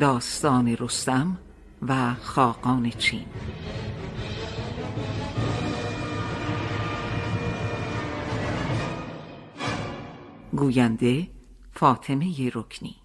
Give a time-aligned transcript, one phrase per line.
[0.00, 1.38] داستان رستم
[1.88, 3.24] و خاقان چین.
[10.52, 11.28] گوینده
[11.72, 12.96] فاطمه رکنی.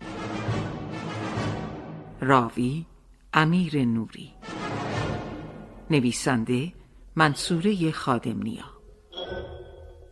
[2.22, 2.86] راوی
[3.34, 4.32] امیر نوری.
[5.90, 6.74] نویسنده
[7.16, 8.66] منصوره خادمنیا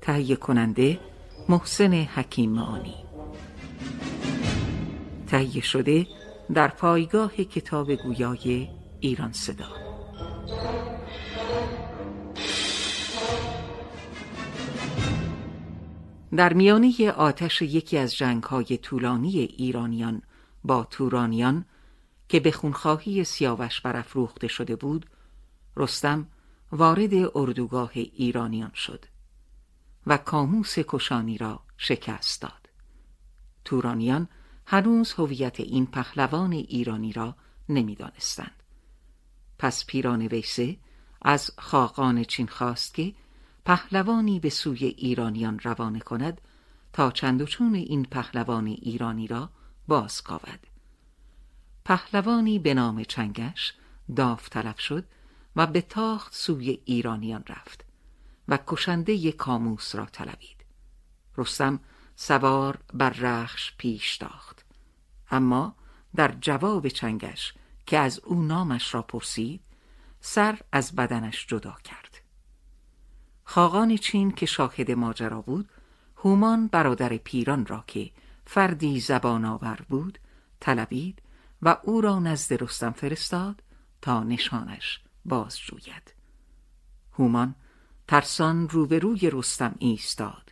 [0.02, 1.00] تهیه کننده
[1.50, 2.60] محسن حکیم
[5.28, 6.21] تهیه شده
[6.54, 9.68] در پایگاه کتاب گویای ایران صدا.
[16.36, 20.22] در میانه آتش یکی از جنگهای طولانی ایرانیان
[20.64, 21.66] با تورانیان
[22.30, 25.06] که به خونخواهی سیاوش برافروخته شده بود
[25.78, 26.28] رستم
[26.72, 29.06] وارد اردوگاه ایرانیان شد
[30.08, 32.70] و کاموس کشانی را شکست داد.
[33.66, 34.28] تورانیان
[34.66, 37.36] هنوز هویت این پهلوان ایرانی را
[37.70, 38.64] نمی‌دانستند.
[39.60, 40.78] پس پیران ویسه
[41.22, 43.14] از خاقان چین خواست که
[43.66, 46.42] پهلوانی به سوی ایرانیان روانه کند
[46.94, 49.50] تا چند و چون این پهلوان ایرانی را
[49.88, 50.68] بازکاود
[51.86, 53.74] پهلوانی به نام چنگش
[54.16, 55.06] داوطلب شد
[55.56, 57.86] و به تاخت سوی ایرانیان رفت
[58.48, 60.66] و کشنده کاموس را طلبید.
[61.38, 61.80] رستم
[62.24, 64.66] سوار بر رخش پیش تاخت.
[65.32, 65.76] اما
[66.16, 67.54] در جواب چنگش
[67.86, 69.62] که از او نامش را پرسید
[70.20, 72.22] سر از بدنش جدا کرد.
[73.44, 75.70] خاقان چین که شاهد ماجرا بود
[76.18, 78.12] هومان برادر پیران را که
[78.46, 80.20] فردی زبان آور بود
[80.60, 81.22] طلبید
[81.62, 83.64] و او را نزد رستم فرستاد
[84.02, 86.14] تا نشانش باز جوید
[87.14, 87.56] هومان
[88.08, 90.51] ترسان روبروی رستم ایستاد.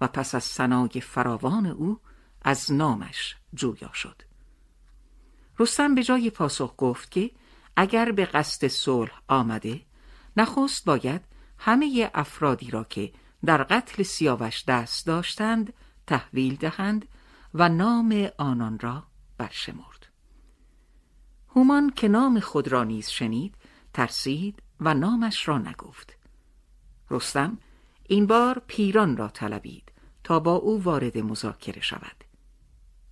[0.00, 2.00] و پس از سنای فراوان او
[2.42, 4.22] از نامش جویا شد.
[5.58, 7.30] رستم به جای پاسخ گفت که
[7.76, 9.82] اگر به قصد صلح آمده
[10.36, 11.20] نخست باید
[11.58, 13.12] همه افرادی را که
[13.44, 15.72] در قتل سیاوش دست داشتند
[16.06, 17.08] تحویل دهند
[17.54, 19.06] و نام آنان را
[19.38, 20.06] برشمرد.
[21.48, 23.54] هومان که نام خود را نیز شنید
[23.92, 26.16] ترسید و نامش را نگفت.
[27.10, 27.58] رستم
[28.08, 29.92] این بار پیران را طلبید
[30.24, 32.24] تا با او وارد مذاکره شود.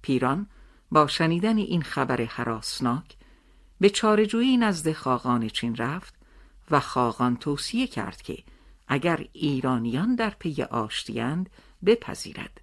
[0.03, 0.47] پیران
[0.91, 3.17] با شنیدن این خبر حراسناک
[3.81, 6.15] به چارجویی نزد خاقان چین رفت
[6.71, 8.45] و خاقان توصیه کرد که
[8.89, 11.51] اگر ایرانیان در پی آشتیند
[11.87, 12.61] بپذیرد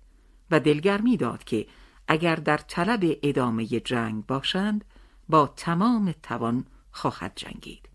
[0.51, 1.67] و دلگرمی داد که
[2.07, 4.85] اگر در طلب ادامه جنگ باشند
[5.29, 7.89] با تمام توان خواهد جنگید.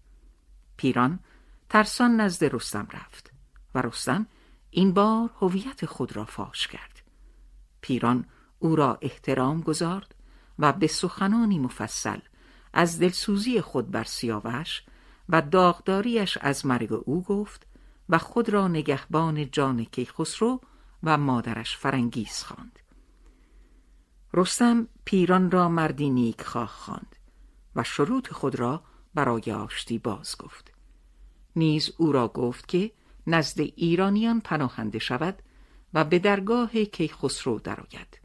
[0.77, 1.19] پیران
[1.69, 3.36] ترسان نزد رستم رفت.
[3.77, 4.27] و رستم
[4.71, 7.03] این بار هویت خود را فاش کرد
[7.81, 8.25] پیران
[8.59, 10.15] او را احترام گذارد
[10.59, 12.19] و به سخنانی مفصل
[12.73, 14.83] از دلسوزی خود بر سیاوش
[15.29, 17.67] و داغداریش از مرگ او گفت
[18.09, 20.61] و خود را نگهبان جان کیخسرو
[21.03, 22.79] و مادرش فرنگیز خواند.
[24.35, 27.17] رستم پیران را مردی نیک خواه خواند
[27.77, 28.83] و شروط خود را
[29.15, 30.73] برای آشتی باز گفت
[31.57, 32.93] نیز او را گفت که
[33.27, 35.43] نزد ایرانیان پناهنده شود
[35.95, 38.21] و به درگاه کیخسرو درآید.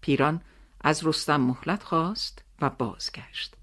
[0.00, 0.40] پیران
[0.80, 3.56] از رستم مهلت خواست و بازگشت.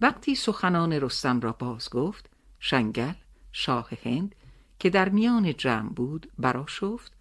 [0.00, 3.12] وقتی سخنان رستم را باز گفت شنگل
[3.52, 4.34] شاه هند
[4.78, 7.12] که در میان جمع بود براشفت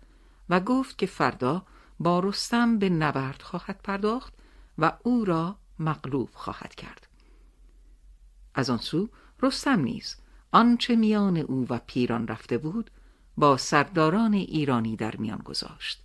[0.49, 1.65] و گفت که فردا
[1.99, 4.33] با رستم به نبرد خواهد پرداخت
[4.77, 7.07] و او را مغلوب خواهد کرد.
[8.55, 9.09] از آن سو
[9.41, 10.15] رستم نیز
[10.51, 12.92] آنچه میان او و پیران رفته بود
[13.38, 16.04] با سرداران ایرانی در میان گذاشت.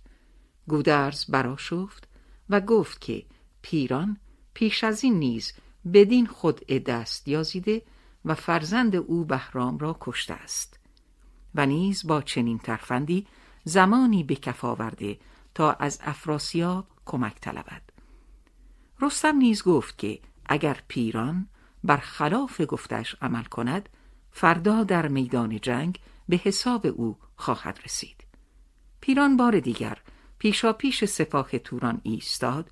[0.67, 2.07] گودرز براشفت
[2.49, 3.25] و گفت که
[3.61, 4.17] پیران
[4.53, 5.53] پیش از این نیز
[5.93, 7.81] بدین خود دست یازیده
[8.25, 10.79] و فرزند او بهرام را کشته است.
[11.55, 13.27] و نیز با چنین ترفندی
[13.63, 15.17] زمانی به کف آورده
[15.55, 17.81] تا از افراسیاب کمک طلبد.
[19.01, 21.47] رستم نیز گفت که اگر پیران
[21.83, 23.89] بر خلاف گفتش عمل کند
[24.37, 25.99] فردا در میدان جنگ
[26.29, 28.25] به حساب او خواهد رسید.
[29.01, 29.97] پیران بار دیگر
[30.39, 32.71] پیشا پیش سپاه توران ایستاد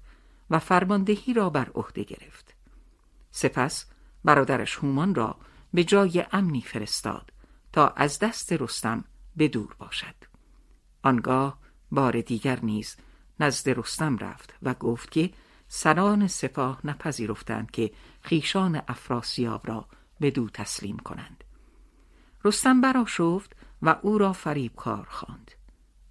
[0.50, 2.56] و فرماندهی را بر عهده گرفت.
[3.32, 3.86] سپس
[4.24, 5.38] برادرش هومان را
[5.74, 7.34] به جای امنی فرستاد
[7.74, 9.04] تا از دست رستم
[9.36, 10.16] به دور باشد.
[11.04, 11.60] آنگاه
[11.92, 12.96] بار دیگر نیز
[13.40, 15.30] نزد رستم رفت و گفت که
[15.68, 19.88] سران سپاه نپذیرفتند که خیشان افراسیاب را
[20.20, 21.43] به دو تسلیم کنند.
[22.46, 25.52] رستم براشفت و او را فریب کار خواند.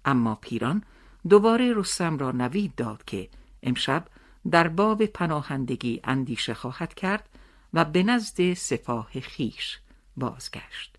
[0.05, 0.83] اما پیران
[1.29, 3.29] دوباره رستم را نوید داد که
[3.63, 4.07] امشب
[4.51, 7.29] در باب پناهندگی اندیشه خواهد کرد
[7.73, 9.79] و به نزد سپاه خیش
[10.17, 10.97] بازگشت.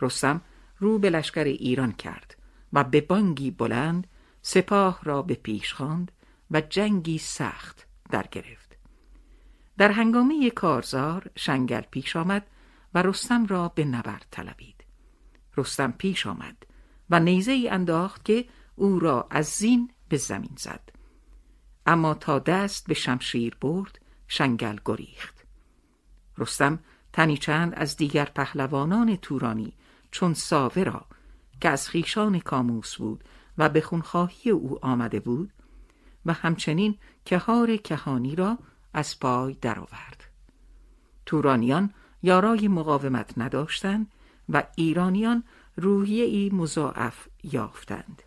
[0.00, 0.40] رستم
[0.78, 2.36] رو به لشکر ایران کرد
[2.72, 4.06] و به بانگی بلند
[4.42, 6.12] سپاه را به پیش خواند
[6.50, 8.76] و جنگی سخت در گرفت.
[9.78, 12.46] در هنگامه کارزار شنگل پیش آمد
[12.94, 14.84] و رستم را به نبرد طلبید.
[15.56, 16.66] رستم پیش آمد
[17.10, 20.90] و نیزه ای انداخت که او را از زین به زمین زد.
[21.86, 23.98] اما تا دست به شمشیر برد
[24.28, 25.44] شنگل گریخت.
[26.38, 26.78] رستم
[27.12, 29.72] تنی چند از دیگر پهلوانان تورانی
[30.10, 31.06] چون ساوه را
[31.60, 33.24] که از خیشان کاموس بود
[33.58, 35.52] و به خونخواهی او آمده بود
[36.26, 38.58] و همچنین کهار کهانی را
[38.94, 40.24] از پای درآورد.
[41.26, 44.12] تورانیان یارای مقاومت نداشتند
[44.48, 45.44] و ایرانیان
[45.76, 48.22] روحیه ای مضاعف یافتند.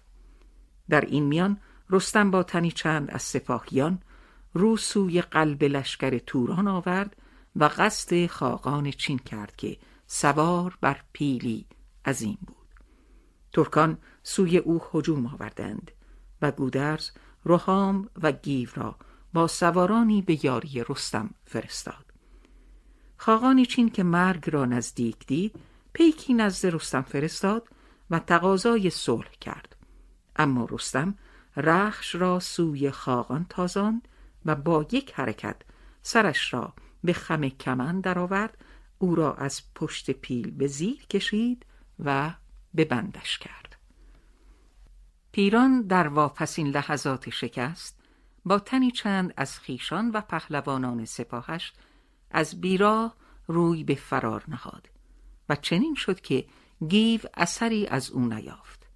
[0.89, 1.57] در این میان
[1.89, 3.99] رستم با تنی چند از سپاهیان
[4.53, 7.15] رو سوی قلب لشکر توران آورد
[7.55, 11.65] و قصد خاقان چین کرد که سوار بر پیلی
[12.05, 12.67] عظیم بود
[13.53, 15.91] ترکان سوی او هجوم آوردند
[16.41, 17.11] و گودرز
[17.43, 18.95] روحام و گیو را
[19.33, 22.12] با سوارانی به یاری رستم فرستاد
[23.17, 25.55] خاقان چین که مرگ را نزدیک دید
[25.93, 27.67] پیکی نزد رستم فرستاد
[28.09, 29.75] و تقاضای صلح کرد.
[30.35, 31.15] اما رستم
[31.57, 34.07] رخش را سوی خاقان تازاند
[34.45, 35.55] و با یک حرکت
[36.01, 36.73] سرش را
[37.03, 38.57] به خم کمن درآورد
[38.99, 41.65] او را از پشت پیل به زیر کشید
[41.99, 42.33] و
[42.73, 43.75] به بندش کرد.
[45.31, 47.99] پیران در واپسین لحظات شکست
[48.45, 51.73] با تنی چند از خیشان و پهلوانان سپاهش
[52.33, 53.15] از بیراه
[53.47, 54.89] روی به فرار نهاد
[55.49, 56.45] و چنین شد که
[56.87, 58.87] گیو اثری از او نیافت.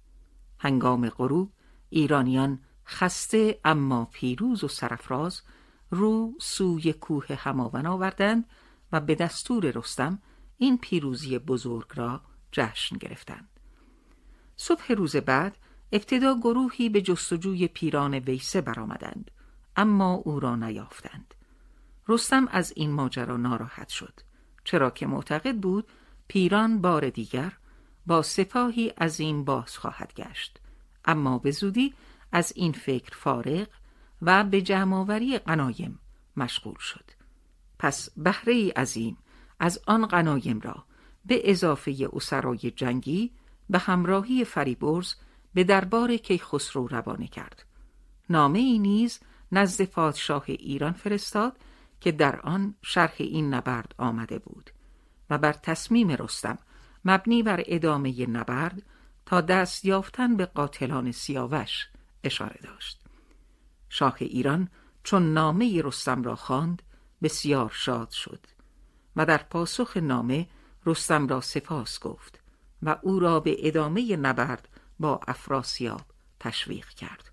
[0.58, 1.52] هنگام غروب
[1.90, 5.42] ایرانیان خسته اما پیروز و سرفراز
[5.90, 8.44] رو سوی کوه هماون آوردند
[8.92, 10.22] و به دستور رستم
[10.56, 12.20] این پیروزی بزرگ را
[12.52, 13.48] جشن گرفتند.
[14.56, 15.56] صبح روز بعد
[15.92, 19.30] ابتدا گروهی به جستجوی پیران ویسه برآمدند
[19.76, 21.34] اما او را نیافتند.
[22.08, 24.20] رستم از این ماجرا ناراحت شد.
[24.64, 25.88] چرا که معتقد بود
[26.28, 27.52] پیران بار دیگر
[28.06, 30.60] با سپاهی عظیم باز خواهد گشت.
[31.04, 31.94] اما به زودی
[32.32, 33.68] از این فکر فارغ
[34.22, 35.98] و به جمعآوری قنایم
[36.36, 37.04] مشغول شد.
[37.78, 39.16] پس بهره عظیم
[39.60, 40.84] از آن قنایم را
[41.24, 43.32] به اضافه اسرای جنگی
[43.70, 45.14] به همراهی فریبرز
[45.54, 47.64] به دربار کیخسرو روانه کرد.
[48.30, 49.20] نامه ای نیز
[49.52, 51.58] نزد پادشاه ایران فرستاد
[52.00, 54.70] که در آن شرح این نبرد آمده بود
[55.30, 56.58] و بر تصمیم رستم
[57.04, 58.82] مبنی بر ادامه نبرد
[59.26, 61.88] تا دست یافتن به قاتلان سیاوش
[62.24, 63.00] اشاره داشت.
[63.88, 64.68] شاه ایران
[65.02, 66.82] چون نامه رستم را خواند
[67.22, 68.46] بسیار شاد شد
[69.16, 70.46] و در پاسخ نامه
[70.86, 72.40] رستم را سپاس گفت
[72.82, 74.68] و او را به ادامه نبرد
[75.00, 76.00] با افراسیاب
[76.40, 77.32] تشویق کرد.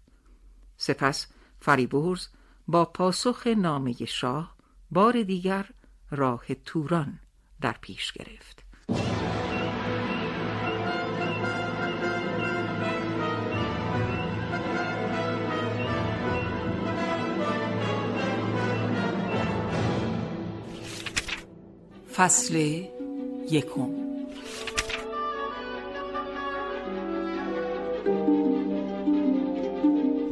[0.78, 1.28] سپس
[1.60, 2.28] فریبرز
[2.68, 4.55] با پاسخ نامه شاه
[4.96, 5.66] بار دیگر
[6.12, 7.20] راه توران
[7.62, 8.64] در پیش گرفت.
[22.16, 22.56] فصل
[23.52, 23.90] یکم.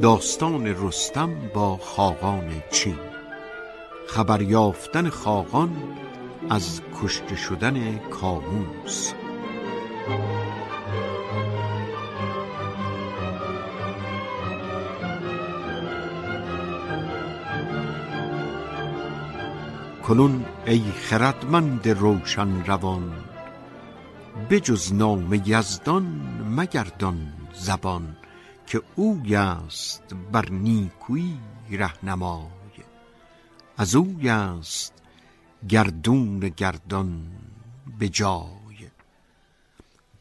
[0.02, 3.13] داستان رستم با خاقان چین.
[4.06, 5.76] خبر یافتن خاقان
[6.50, 9.12] از کشته شدن کاموس.
[20.08, 23.12] کنون ای خردمند روشن روان
[24.50, 26.04] بجز نام یزدان
[26.56, 28.16] مگردان زبان
[28.66, 31.38] که اوی است بر نیکویی
[31.70, 32.63] رهنمای.
[33.76, 34.92] از اوی است
[35.68, 37.30] گردون گردان
[37.98, 38.90] به جای.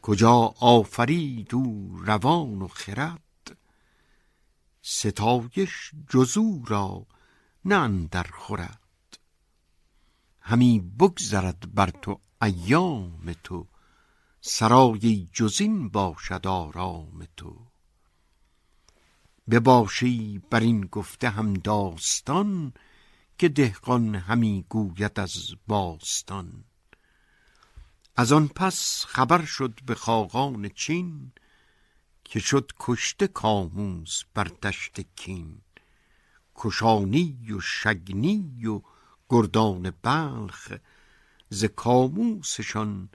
[0.02, 3.58] کجا آفرید او روان و خرد؟
[4.82, 7.06] ستایش جزو را
[7.66, 8.80] نه در خورد.
[10.42, 13.68] همی بگذرد بر تو ایام تو
[14.42, 17.68] سرای جزین باشد آرام تو.
[19.50, 22.74] بباشی بر این گفته هم داستان
[23.44, 26.64] که دهقان همی گوید از باستان.
[28.16, 31.32] از آن پس خبر شد به خاقان چین
[32.24, 35.62] که شد کشته کاموس بر دشت کین.
[36.56, 38.82] کشانی و شگنی و
[39.30, 40.74] گردان بلخ
[41.50, 43.10] ز کاموسشان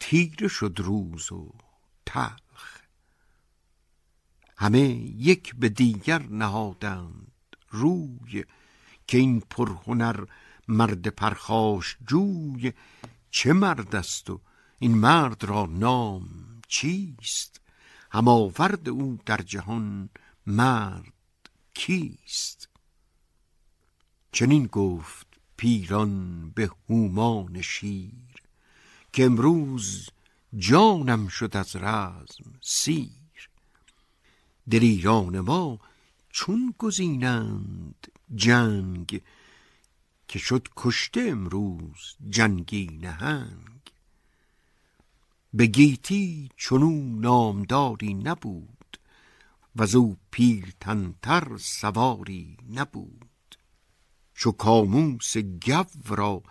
[0.00, 1.54] تیره شد روز و
[2.06, 2.80] تلخ.
[4.56, 4.80] همه
[5.16, 8.44] یک به دیگر نهادند روی
[9.10, 10.24] که این پرهنر
[10.68, 12.72] مرد پرخاش جوی
[13.30, 14.40] چه مرد است و
[14.78, 16.28] این مرد را نام
[16.68, 17.60] چیست؟
[18.10, 20.08] هماورد او در جهان
[20.46, 21.12] مرد
[21.74, 22.68] کیست؟
[24.32, 25.26] چنین گفت
[25.56, 28.42] پیران به هومان شیر
[29.12, 30.08] که امروز
[30.56, 33.50] جانم شد از رزم سیر.
[34.70, 35.78] دلیران ما
[36.30, 39.22] چون گزینند جنگ
[40.28, 43.80] که شد کشته امروز جنگی نهنگ
[45.54, 48.98] به گیتی چنو نامداری نبود
[49.76, 53.56] و او پیلتنتر سواری نبود.
[54.34, 56.42] چو کاموس گو را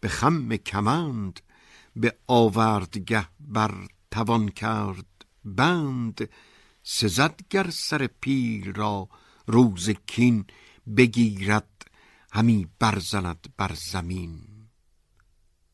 [0.00, 1.40] به خم کمند
[1.96, 3.74] به آوردگه بر
[4.10, 6.28] توان کرد بند
[6.82, 9.08] سزد گر سر پیل را
[9.46, 10.44] روز کین
[10.96, 11.90] بگیرد
[12.32, 14.42] همی برزند بر زمین.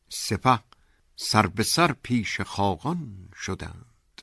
[0.09, 0.59] سپه
[1.15, 4.21] سر به سر پیش خاقان شدند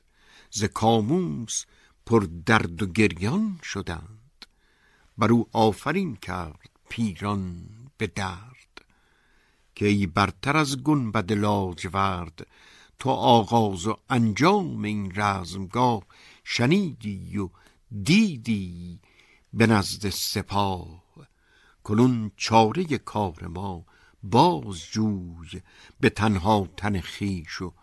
[0.51, 1.65] ز کاموس
[2.05, 4.45] پر درد و گریان شدند.
[5.17, 8.85] بر او آفرین کرد پیران به درد
[9.75, 12.47] که ای برتر از گنبد لاجورد
[12.99, 16.03] تو آغاز و انجام این رزمگاه
[16.43, 17.49] شنیدی و
[18.03, 18.99] دیدی
[19.53, 21.03] به نزد سپاه.
[21.83, 23.85] کنون چاره کار ما
[24.23, 25.61] باز جوی
[25.99, 27.73] به تنها تن خیش و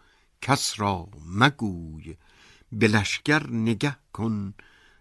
[0.42, 2.16] کس را مگوی.
[2.72, 4.54] به لشگر نگه کن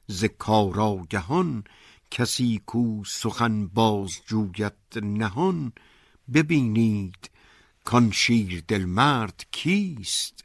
[0.07, 1.63] ز کاراگهان
[2.11, 5.73] کسی کو سخن باز جوید نهان.
[6.33, 7.29] ببینید
[7.83, 10.43] کان شیر دل مرد کیست؟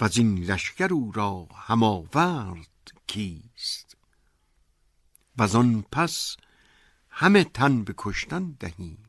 [0.00, 3.45] و این لشکر او را هماورد کیست؟
[5.36, 6.36] و آن پس
[7.10, 9.02] همه تن به کشتن دهیم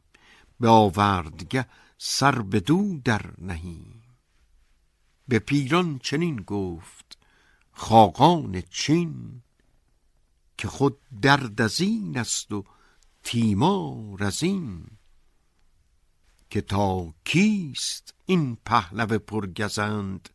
[0.59, 1.65] به آوردگه
[1.97, 4.03] سر به دو در نهیم
[5.27, 7.17] به پیران چنین گفت
[7.71, 9.41] خاقان چین
[10.57, 12.63] که خود درد از این است و
[13.23, 14.43] تیمار از
[16.49, 20.29] که تا کیست این پهلو پرگزند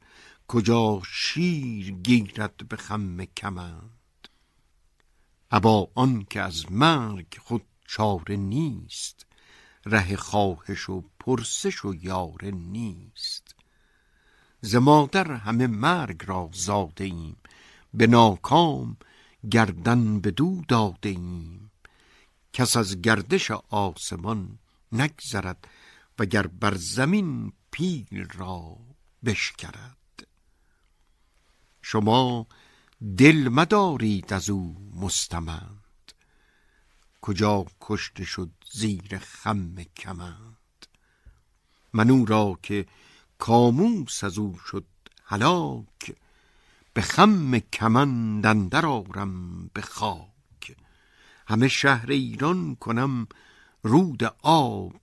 [0.49, 4.02] کجا شیر گیرد به خم کمند.
[5.55, 9.27] ابا آن که از مرگ خود چاره نیست
[9.87, 13.55] ره خواهش و پرسش و یاره نیست.
[14.61, 17.37] ز مادر همه مرگ را زاده ایم
[17.95, 18.97] به ناکام
[19.51, 21.71] گردن به دو داده ایم.
[22.53, 24.59] کس از گردش آسمان
[24.93, 25.69] نگذرد
[26.19, 28.79] وگر بر زمین پیل را
[29.25, 30.27] بشکرد.
[31.83, 32.47] شما
[33.03, 36.13] دل مدارید از او مستمند.
[37.21, 40.87] کجا کشته شد زیر خم کمند؟
[41.93, 42.87] من او را که
[43.39, 44.85] کاموس از او شد
[45.25, 46.17] هلاک
[46.95, 50.77] به خم کمند اندر آرم به خاک.
[51.47, 53.27] همه شهر ایران کنم
[53.83, 55.01] رود آب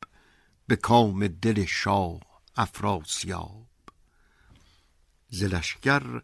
[0.67, 2.19] به کام دل شاه
[2.55, 3.67] افراسیاب.
[5.29, 6.21] ز لشکر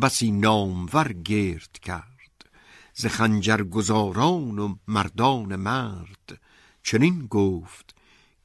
[0.00, 2.50] بسی نامور گرد کرد.
[2.94, 6.40] ز خنجر گزاران و مردان مرد.
[6.82, 7.94] چنین گفت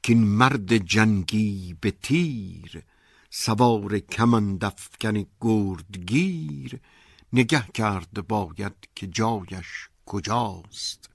[0.04, 2.84] که این مرد جنگی به تیر.
[3.30, 6.80] سوار کمند افکن گردگیر.
[7.34, 11.10] نگه کرد باید که جایش کجاست.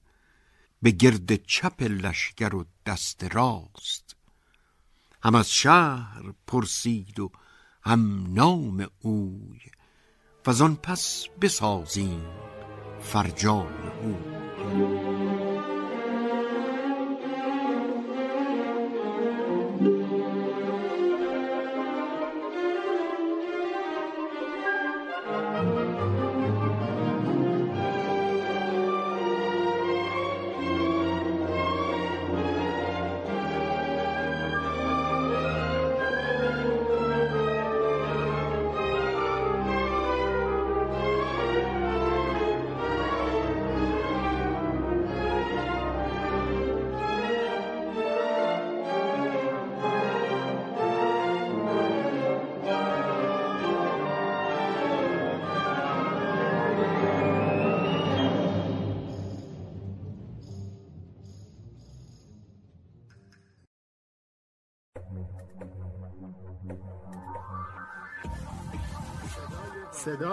[0.81, 4.15] به گرد چپ لشکر و دست راست.
[5.23, 7.31] هم از شهر پرسید و
[7.83, 9.59] هم نام اوی.
[10.47, 12.21] و آن پس بسازیم
[13.01, 13.67] فرجام
[14.03, 15.04] او.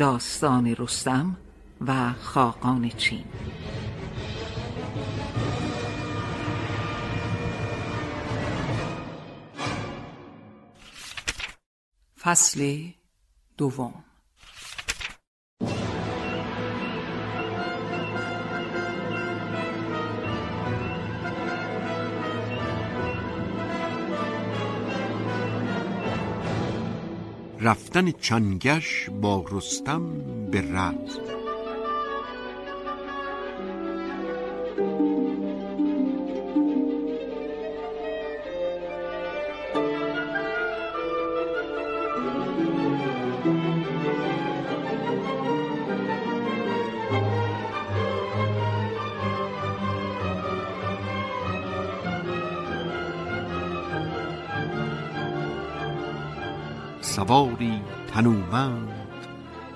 [0.00, 1.36] داستان رستم
[1.86, 3.24] و خاقان چین.
[12.20, 12.90] فصل
[13.56, 14.04] دوم.
[27.62, 30.02] رفتن چنگش با رستم
[30.50, 31.29] به رز
[57.30, 59.26] سواری تنومند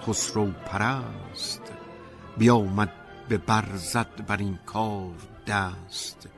[0.03, 1.62] خسرو پرست
[2.38, 2.93] بیامد
[3.29, 5.14] به برزد بر این کار
[5.47, 6.29] دست.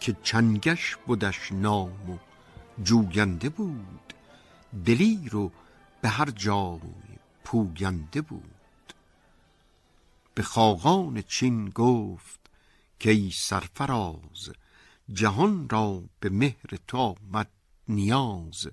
[0.00, 2.18] که چنگش بودش نام و
[2.82, 4.12] جوینده بود
[4.84, 5.52] دلیر و
[6.00, 6.80] به هر جای
[7.44, 8.92] پوینده بود.
[10.34, 12.40] به خاقان چین گفت
[12.98, 14.50] که ای سرفراز
[15.12, 17.50] جهان را به مهر تو آمد
[17.88, 18.68] نیاز.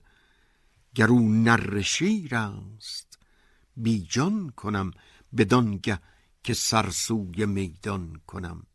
[0.95, 3.19] گر او نر شیر است
[3.77, 4.91] بیجان کنم
[5.38, 5.99] بدانگه
[6.43, 8.65] که سرسوی میدان کنم.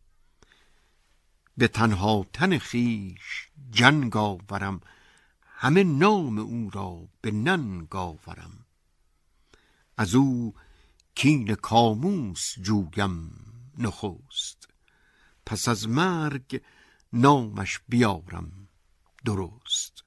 [1.57, 4.81] به تنها تن خیش جنگ آورم
[5.42, 8.66] همه نام او را به ننگ آورم.
[9.96, 10.54] از او
[11.14, 13.31] کین کاموس جویم
[13.78, 14.68] نخست
[15.46, 16.62] پس از مرگ
[17.12, 18.68] نامش بیارم
[19.24, 19.97] درست.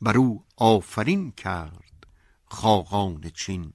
[0.00, 2.06] بر او آفرین کرد
[2.44, 3.72] خاقان چین.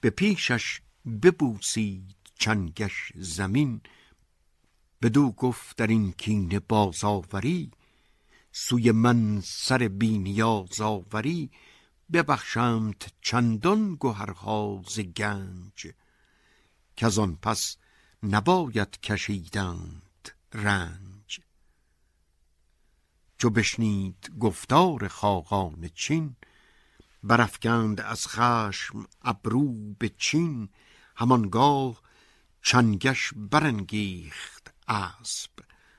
[0.00, 0.80] به پیشش
[1.22, 3.80] ببوسید چنگش زمین.
[5.02, 7.70] بدو گفت در این کینه بازآوری.
[8.52, 11.50] سوی من سر بینیاز آوری.
[12.12, 15.92] ببخشمت چندان گهرها ز گنج.
[16.96, 17.76] که آن پس
[18.22, 21.07] نباید کشیدند رنج.
[23.38, 26.36] چو بشنید گفتار خاقان چین
[27.22, 30.68] برافکند از خشم ابرو به چین
[31.16, 32.02] همانگاه
[32.62, 35.50] چنگش برانگیخت اسب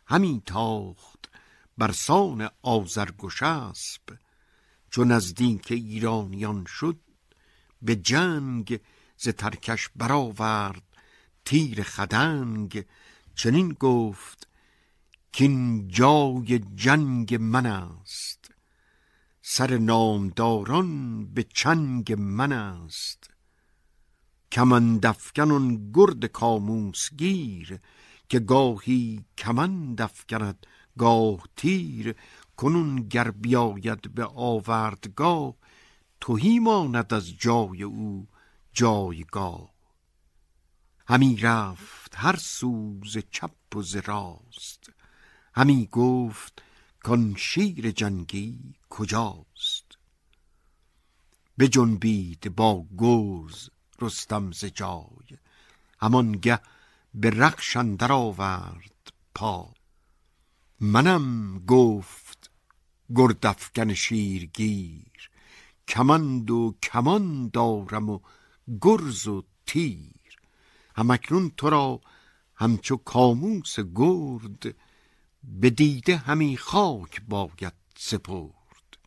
[0.07, 1.29] همی تاخت
[1.77, 4.01] بر سان آذرگشسب
[4.89, 6.99] چو نزدیک ایرانیان شد
[7.81, 8.79] به جنگ
[9.17, 10.83] ز ترکش برآورد
[11.45, 12.85] تیر خدنگ.
[13.35, 14.48] چنین گفت
[15.31, 18.51] کین جای جنگ من است.
[19.41, 23.29] سر نامداران به چنگ من است.
[24.51, 27.79] کمند افکن گرد کاموس گیر
[28.29, 32.15] که گاهی کمند افکند گاه تیر.
[32.57, 35.55] کنون گر بیاید به آوردگاه
[36.21, 38.27] توهی ماند از جای او
[38.73, 39.73] جایگاه.
[41.07, 44.78] همی رفت هر سوز چپ و ز راست.
[45.59, 46.61] همی گفت
[47.03, 49.97] کان شیر جنگی کجاست؟
[51.59, 53.69] بجنبید با گرز
[54.01, 55.37] رستم ز جای
[55.99, 56.59] همانگه
[57.13, 59.73] به رخش اندر آورد پا.
[60.79, 62.51] منم گفت
[63.15, 65.29] گردافکن شیرگیر
[65.87, 68.19] کمند و کمان دارم و
[68.81, 70.39] گرز و تیر.
[70.95, 72.01] همکنون تو را
[72.55, 74.75] همچو کاموس گرد
[75.43, 78.97] به دیده همی خاک باید سپرد.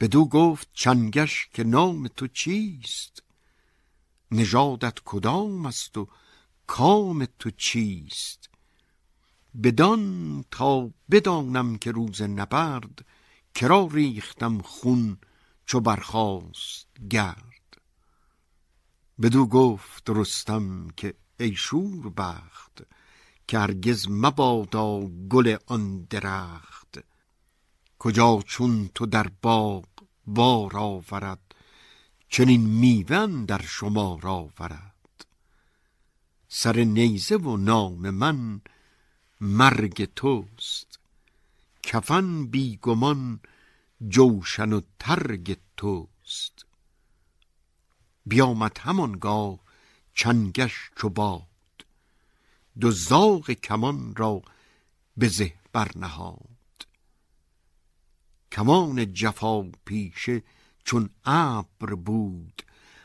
[0.00, 3.22] بدو گفت چنگش که نام تو چیست؟
[4.30, 6.08] نژادت کدام است و
[6.66, 8.50] کام تو چیست؟
[9.62, 13.04] بدان تا بدانم که روز نبرد
[13.54, 15.18] کرا ریختم خون
[15.66, 17.80] چو برخاست گرد.
[19.22, 22.82] بدو گفت رستم که ای شور بخت
[23.48, 26.98] که هرگز مبادا گل آن درخت.
[27.98, 29.84] کجا چون تو در باغ
[30.26, 31.54] بار آورد
[32.28, 35.26] چنین میون در شما را ورد
[36.48, 38.60] سر نیزه و نام من
[39.40, 40.98] مرگ توست.
[41.82, 43.40] کفن بیگمان
[44.08, 46.66] جوشن و ترگ توست.
[48.26, 49.58] بیامد همانگاه
[50.14, 51.47] چنگش چو باد
[52.80, 54.42] دو زاغ کمان را
[55.16, 56.86] به زه برنهاد.
[58.52, 60.42] کمان جفا پیشه
[60.84, 62.62] چون ابر بود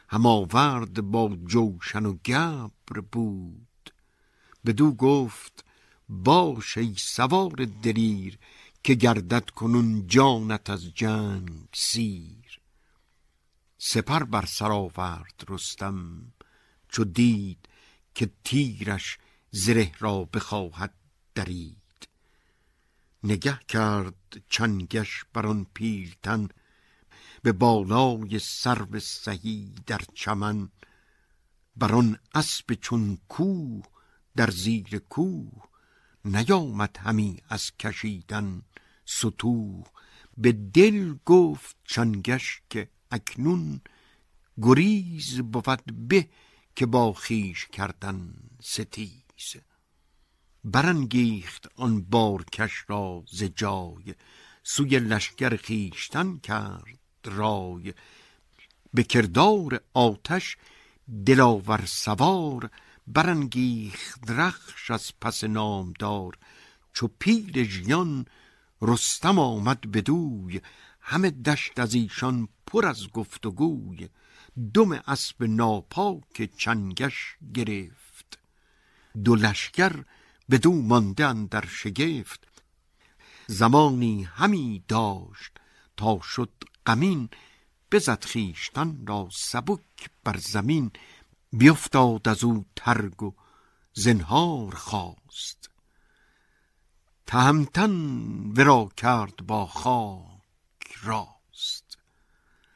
[0.09, 3.93] هم آورد با جوشن و گبر بود.
[4.65, 5.65] بدو گفت
[6.09, 8.39] باش ای سوار دلیر
[8.83, 12.59] که گردد کنون جانت از جنگ سیر.
[13.77, 16.31] سپر بر سر آورد رستم
[16.89, 17.69] چو دید
[18.15, 19.17] که تیرش
[19.55, 20.93] زره را بخواهد
[21.35, 22.07] درید.
[23.23, 26.49] نگه کرد چنگش بر آن پیلتن
[27.41, 30.69] به بالای سرو سهی در چمن.
[31.75, 33.83] بر آن اسب چون کوه
[34.35, 35.63] در زیر کوه
[36.25, 38.61] نیامد همی از کشیدن
[39.05, 39.83] ستوه.
[40.37, 43.81] به دل گفت چنگش که اکنون
[44.61, 46.29] گریز بود به
[46.75, 48.33] که با خیش کردن
[49.43, 49.61] ستیز
[50.63, 54.15] برانگیخت آن بارکش را ز جای.
[54.63, 57.93] سوی لشکر خیشتن کرد رای.
[58.93, 60.57] به کردار آتش
[61.25, 62.69] دلاور سوار.
[63.07, 66.37] برانگیخت رخش از پس نامدار.
[66.93, 68.25] چو پیل ژیان
[68.81, 70.61] رستم آمد بدوی
[70.99, 74.09] همه دشت از ایشان پر از گفت و گوی
[74.73, 78.02] دم اسب ناپاک چنگش گرفت.
[79.23, 80.05] دو لشکر
[80.49, 82.47] بدو مانده اندر شگفت.
[83.47, 85.51] زمانی همی داشت
[85.97, 86.51] تا شد
[86.85, 87.29] غمین
[87.91, 90.91] بزد خویشتن را سبک بر زمین.
[91.51, 93.33] بیفتاد از او ترگ و
[93.93, 95.69] زنهار خواست.
[97.25, 97.91] تهمتن
[98.57, 101.97] ورا کرد با خاک راست.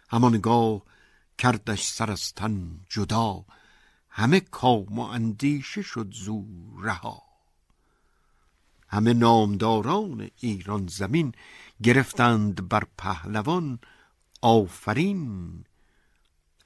[0.09, 0.81] همانگاه
[1.37, 3.45] کردش سر از تن جدا.
[4.17, 6.45] همه کام و اندیشه شد زو
[6.81, 7.23] رها.
[8.87, 11.33] همه نامداران ایران زمین
[11.83, 13.79] گرفتند بر پهلوان
[14.41, 15.63] آفرین.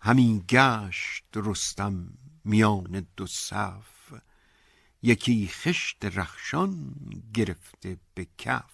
[0.01, 2.07] همین گشت رستم
[2.45, 4.13] میان دو صف.
[5.01, 6.95] یکی خشت رخشان
[7.33, 8.73] گرفته به کف.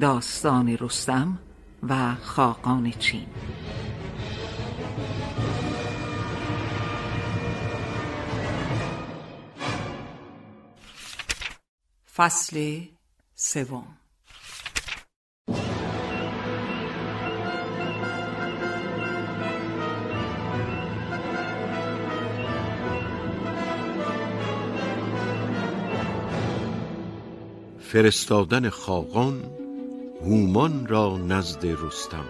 [0.00, 1.38] داستان رستم
[1.88, 3.26] و خاقان چین.
[12.14, 12.80] فصل
[13.34, 13.86] سوم.
[27.80, 29.63] فرستادن خاقان
[30.24, 32.24] هومان را نزد رستم.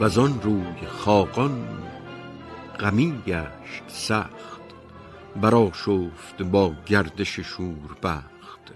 [0.00, 1.71] و آن روی خاقان
[2.82, 4.60] غمی گشت سخت
[5.36, 8.72] برا شفت با گردش شور بخت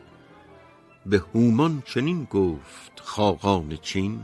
[1.07, 4.21] به هومان چنین گفت خاقان چین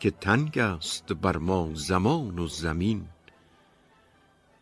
[0.00, 3.08] که تنگ است بر ما زمان و زمین.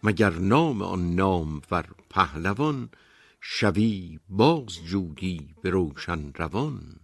[0.03, 2.91] مگر نام آن نامور پهلوان
[3.41, 7.01] شوی باز جویی به روشن روان؟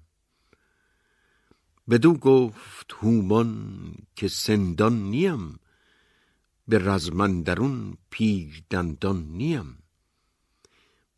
[1.91, 3.79] بدو گفت هومان
[4.17, 5.59] که سندان نیم
[6.69, 9.79] به رزم پیر دندان نیم.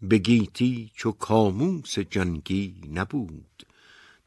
[0.03, 3.67] به گیتی چو کاموس جنگی نبود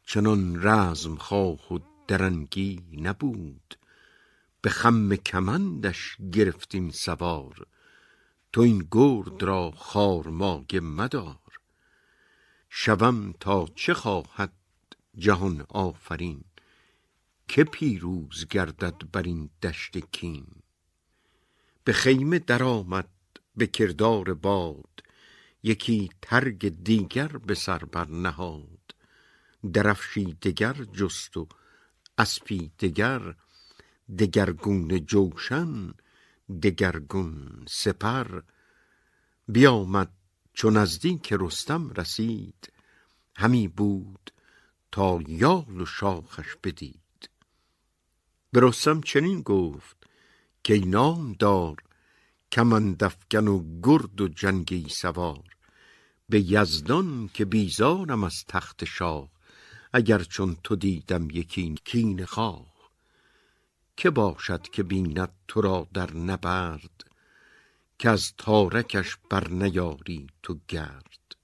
[0.06, 3.78] چنان رزم خواه و درنگی نبود.
[4.60, 7.66] به خم کمندش گرفتیم سوار
[8.52, 11.58] تو این گرد را خارماگ مدار.
[12.68, 14.52] شوم تا چه خواهد
[15.18, 16.44] جهان آفرین
[17.48, 20.61] که پیروز گردد بر این دشت کین.
[21.84, 23.08] به خیمه درآمد
[23.56, 25.02] به کردار باد.
[25.62, 28.94] یکی ترگ دیگر به سر بر نهاد.
[29.72, 31.48] درفشی دگر جست و
[32.18, 33.34] اسپی دگر
[34.18, 35.94] دگرگون جوشن
[36.62, 38.40] دگرگون سپر.
[39.48, 40.12] بیامد
[40.52, 42.72] چو نزدیک رستم رسید.
[43.36, 44.30] همی بود
[44.92, 47.30] تا یال و شاخش بدید.
[48.52, 50.01] به رستم چنین گفت
[50.64, 51.76] که نام دار
[52.52, 55.56] کمندفگن و گرد و جنگی سوار.
[56.28, 59.28] به یزدان که بیزارم از تخت شاه
[59.92, 62.72] اگر چون تو دیدم یکی کین خواه.
[63.96, 67.04] که باشد که بیند تو را در نبرد
[67.98, 71.36] که از تارکش بر نیاری تو گرد.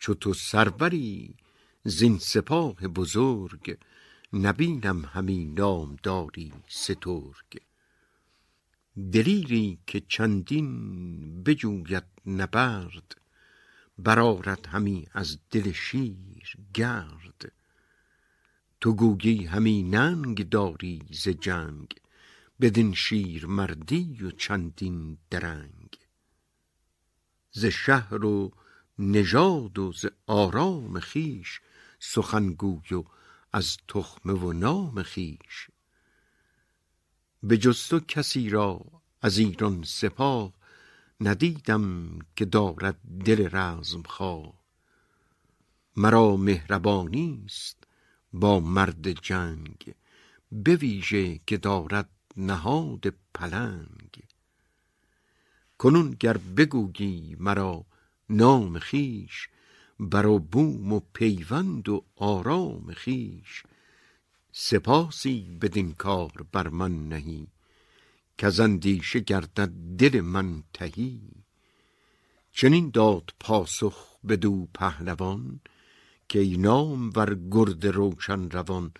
[0.00, 1.34] چو تو سروری
[1.84, 3.78] زین سپاه بزرگ
[4.32, 7.60] نبینم همی نامداری سترگ.
[9.12, 13.20] دلیری که چندین بجوید نبرد
[13.98, 17.52] برارد همی از دل شیر گرد.
[18.80, 21.94] تو گویی همی ننگ داری ز جنگ
[22.60, 25.98] بدین شیر مردی و چندین درنگ.
[27.50, 28.52] ز شهر و
[28.98, 31.60] نژاد و ز آرام خویش
[31.98, 33.04] سخن گوی و
[33.56, 35.70] از تخمه و نام خویش
[37.42, 38.80] به جز کسی را
[39.22, 40.52] از ایران سپاه
[41.20, 44.54] ندیدم که دارد دل رزمخواه
[45.96, 47.84] مرا مهربانی است
[48.32, 49.94] با مرد جنگ
[50.52, 54.22] به ویژه که دارد نهاد پلنگ.
[55.78, 57.86] کنون گر بگویی مرا
[58.28, 59.48] نام خویش
[60.00, 63.62] بر و بوم و پیوند و آرام خویش.
[64.52, 67.46] سپاسی بدین کار بر من نهی
[68.38, 71.20] کز اندیشه گردد دل من تهی.
[72.52, 75.60] چنین داد پاسخ بدو پهلوان
[76.28, 78.92] که ای نام ور گرد روشن روان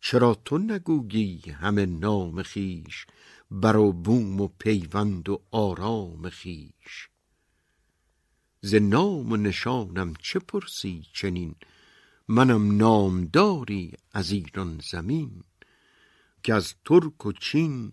[0.00, 3.06] چرا تو نگویی همه نام خویش
[3.50, 7.08] بر و بوم و پیوند و آرام خویش؟
[8.60, 11.54] ز نام و نشانم چه پرسی چنین؟
[12.28, 15.44] منم نامداری از ایران زمین
[16.42, 17.92] که از ترک و چین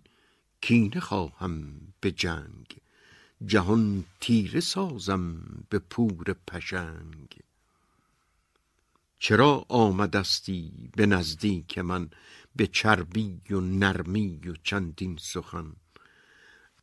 [0.60, 2.80] کینه خواهم به جنگ
[3.46, 7.40] جهان تیره سازم به پور پشنگ.
[9.18, 12.10] چرا آمدستی به نزدیک من
[12.56, 15.76] به چربی و نرمی و چندین سخن؟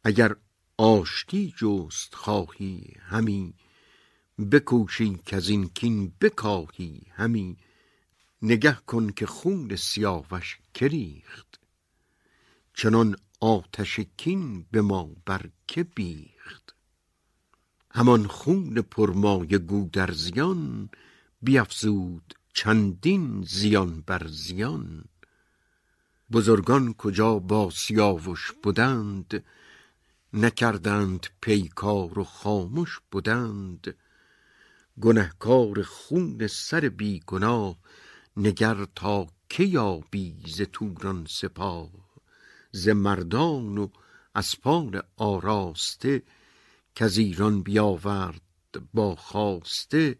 [0.03, 0.35] اگر
[0.77, 3.53] آشتی جست خواهی همی
[4.51, 7.57] بکوشی که از این کین بکاهی همی
[8.41, 11.59] نگه کن که خون سیاوش کریخت.
[12.73, 16.75] چنان آتش کین به ما بر که بیخت.
[17.91, 20.89] همان خون پرمایه گودرزیان
[21.41, 25.05] بیافزود چندین زیان بر زیان.
[26.31, 29.43] بزرگان کجا با سیاوش بودند؟
[30.33, 33.95] نکردند پیکار و خاموش بودند.
[34.99, 37.77] گنهکار خون سر بی گناه
[38.37, 41.91] نگر تا که یابی ز توران سپاه.
[42.71, 43.89] ز مردان و
[44.35, 46.23] اسپان آراسته
[46.95, 48.41] کز ایران بیاورد
[48.93, 50.19] با خواسته.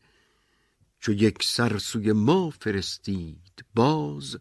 [1.00, 4.38] چو یک سر سوی ما فرستید باز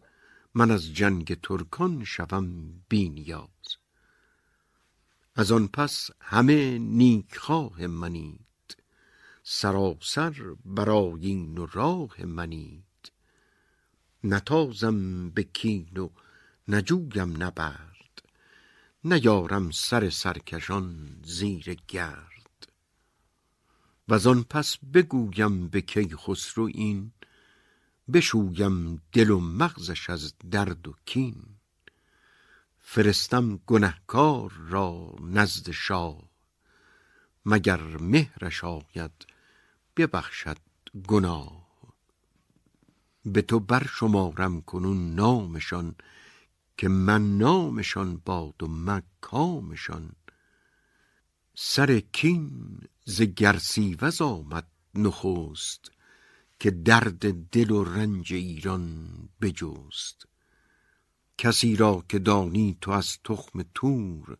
[0.53, 3.77] من از جنگ ترکان شوم بی نیاز.
[5.35, 8.50] از آن پس همه نیکخواه منید.
[9.53, 13.11] سراسر برایین و راه منید
[14.23, 16.09] نتازم به کین و
[16.67, 18.21] نجویم نبرد
[19.03, 22.67] نیارم سر سرکشان زیر گرد.
[24.07, 25.83] و آن پس بگویم به
[26.17, 27.11] خسرو این
[28.13, 31.43] بشویم دل و مغزش از درد و کین.
[32.79, 36.31] فرستم گنهکار را نزد شاه
[37.45, 39.30] مگر مهرش آید
[39.97, 40.57] ببخشد
[41.07, 41.61] گناه.
[43.25, 45.95] به تو برشمارم کنون نامشان
[46.77, 50.11] که من نامشان باد و مکامشان
[51.55, 55.91] سر کین ز گرسیوز آمد نخست
[56.59, 59.07] که درد دل و رنج ایران
[59.41, 60.27] بجست.
[61.37, 64.37] کسی را که دانی تو از تخم تور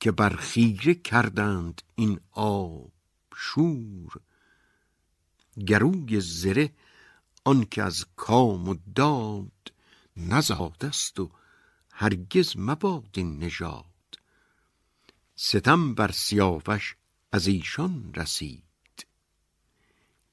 [0.00, 2.92] که بر خیره کردند این آب
[3.36, 4.12] شور.
[5.66, 6.72] گروی زره
[7.44, 9.72] آنکه از کام و داد
[10.16, 11.30] نزاد است و
[11.92, 13.84] هرگز مباد نژاد.
[15.36, 16.96] ستم بر سیاوش
[17.32, 19.06] از ایشان رسید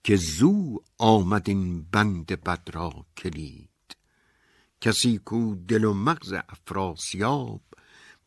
[0.03, 3.69] که زو آمد این بند بد را کلید.
[4.81, 7.61] کسی کو دل و مغز افراسیاب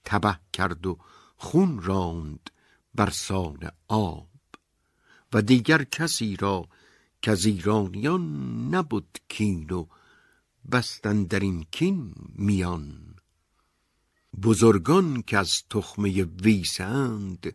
[0.04, 0.98] تبه کرد و
[1.36, 2.50] خون راند
[2.94, 4.28] بر سان آب
[5.32, 6.68] و دیگر کسی را
[7.22, 8.24] که از ایرانیان
[8.74, 9.86] نبود کین و
[10.72, 13.14] بستن در این کین میان.
[14.42, 17.54] بزرگان که از تخمه ویسند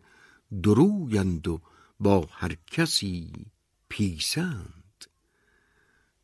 [0.62, 1.60] درویند و
[2.00, 3.32] با هر کسی
[3.88, 4.76] پیسند.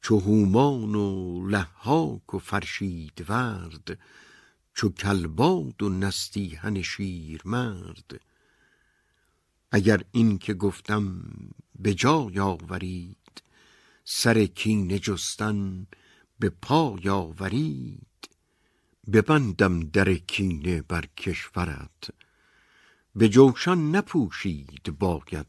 [0.02, 3.98] چو هومان و لحاک و فرشید ورد
[4.74, 8.20] چو کلباد و نستیهن شیر مرد
[9.70, 11.22] اگر این که گفتم
[11.78, 13.21] به جای آورید
[14.04, 15.86] سر کینه جستن
[16.38, 18.28] به پای آورید
[19.12, 22.10] ببندم در کینه بر کشورت
[23.14, 25.46] به جوشن نپوشید باید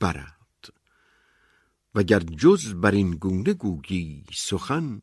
[0.00, 0.72] برد.
[1.94, 5.02] وگر جز بر این گونه گویی سخن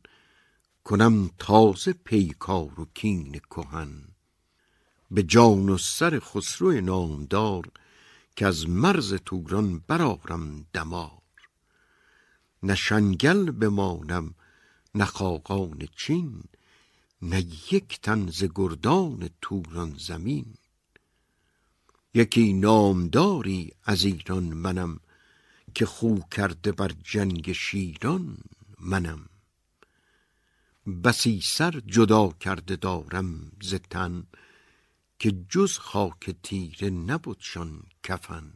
[0.84, 4.02] کنم تازه پیکار و کین کهن.
[5.10, 7.70] به جان و سر خسرو نامدار
[8.36, 11.19] که از مرز توران برارم دمار.
[12.62, 14.34] نه شنگل بمانم
[14.94, 16.44] نه خاقان چین
[17.22, 20.54] نه یک تن ز گردان توران زمین.
[22.14, 25.00] یکی نامداری از ایران منم
[25.74, 28.38] که خو کرده بر جنگ شیران
[28.78, 29.26] منم.
[31.04, 34.26] بسی سر جدا کرده دارم ز تن
[35.18, 38.52] که جز خاک تیره نبودشان کفن.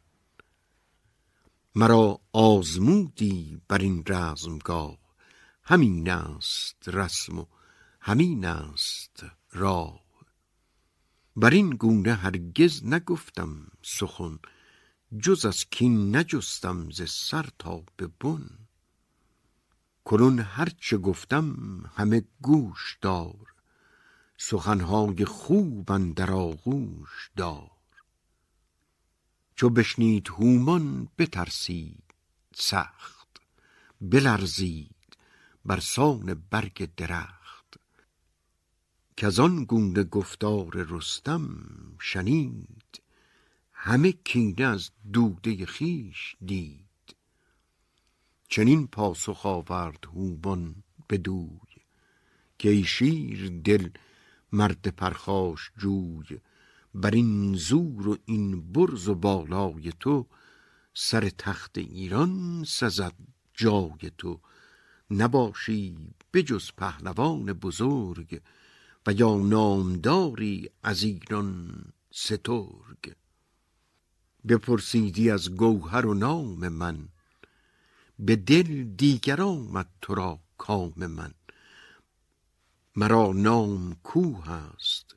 [1.77, 4.99] مرا آزمودی بر این رزمگاه.
[5.63, 7.47] همین است رسم و
[8.01, 10.05] همین است راه.
[11.37, 14.39] بر این گونه هرگز نگفتم سخن
[15.23, 18.51] جز از کین نجستم ز سر تا به بن.
[20.05, 21.57] کنون هرچه گفتم
[21.97, 23.55] همه گوش دار
[24.39, 27.74] سخنهای خوب اندر آغوش دار.
[29.65, 32.05] چو بشنید هومان بترسید
[32.55, 33.29] سخت
[34.01, 35.17] بلرزید
[35.65, 37.79] بر سان برگ درخت.
[39.17, 41.49] کز آن گونه گفتار رستم
[42.01, 43.03] شنید
[43.73, 47.17] همه کینه از دوده خویش دید.
[48.49, 50.75] چنین پاسخ آورد هومان
[51.11, 51.61] بدوی
[52.59, 53.89] که شیر دل
[54.53, 56.41] مرد پرخاش جوی
[56.95, 60.27] بر این زور و این برز و بالای تو
[60.95, 63.15] سر تخت ایران سزد
[63.55, 64.41] جای تو.
[65.11, 65.97] نباشی
[66.33, 68.43] بجز پهلوان بزرگ
[69.07, 71.75] و یا نامداری از ایران
[72.11, 73.15] سترگ.
[74.49, 77.09] بپرسیدی از گوهر و نام من
[78.19, 81.35] به دل دیگر آمد تو را کام من.
[82.97, 85.14] مرا نام کوه است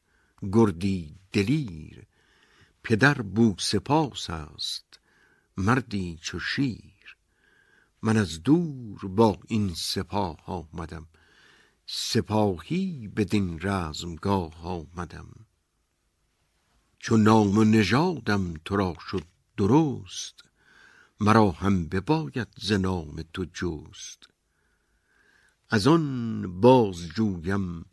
[0.52, 2.08] گردی دلیر.
[2.84, 5.00] پدر بو سپاس است
[5.58, 7.18] مردی چو شیر.
[8.02, 11.08] من از دور با این سپاه آمدم
[11.86, 15.46] سپاهی بدین رزمگاه آمدم.
[17.00, 19.24] چو نام و نژادم تو را شد
[19.58, 20.44] درست
[21.20, 24.28] مرا هم بباید ز نام تو جست.
[25.70, 27.86] از آن باز جویم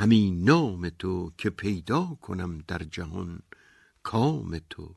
[0.00, 3.42] همی نام تو که پیدا کنم در جهان
[4.02, 4.94] کام تو.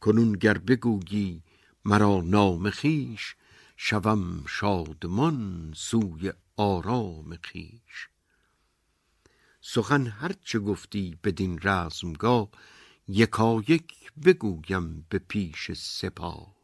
[0.00, 1.42] کنون گر بگویی
[1.84, 3.36] مرا نام خویش
[3.76, 8.08] شوم شادمان سوی آرام خویش.
[9.60, 12.48] سخن هرچه گفتی بدین رزمگاه
[13.08, 16.56] یکایک بگویم به پیش سپاه.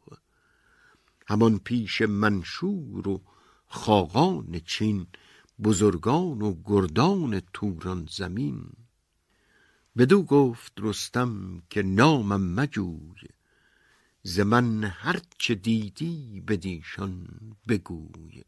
[1.27, 3.21] همان پیش منشور و
[3.67, 5.07] خاقان چین
[5.63, 8.71] بزرگان و گردان توران زمین.
[9.97, 13.27] بدو گفت رستم که نامم مجوی
[14.23, 17.27] ز من هرچه دیدی بدیشان
[17.67, 18.43] بگوی.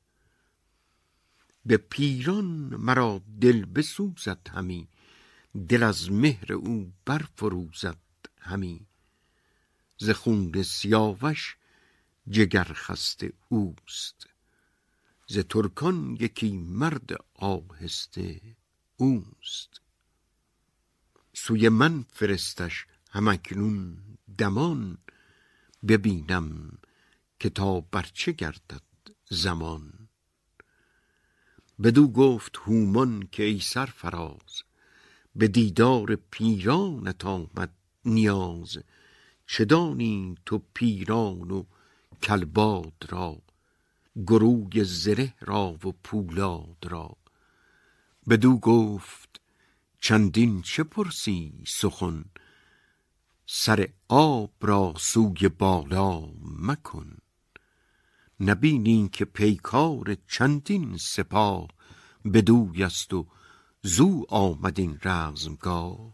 [1.65, 4.87] به پیران مرا دل بسوزد همی
[5.69, 7.97] دل از مهر او برفروزد
[8.39, 8.85] همی.
[9.97, 11.57] ز خون سیاوش
[12.29, 14.32] جگر خسته اوست.
[15.27, 18.41] ز ترکان یکی مرد آهسته
[18.97, 19.81] اوست.
[21.33, 23.97] سوی من فرستش همکنون
[24.37, 24.97] دمان
[25.87, 26.77] ببینم
[27.39, 28.81] که تا برچه گردد
[29.29, 30.09] زمان.
[31.83, 34.63] بدو گفت هومان که ای سرفراز
[35.35, 37.73] به دیدار پیرانت آمد
[38.05, 38.77] نیاز.
[39.47, 41.63] چه دانی تو پیران و
[42.23, 43.41] کلباد را؟
[44.15, 47.17] گروی زره را و پولاد را.
[48.29, 49.41] بدو گفت
[49.99, 52.25] چندین چه پرسی سخن؟
[53.45, 56.21] سر آب را سوی بالا
[56.59, 57.17] مکن.
[58.39, 61.67] نبینی که پیکار چندین سپاه
[62.33, 63.27] بدوی است و
[63.81, 66.13] زو آمد این رزمگاه.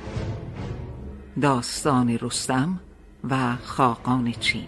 [1.41, 2.79] داستان رستم
[3.29, 4.67] و خاقان چین.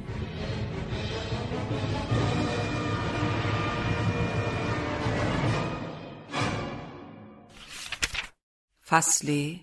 [8.87, 9.55] فصل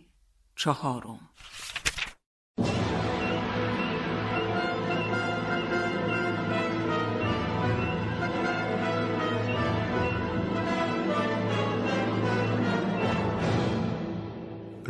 [0.57, 1.30] چهارم.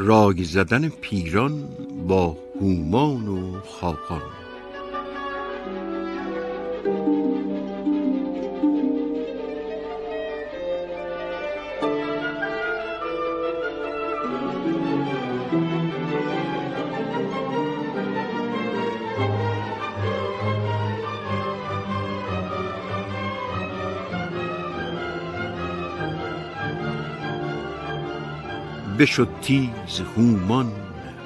[0.02, 1.68] رای زدن پیران
[2.08, 4.39] با هومان و خاقان.
[29.00, 30.72] بشد تیز هومان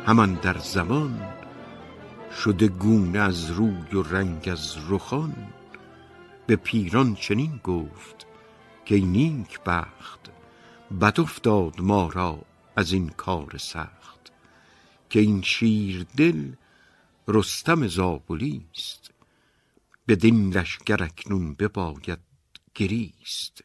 [0.07, 1.29] همان در زمان.
[2.45, 5.53] شده گونه از روی و رنگ از رخان.
[6.47, 8.27] به پیران چنین گفت
[8.85, 10.21] که نیک بخت
[11.01, 12.43] بد افتاد ما را
[12.77, 14.33] از این کار سخت.
[15.11, 16.53] که این شیر دل
[17.29, 19.11] رستم زابلی است.
[20.09, 22.19] بدین لشکر اکنون بباید
[22.75, 23.65] گریست.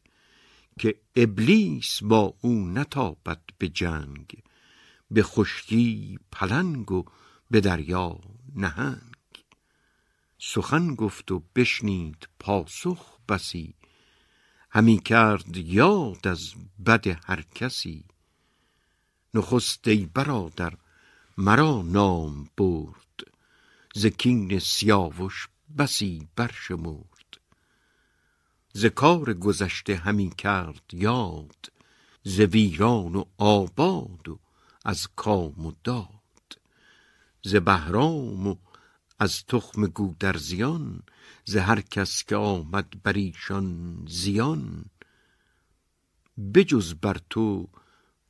[0.79, 4.43] که ابلیس با او نتابد به جنگ
[5.11, 7.05] به خشکی پلنگ و
[7.51, 8.19] به دریا
[8.55, 9.15] نهنگ.
[10.37, 13.73] سخن گفت و بشنید پاسخ بسی
[14.69, 16.53] همی کرد یاد از
[16.85, 18.05] بد هر کسی.
[19.33, 20.73] نخست ای برادر
[21.37, 23.23] مرا نام برد
[23.95, 27.08] زکین سیاوش بسی برشمرد.
[28.73, 31.71] ز کار گذشته همی کرد یاد
[32.23, 34.39] ز ویران و آباد و
[34.85, 36.59] از کام و داد
[37.43, 38.55] ز بهرام و
[39.19, 41.03] از تخم گودرزیان
[41.45, 44.85] ز هر کس که آمد بر ایشان زیان.
[46.53, 47.69] بجز بر تو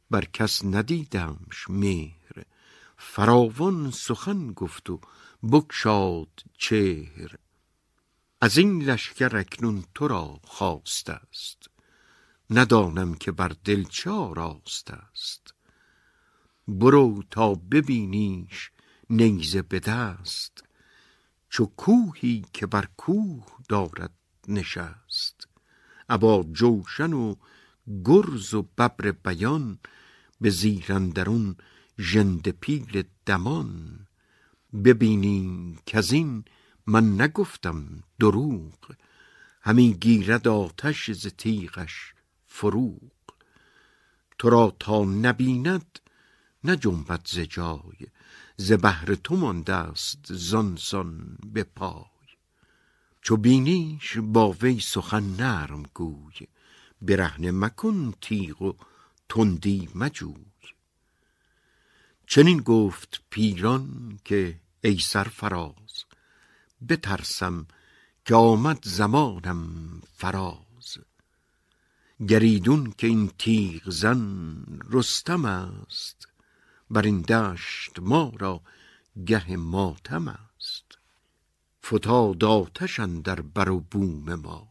[0.10, 2.44] بر کس ندیدمش مهر
[2.98, 5.00] فراوان سخن گفت و
[5.44, 7.36] بگشاد چهر.
[8.42, 11.70] از این لشکر اکنون تو را خواست است.
[12.50, 15.54] ندانم که بر دل چه آراست است.
[16.68, 18.72] برو تا ببینیش
[19.10, 20.64] نیزه به دست.
[21.50, 24.14] چو کوهی که بر کوه دارد
[24.48, 25.48] نشست.
[26.10, 27.36] ابا جوشن و
[28.06, 29.80] گرز و ببر بیان
[30.42, 31.56] به زیرندرون
[32.00, 34.00] ژنده پیل دمان.
[34.84, 35.78] ببینی
[36.12, 36.46] این
[36.90, 38.96] من نگفتم دروغ
[39.62, 42.14] همی گیرد آتش ز تیغش
[42.48, 43.12] فروغ.
[44.38, 46.00] تو را تا نبیند
[46.64, 48.08] نجنبد ز جای
[48.58, 52.28] ز بهر تو مانده است زانسان به پای.
[53.22, 56.48] چو بینیش با وی سخن نرم گوی
[57.02, 58.74] برهنه مکن تیغ و
[59.30, 60.46] تندی مجوی.
[62.28, 65.79] چنین گفت پیران که ای سرفراز
[66.88, 67.68] بترسم
[68.26, 70.98] که آمد زمانم فراز.
[72.28, 76.28] گریدون که این تیغ زن رستم است
[76.90, 78.62] بر این دشت ما را
[79.26, 80.98] گه ماتم است.
[81.86, 84.68] فتاد آتش در بر و بوم ما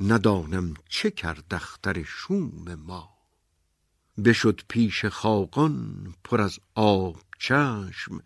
[0.00, 3.12] ندانم چه کرد اختر شوم ما.
[4.24, 8.22] بشد پیش خاقان پر از آب چشم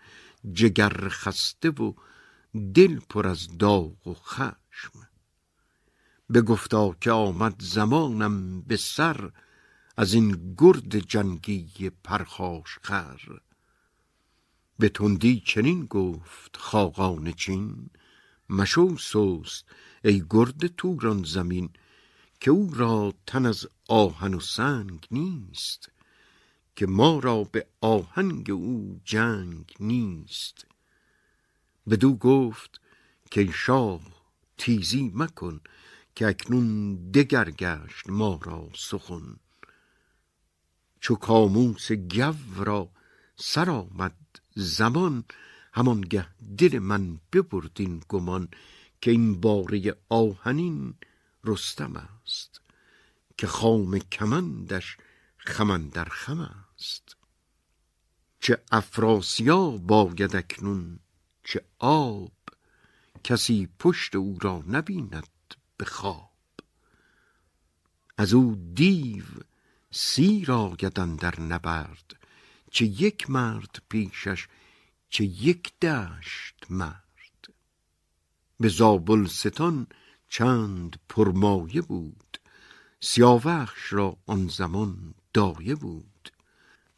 [0.52, 1.92] جگر خسته و
[2.74, 5.08] دل پر از داغ و خشم.
[6.34, 9.30] بگفتا که آمد زمانم به سر
[9.96, 13.20] از این گرد جنگی پرخاش خر.
[14.78, 17.90] به تندی چنین گفت خاقان چین
[18.50, 19.64] مشو سوست
[20.04, 21.70] ای گرد توران زمین
[22.40, 25.90] که او را تن از آهن و سنگ نیست
[26.76, 30.66] که ما را به آهنگ او جنگ نیست.
[31.90, 32.80] بدو گفت
[33.30, 34.00] که شاه
[34.58, 35.60] تیزی مکن
[36.14, 39.36] که اکنون دگر گشت ما را سخن.
[41.00, 42.90] چو کاموس گو را
[43.36, 44.16] سر آمد
[44.54, 45.24] زمان
[45.72, 46.28] همانگه
[46.58, 48.48] دل من ببرد این گمان
[49.00, 50.94] که این باره آهنین
[51.44, 52.60] رستم است
[53.38, 54.96] که خام کمندش
[55.36, 57.16] خمن در خم است.
[58.40, 60.98] چه افراسیا باید اکنون
[61.48, 62.32] چه آب
[63.24, 66.30] کسی پشت او را نبیند به خواب.
[68.18, 69.24] از او دیو
[69.90, 72.16] سیر آید در نبرد
[72.70, 74.48] چه یک مرد پیشش
[75.08, 77.46] چه یک دشت مرد.
[78.60, 79.86] به زابلستان
[80.28, 82.38] چند پرمایه بود
[83.00, 86.30] سیاوخش را آن زمان دایه بود.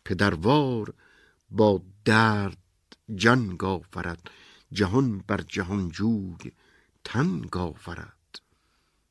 [0.05, 0.94] پدروار
[1.51, 2.67] با درد
[3.16, 4.30] جنگ آورد
[4.72, 6.52] جهان بر جهان جوی
[7.04, 8.40] تنگ آورد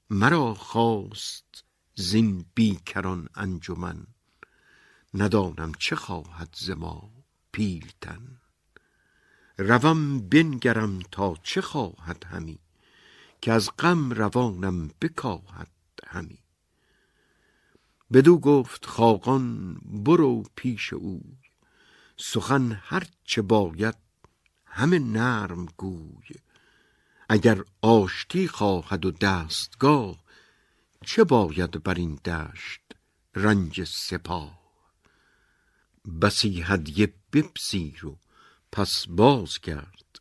[0.10, 1.64] مرا خواست
[1.96, 4.08] زین بیکران انجمن
[5.14, 7.12] ندانم چه خواهد ز ما
[7.52, 8.42] پیلتن.
[9.58, 12.60] روم بنگرم تا چه خواهد همی
[13.42, 15.72] که از غم روانم بکاهد
[16.08, 16.40] همی.
[18.14, 21.22] بدو گفت خاقان برو پیش او.
[22.18, 23.96] سخن هر چه باید
[24.66, 26.36] همه نرم گوی.
[27.30, 30.24] اگر آشتی خواهد و دستگاه
[31.02, 32.82] چه باید بر این دشت
[33.36, 34.60] رنج سپاه؟
[36.22, 38.18] بسی هدیه بپذیر و
[38.72, 40.20] پس باز کرد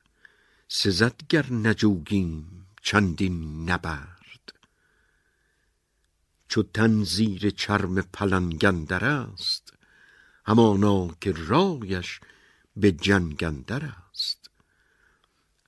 [0.68, 4.52] سزد گر نجوگیم چندین نبرد.
[6.48, 9.75] چو تن زیر چرم پلنگندر است
[10.46, 12.20] همانا که رایش
[12.76, 14.50] به جنگندر است.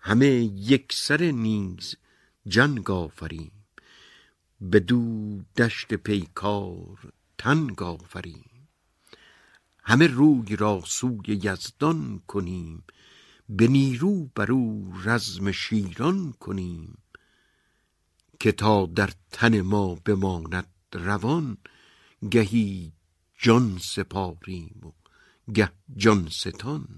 [0.00, 0.26] همه
[0.72, 1.94] یک سر نیز
[2.46, 3.52] جنگ آفریم.
[4.72, 8.68] بدو دشت پیکار تنگ آفریم.
[9.84, 12.84] همه روی را سوی یزدان کنیم.
[13.48, 16.98] به نیرو بر او رزم شیران کنیم.
[18.40, 21.56] که تا در تن ما بماند روان
[22.30, 22.92] گهی
[23.38, 24.92] جان سپاریم و
[25.52, 26.88] گه جان ستان.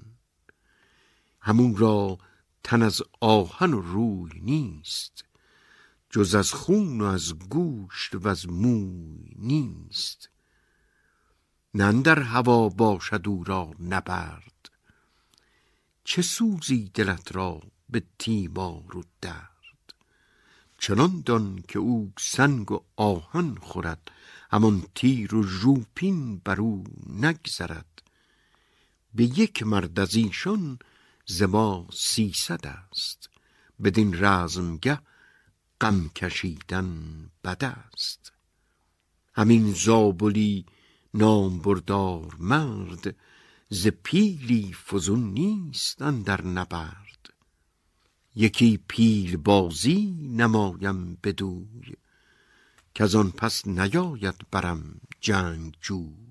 [1.40, 2.18] همون را
[2.64, 5.24] تن از آهن و روی نیست
[6.10, 10.30] جز از خون و از گوشت و از موی نیست.
[11.74, 14.70] نه در هوا باشد او را نبرد
[16.04, 17.60] چه سوزی دلت را
[17.90, 19.94] به تیمار و درد؟
[20.78, 24.10] چنان دان که او سنگ و آهن خورد
[24.50, 26.58] همان تیر و ژوپین بر
[27.06, 28.02] نگذرد.
[29.14, 30.78] به یک مرد از ایشان
[31.26, 33.30] ز ما سیصد است.
[33.84, 35.00] بدین رزمگه
[35.80, 38.32] غم کشیدن بد است.
[39.34, 40.66] همین زابلی
[41.14, 43.16] نامبردار مرد
[43.68, 47.34] ز پیلی فزون نیست اندر نبرد.
[48.34, 51.94] یکی پیل بازی نمایم بدوی
[52.94, 56.30] که آن پس نیاید برم جنگ جوی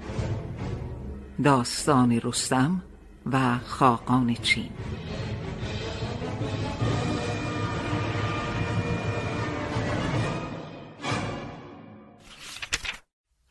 [1.43, 2.83] داستان رستم
[3.31, 4.69] و خاقان چین.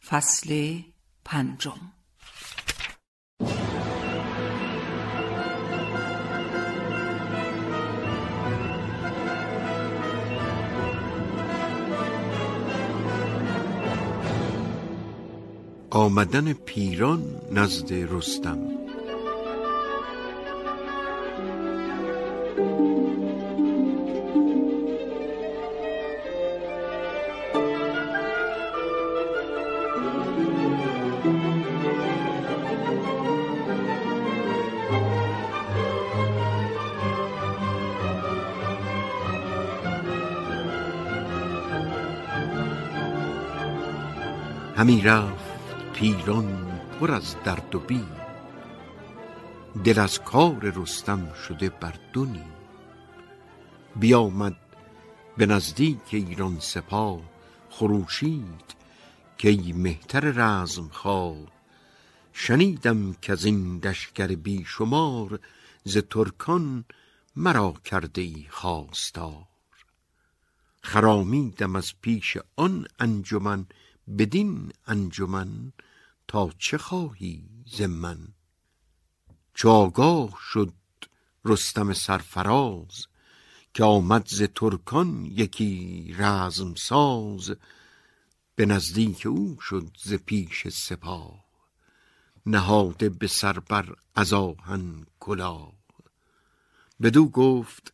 [0.07, 0.79] فصل
[1.25, 2.00] پنجم.
[16.01, 17.23] آمدن پیران
[17.53, 18.59] نزد رستم.
[44.77, 45.50] همی رفت.
[46.01, 48.17] پیران پر از درد و بیم
[49.85, 52.53] دل از کار رستم شده بر دو نیم
[53.97, 54.57] بیامد
[55.37, 57.21] به نزدیک ایران سپاه
[57.71, 58.75] خروشید
[59.39, 61.37] که ای مهتر رزم خواه
[62.33, 65.41] شنیدم که از این لشکر بی شمار
[65.85, 66.85] ز ترکان
[67.37, 69.47] مرا کرده ای خواستار.
[70.83, 73.67] خرامیدم از پیش آن انجمن
[74.19, 75.73] بدین انجمن
[76.31, 78.29] تا چه خواهی ز من؟
[79.55, 80.73] چو آگاه شد
[81.45, 83.07] رستم سرفراز
[83.75, 87.53] که آمد ز ترکان یکی رزم ساز
[88.55, 91.45] به نزدیک او شد ز پیش سپاه
[92.47, 95.73] نهاده به سر بر از آهن کلاه.
[97.03, 97.93] بدو گفت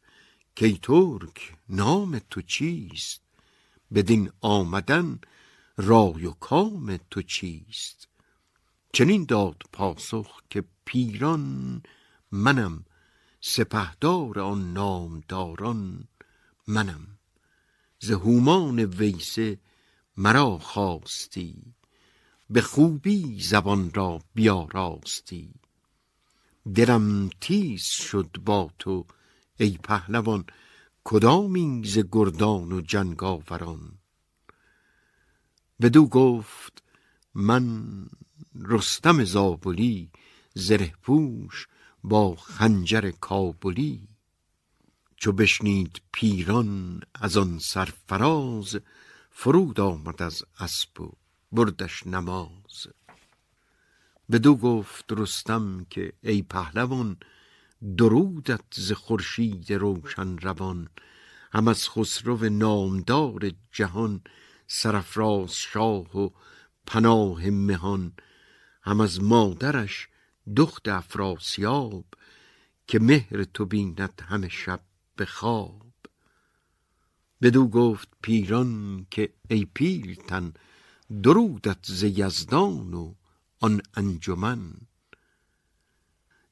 [0.55, 3.20] کی ترک نام تو چیست؟
[3.95, 5.20] بدین آمدن
[5.76, 8.09] رای و کام تو چیست؟
[8.97, 11.82] چنین داد پاسخ که پیران
[12.32, 12.84] منم
[13.40, 16.09] سپهدار آن نامداران
[16.66, 17.18] منم.
[17.99, 18.11] ز
[18.84, 19.59] ویسه
[20.16, 21.74] مرا خواستی
[22.51, 25.55] به خوبی زبان را بیاراستی.
[26.74, 29.07] دلم تیز شد با تو
[29.61, 30.44] ای پهلوان
[31.05, 33.99] کدامی ز گردان و جنگاوران؟
[35.80, 36.82] بدو گفت
[37.34, 37.86] من
[38.62, 40.11] رستم زابلی
[40.54, 41.68] زره پوش
[42.04, 44.09] با خنجر کابلی.
[45.16, 48.76] چو بشنید پیران از آن سرفراز
[49.30, 51.12] فرود آمد از اسب و
[51.52, 52.86] بردش نماز.
[54.30, 57.16] بدو گفت رستم که ای پهلوان
[57.96, 60.88] درودت ز خورشید روشن روان.
[61.52, 64.20] هم از خسرو نامدار جهان
[64.66, 66.30] سرفراز شاه و
[66.86, 68.12] پناه مهان.
[68.87, 70.09] هم از مادرش
[70.57, 72.05] دخت افراسیاب
[72.87, 74.80] که مهر تو بیند همه شب
[75.16, 75.93] به خواب.
[77.43, 80.53] بدو گفت پیران که ای پیلتن
[81.22, 83.14] درودت ز یزدان و
[83.61, 84.74] آن انجمن.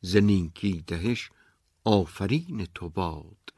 [0.01, 1.31] ز نیکی دهش
[1.85, 3.53] آفرین تو باد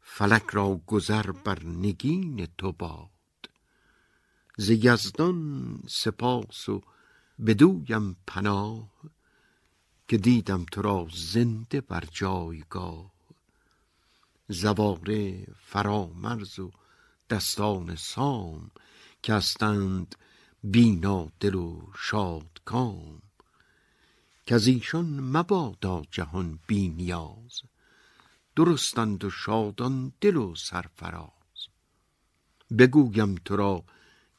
[0.00, 3.10] فلک را گذر بر نگین تو باد.
[4.58, 6.82] ز یزدان سپاس و
[7.46, 8.90] بدویم پناه
[10.08, 13.12] که دیدم تو را زنده بر جایگاه.
[14.48, 16.70] زواره فرامرز و
[17.30, 18.70] دستان سام
[19.22, 20.14] که هستند
[20.64, 23.22] بینا دل و شاد کام
[24.46, 27.62] که از ایشان مبادا جهان بی نیاز
[28.56, 31.30] درستند و شادان دل و سرفراز.
[32.78, 33.84] بگویم تو را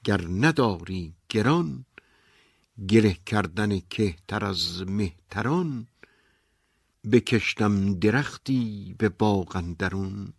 [0.04, 1.86] گر نداری گران
[2.78, 5.88] گره کردن کهتر از مهتران
[7.12, 10.34] بکشتم درختی به باغ اندرون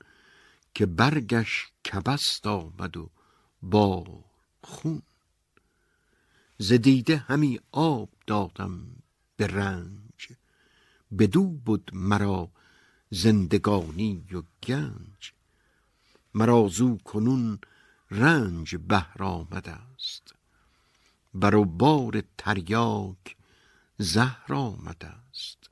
[0.74, 3.11] که برگش کبست آمد و
[3.62, 4.24] با
[4.62, 5.03] خون.
[6.59, 8.86] ز دیده همی آب دادم
[9.36, 10.28] به رنج
[11.18, 12.51] بدو بود مرا
[13.11, 15.32] زندگانی و گنج.
[16.34, 17.59] مرا زو کنون
[18.11, 20.38] رنج بهر آمده است.
[21.35, 23.37] بر و بار تریاک
[23.99, 25.70] زهر آمده است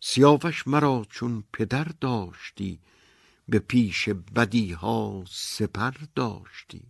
[0.00, 2.80] سیاوش مرا چون پدر داشتی
[3.48, 6.82] به پیش بدی ها سپر داشتی.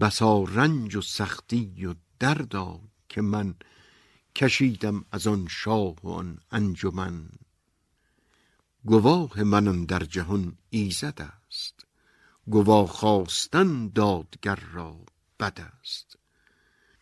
[0.00, 3.54] بسا رنج و سختی و دردا که من
[4.36, 7.28] کشیدم از آن شاه و آن انجمن.
[8.84, 11.86] گواه من در جهان ایزد است
[12.48, 15.00] گواه خواستن دادگر را
[15.40, 16.18] بد است.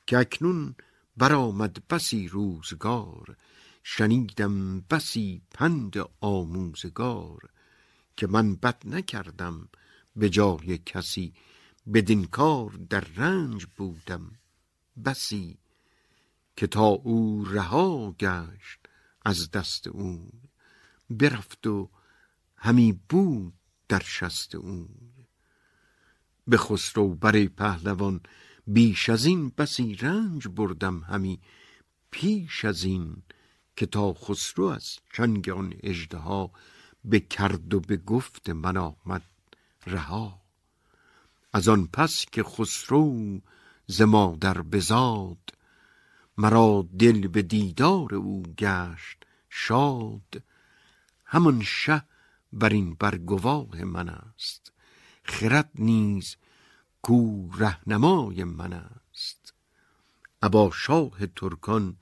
[0.06, 0.74] که اکنون
[1.16, 3.36] برآمد بسی روزگار
[3.82, 7.50] شنیدم بسی پند آموزگار
[8.16, 9.68] که من بد نکردم
[10.16, 11.34] به جای کسی
[11.94, 14.32] بدین کار در رنج بودم
[15.04, 15.58] بسی
[16.56, 18.78] که تا او رها گشت
[19.24, 20.32] از دست او
[21.10, 21.90] برفت و
[22.56, 23.54] همی بود
[23.88, 24.88] در شست او.
[26.46, 28.20] به خسرو بر پهلوان
[28.66, 31.40] بیش از این بسی رنج بردم همی
[32.10, 33.22] پیش از این
[33.76, 36.50] که تا خسرو از چنگ آن اژدها
[37.04, 39.22] به کرد و به گفت من آمد
[39.86, 40.40] رها.
[41.52, 43.40] از آن پس که خسرو
[43.86, 45.50] ز مادر بزاد
[46.38, 50.42] مرا دل به دیدار او گشت شاد.
[51.24, 52.02] همان شه
[52.52, 54.73] بر این بر گواه من است.
[55.24, 56.36] خرد نیز
[57.02, 59.54] کو رهنمای من است.
[60.42, 61.96] ابا شاه ترکان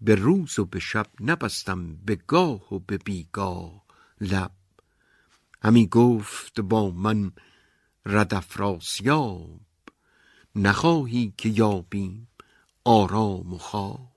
[0.00, 3.82] به روز و به شب نبستم به گاه و به بیگاه
[4.20, 4.50] لب.
[5.62, 7.32] همی گفت با من
[8.06, 9.60] رد افراسیاب
[10.56, 12.28] نخواهی که یابیم
[12.84, 14.12] آرام و خواب.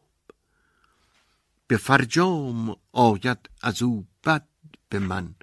[1.67, 4.47] به فرجام آید از او بد
[4.89, 5.35] به من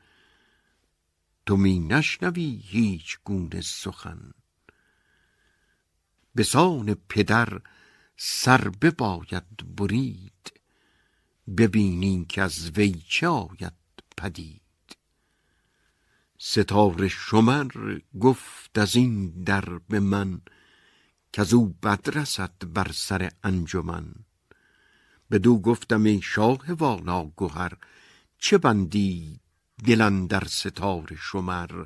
[1.47, 4.33] تو می نشنوی هیچ گونه سخن.
[6.35, 7.61] به سان پدر
[8.17, 10.53] سر بباید برید
[11.59, 13.73] ببینی که از وی چه آید
[14.17, 14.61] پدید.
[16.39, 20.41] ستاره شمر گفت از این در به من
[21.33, 24.15] که او بد رسد بر سر انجمن.
[25.31, 27.73] بدو گفتم ای شاه والا گهر
[28.39, 29.41] چه بندی
[29.85, 31.85] دلن در ستاره شمر.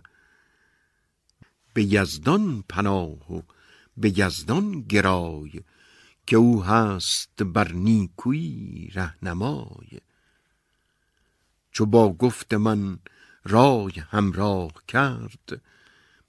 [1.75, 3.43] به یزدان پناه و
[3.97, 5.63] به یزدان گرای
[6.27, 10.01] که او هست بر نیکویی رهنمای.
[11.73, 12.99] چو با گفت من
[13.45, 15.63] رای همراه کرد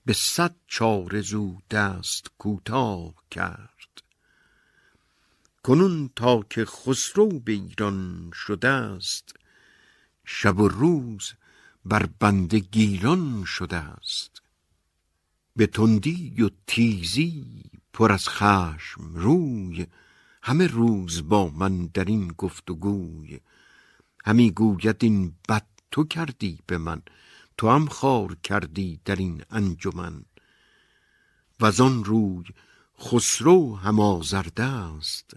[0.06, 4.02] به صد چاره زو دست کوتاه کرد.
[5.64, 9.36] کنون تا که خسرو به ایران شده است
[10.26, 11.34] شب و روز
[11.86, 14.42] بر بنده گیران شده است
[15.56, 17.64] به تندی و تیزی
[17.94, 19.88] پر از خشم روی
[20.44, 23.40] همه روز با من در این گفت و گوی
[24.26, 27.02] همی گوید این بد تو کردی به من
[27.58, 30.26] تو هم خار کردی در این انجمن.
[31.60, 32.46] و آن روی
[33.00, 35.34] خسرو هم آزرده است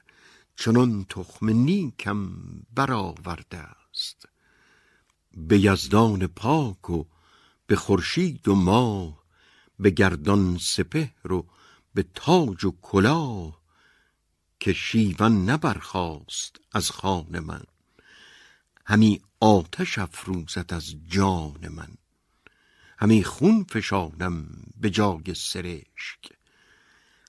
[0.57, 2.31] چنان تخم نیکم
[2.75, 4.29] برآورده است.
[5.37, 7.05] به یزدان پاک و
[7.67, 9.25] به خورشید و ماه
[9.79, 11.47] به گردان سپهر و
[11.95, 13.61] به تاج و کلاه
[14.61, 17.65] که شیون نبرخاست از خان من.
[18.87, 21.89] همی آتش افروزد از جان من.
[22.99, 24.47] همی خون فشانم
[24.81, 26.33] به جای سرشک.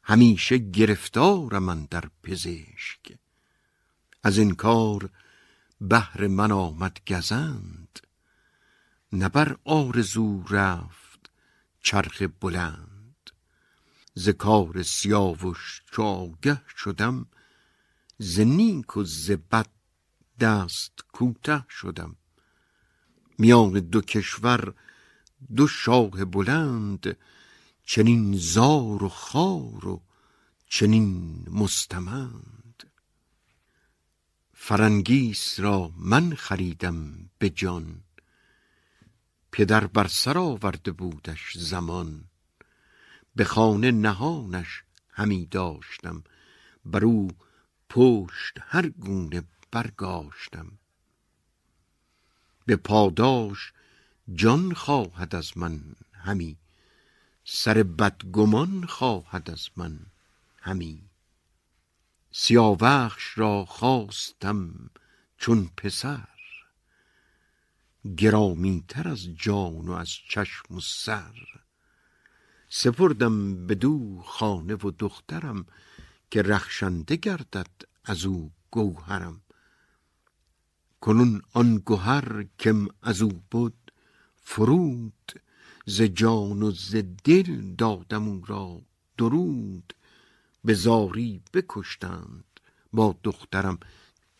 [0.03, 3.17] همیشه گرفتار من در پزشک.
[4.23, 5.09] از این کار
[5.81, 7.99] بهر من آمد گزند.
[9.13, 11.31] نبر آرزو رفت
[11.81, 13.31] چرخ بلند.
[14.13, 17.25] ز کار سیاوش چو آگه شدم
[18.17, 19.67] ز نیک و ز بد
[20.39, 22.15] دست کوته شدم.
[23.37, 24.73] میان دو کشور
[25.55, 27.17] دو شاه بلند
[27.83, 30.01] چنین زار و خار و
[30.69, 32.54] چنین مستمند.
[34.67, 38.03] فرنگیس را من خریدم به جان.
[39.51, 42.23] پدر بر سر آورده بودش زمان.
[43.35, 46.23] به خانه نهانش همی داشتم.
[46.85, 47.27] بر او
[47.89, 50.71] پشت هر گونه برگاشتم.
[52.65, 53.73] به پاداش
[54.33, 56.57] جان خواهد از من همی.
[57.43, 59.99] سر بدگمان خواهد از من
[60.61, 61.09] همی.
[62.37, 64.89] سیاوخش را خواستم
[65.37, 66.27] چون پسر.
[68.17, 71.33] گرامی تر از جان و از چشم و سر.
[72.69, 75.65] سپردم بدو خانه و دخترم
[76.31, 77.71] که رخشنده گردد
[78.05, 79.41] از او گوهرم.
[81.01, 83.91] کنون آن گهر کم از او بود
[84.35, 85.41] فرود
[85.85, 88.81] ز جان و ز دل دادم او را
[89.17, 89.93] درود.
[90.65, 92.43] به زاری بکشتند.
[92.93, 93.79] با دخترم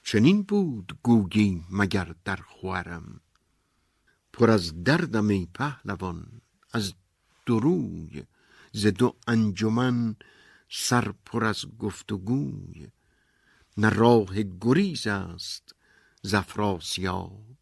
[0.04, 3.22] چنین بود گویی مگر در خوارم.
[4.34, 6.94] پر از دردم ای پهلوان از
[7.46, 8.24] دروی
[8.72, 10.16] ز دو انجمن
[10.70, 12.88] سر پر از گفت و گوی
[13.78, 15.76] نه راه گریز است
[16.22, 17.58] زفراسیاب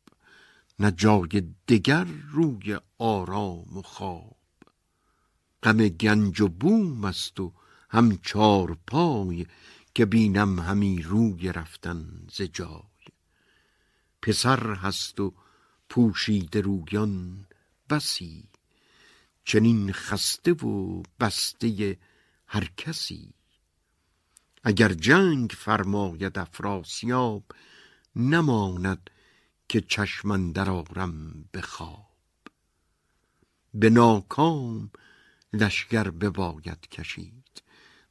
[0.80, 4.38] نه جای دگر روی آرام و خواب.
[5.64, 7.53] غم گنج و بوم است و
[7.93, 9.45] هم چار پای
[9.95, 13.03] که بینم همی روی رفتن ز جای.
[14.21, 15.33] پسر هست و
[15.89, 17.45] پوشیده رویان
[17.89, 18.49] بسی
[19.45, 21.97] چنین خسته و بسته
[22.47, 23.33] هر کسی.
[24.63, 27.43] اگر جنگ فرماید افراسیاب
[28.15, 29.09] نماند
[29.69, 32.13] که چشم اندر آرم به خواب.
[33.73, 34.91] به ناکام
[35.53, 37.42] لشکر بباید کشید.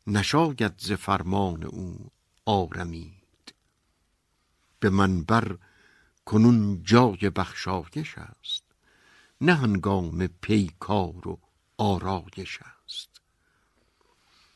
[0.07, 2.11] نشاید ز فرمان او
[2.47, 3.55] آرمید.
[4.81, 5.59] به منبر
[6.25, 8.65] کنون جای بخشایش است
[9.41, 11.39] نه هنگام پیکار و
[11.79, 13.21] آرایش است.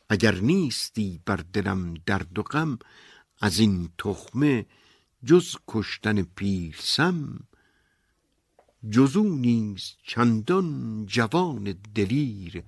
[0.08, 2.78] اگر نیستی بر دلم درد و غم
[3.40, 4.66] از این تخمه
[5.24, 7.40] جز کشتن پیرسم
[8.90, 12.64] جز او نیز چندان جوان دلیر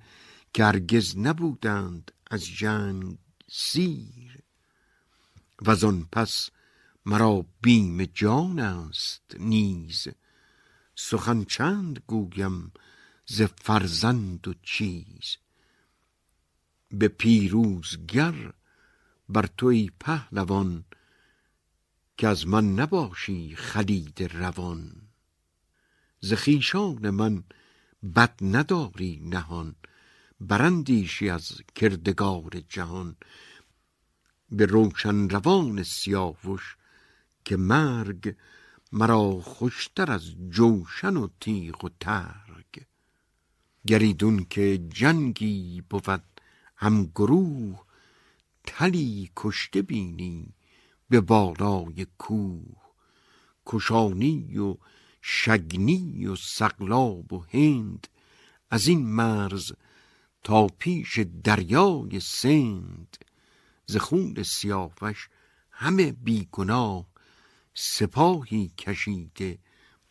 [0.53, 3.17] که هرگز نبودند از جنگ
[3.47, 4.43] سیر.
[5.61, 6.49] و آن پس
[7.05, 10.07] مرا بیم جان است نیز.
[10.95, 12.71] سخن چند گویم
[13.25, 15.37] ز فرزند و چیز.
[16.91, 18.53] به پیروزگر
[19.29, 20.85] بر توی پهلوان
[22.17, 25.01] که از من نباشی خلید روان.
[26.19, 27.43] ز خویشان من
[28.15, 29.75] بد نداری نهان
[30.41, 33.15] برندیشی از کردگار جهان.
[34.51, 36.77] به روشن روان سیاوش
[37.45, 38.35] که مرگ
[38.91, 42.85] مرا خوشتر از جوشن و تیغ و ترگ.
[43.87, 46.23] گریدون که جنگی بود
[46.75, 47.83] هم گروه
[48.63, 50.53] تلی کشته بینی
[51.09, 52.77] به بالای کوه.
[53.65, 54.77] کشانی و
[55.21, 58.07] شگنی و سقلاب و هند
[58.69, 59.71] از این مرز
[60.43, 63.17] تا پیش دریای سند
[63.85, 65.29] ز خون سیاوش
[65.71, 67.05] همه بیگناه
[67.73, 69.59] سپاهی کشیده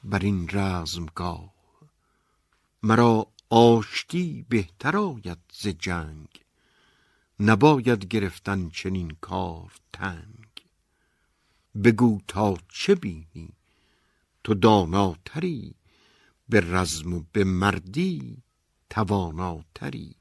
[0.04, 1.54] بر این رزمگاه.
[2.82, 6.28] مرا آشتی بهتر آید ز جنگ.
[7.40, 10.48] نباید گرفتن چنین کار تنگ.
[11.84, 13.52] بگو تا چه بینی؟
[14.44, 15.74] تو داناتری
[16.48, 18.42] به رزم و به مردی
[18.90, 20.17] تواناتری.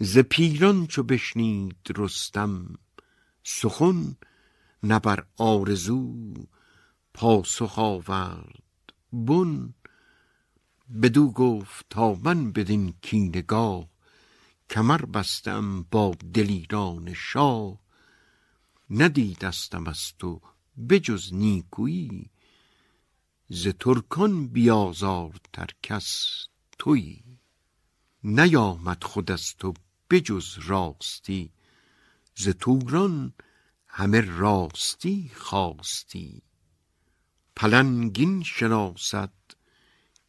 [0.00, 2.74] ز پیران چو بشنید رستم
[3.44, 4.16] سخن
[4.82, 6.34] نه بر آرزو
[7.14, 9.74] پاسخ آورد بن.
[11.02, 13.88] بدو گفت تا من بدین کینگاه
[14.70, 17.78] کمر بستم با دلیران شاه
[18.90, 20.40] ندیدستم از تو
[20.88, 22.30] بجز نیکویی
[23.48, 26.26] ز ترکان بیازارتر کس
[26.78, 27.31] تویی.
[28.24, 29.74] نیامد خود از تو
[30.10, 31.50] بجز راستی.
[32.34, 33.32] ز توران
[33.86, 36.42] همه راستی خواستی.
[37.56, 39.32] پلنگین شناسد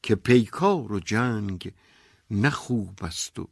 [0.04, 1.74] که پیکار و جنگ
[2.32, 3.50] نه خوب است و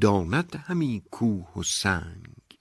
[0.00, 2.58] داند همی کوه و سنگ.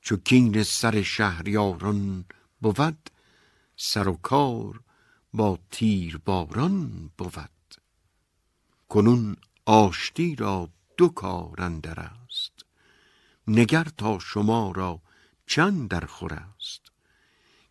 [0.00, 2.24] چو کین سر شهریاران
[2.60, 3.10] بود
[3.76, 4.80] سر و کار
[5.34, 7.50] با تیر باران بود.
[8.88, 9.36] کنون
[9.66, 12.52] آشتی را دو کار اندر است.
[13.48, 15.02] نگر تا شما را
[15.46, 16.80] چند در خور است.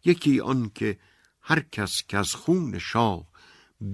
[0.05, 0.99] یکی آن که
[1.41, 3.27] هر کس که از خون شاه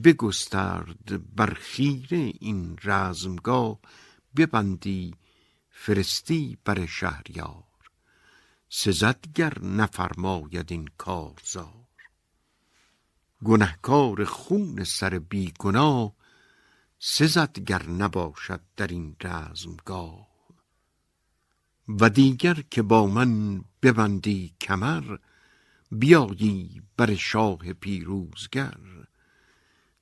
[0.03, 3.79] بگسترد بر خیره این رزمگاه
[4.35, 5.15] ببندی
[5.69, 7.63] فرستی بر شهریار.
[8.69, 11.87] سزد گر نفرماید این کارزار.
[13.43, 16.18] گنهکار خون سر بیگناه
[17.01, 20.29] سزد گر نباشد در این رزمگاه.
[21.87, 25.17] و دیگر که با من ببندی کمر
[25.91, 28.77] بیایی بر شاه پیروزگر.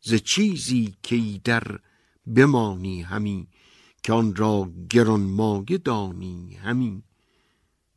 [0.01, 1.79] ز چیزی که در
[2.35, 3.47] بمانی همی
[4.03, 7.03] که آن را گرانمایه دانی همی.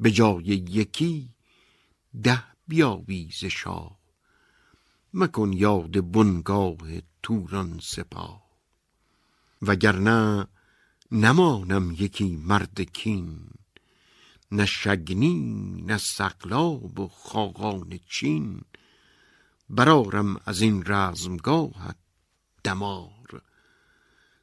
[0.01, 1.35] به جای یکی
[2.23, 3.99] ده بیابی ز شاه.
[5.15, 6.79] مکن یاد بنگاه
[7.23, 8.50] توران سپاه.
[9.63, 10.47] وگرنه
[11.13, 13.51] نمانم یکی مرد کین.
[14.53, 18.63] نه شگنی نه سقلاب و خاقان چین.
[19.69, 21.97] برارم از این رزمگاهت
[22.65, 23.43] دمار.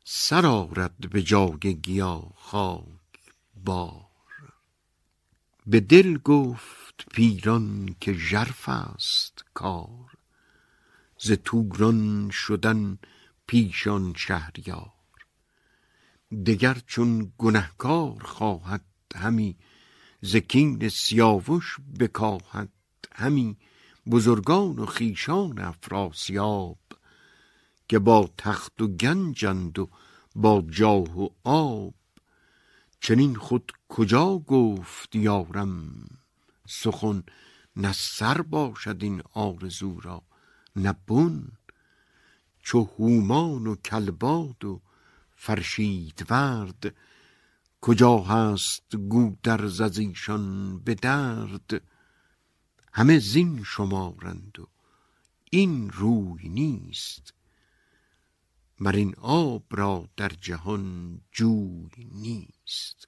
[0.03, 3.19] سرارد به جای گیا خاک
[3.55, 4.07] بار.
[5.67, 10.17] به دل گفت پیران که ژرف است کار.
[11.19, 12.97] ز توران شدن
[13.47, 14.96] پیشان شهریار.
[16.31, 19.57] دگر چون گنهکار خواهد همی
[20.21, 22.71] ز کین سیاوش بکاهد
[23.11, 23.57] همی
[24.11, 26.79] بزرگان و خیشان افراسیاب
[27.89, 29.89] که با تخت و گنجند و
[30.35, 31.93] با جاه و آب.
[33.01, 35.93] چنین خود کجا گفت یارم
[36.67, 37.23] سخن
[37.75, 40.23] نه سر باشد این آرزو را
[40.75, 41.51] نه بن
[42.59, 44.81] چو هومان و کلباد و
[45.39, 46.95] فرشیدورد
[47.81, 51.81] کجا هست گودرز از ایشان به درد؟
[52.93, 54.67] همه زین شمارند و
[55.51, 57.33] این روی نیست.
[58.79, 63.07] مر این آب را در جهان جوی نیست.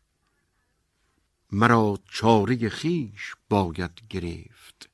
[1.51, 4.89] مرا چاره خیش باید گرفت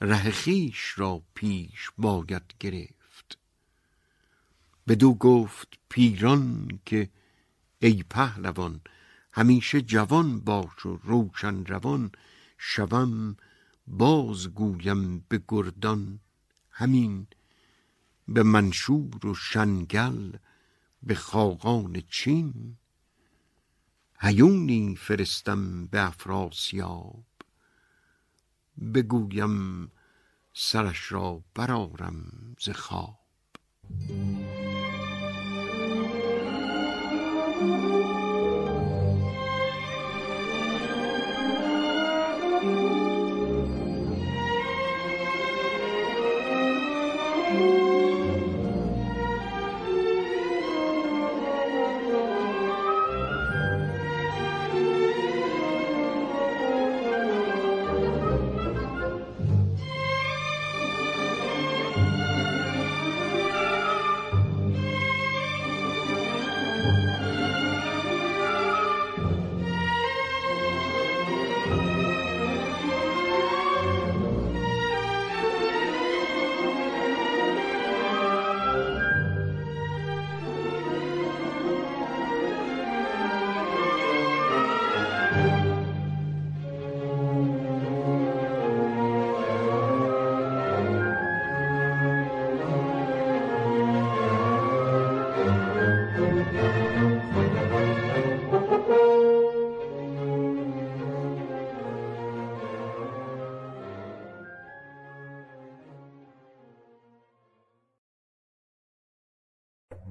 [0.00, 2.97] ره خیش را پیش باید گرفت.
[4.88, 7.10] بدو گفت پیران که
[7.78, 8.80] ای پهلوان
[9.32, 12.12] همیشه جوان باش و روشن روان
[12.58, 13.36] شوم
[13.86, 16.20] باز گویم به گردان.
[16.70, 17.26] همین
[18.28, 20.36] به منشور و شنگل
[21.02, 22.76] به خاقان چین.
[24.20, 27.24] هیونی فرستم به افراسیاب
[28.94, 29.90] بگویم
[30.54, 33.18] سرش را برارم ز خواب.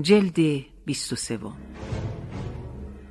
[0.00, 0.36] جلد
[0.84, 1.38] 23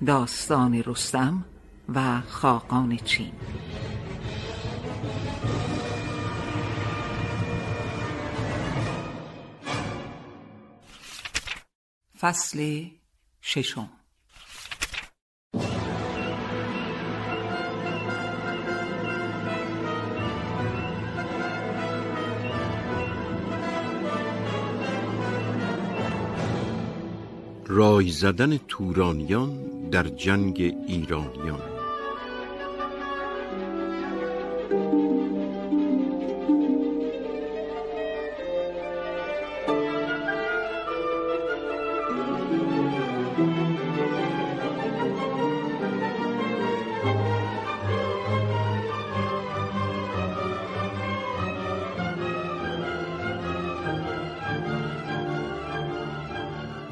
[0.05, 1.45] داستان رستم
[1.89, 3.31] و خاقان چین.
[12.19, 12.85] فصل
[13.41, 13.89] ششم.
[27.75, 29.49] رای زدن تورانیان
[29.91, 31.74] در جنگ ایرانیان.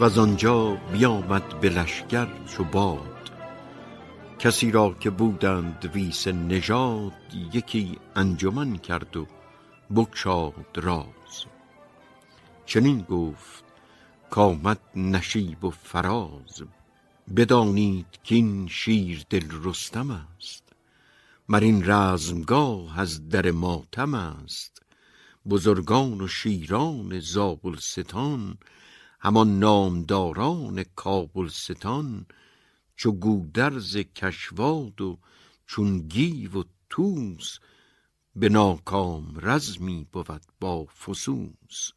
[0.04, 3.32] و آنجا بیامد به لشکر چو باد
[4.40, 7.14] کسی را که بودند ویس نژاد
[7.54, 9.28] یکی انجمن کرد و
[9.96, 11.46] بگشاد راز.
[12.66, 13.64] چنین گفت
[14.30, 16.64] کآمد نشیب و فراز.
[17.36, 20.64] بدانید کاین شیردل رستم است.
[21.50, 24.82] مر این رزمگاه از در ماتم است.
[25.50, 28.58] بزرگان و شیران زابلستان
[29.26, 32.26] همان نامداران کابلستان
[32.96, 35.20] چو گودرز کشواد و
[35.68, 37.60] چون گیو و طوس
[38.36, 41.92] به ناکام رزمی بود با فسوس.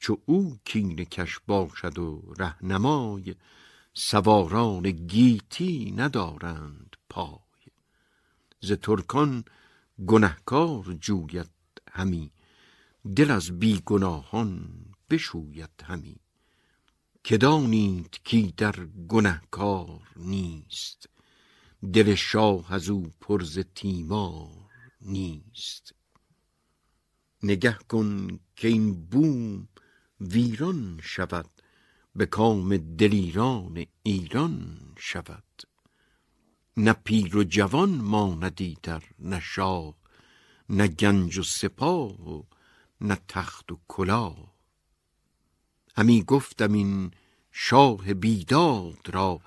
[0.00, 3.34] چو او کینه کش باشد و رهنمای
[3.94, 7.72] سواران گیتی ندارند پای.
[8.60, 9.44] ز ترکان
[10.06, 11.50] گنهکار جوید
[11.92, 12.30] همی
[13.16, 14.68] دل از بیگناهان
[15.10, 16.16] بشوید همی.
[17.28, 18.74] که دانید کی در
[19.08, 21.08] گنهکار نیست.
[21.92, 25.94] دل شاه از او پر ز تیمار نیست.
[27.42, 29.68] نگه کن که این بوم
[30.20, 31.50] ویران شود
[32.16, 35.62] به کام دلیران ایران شود.
[36.76, 39.94] نه پیر و جوان ماند در نه شاه
[40.68, 42.42] نه گنج و سپاه و
[43.00, 44.58] نه تخت و کلاه.
[45.98, 47.10] همی گفتم این
[47.60, 49.40] شاه بیداد را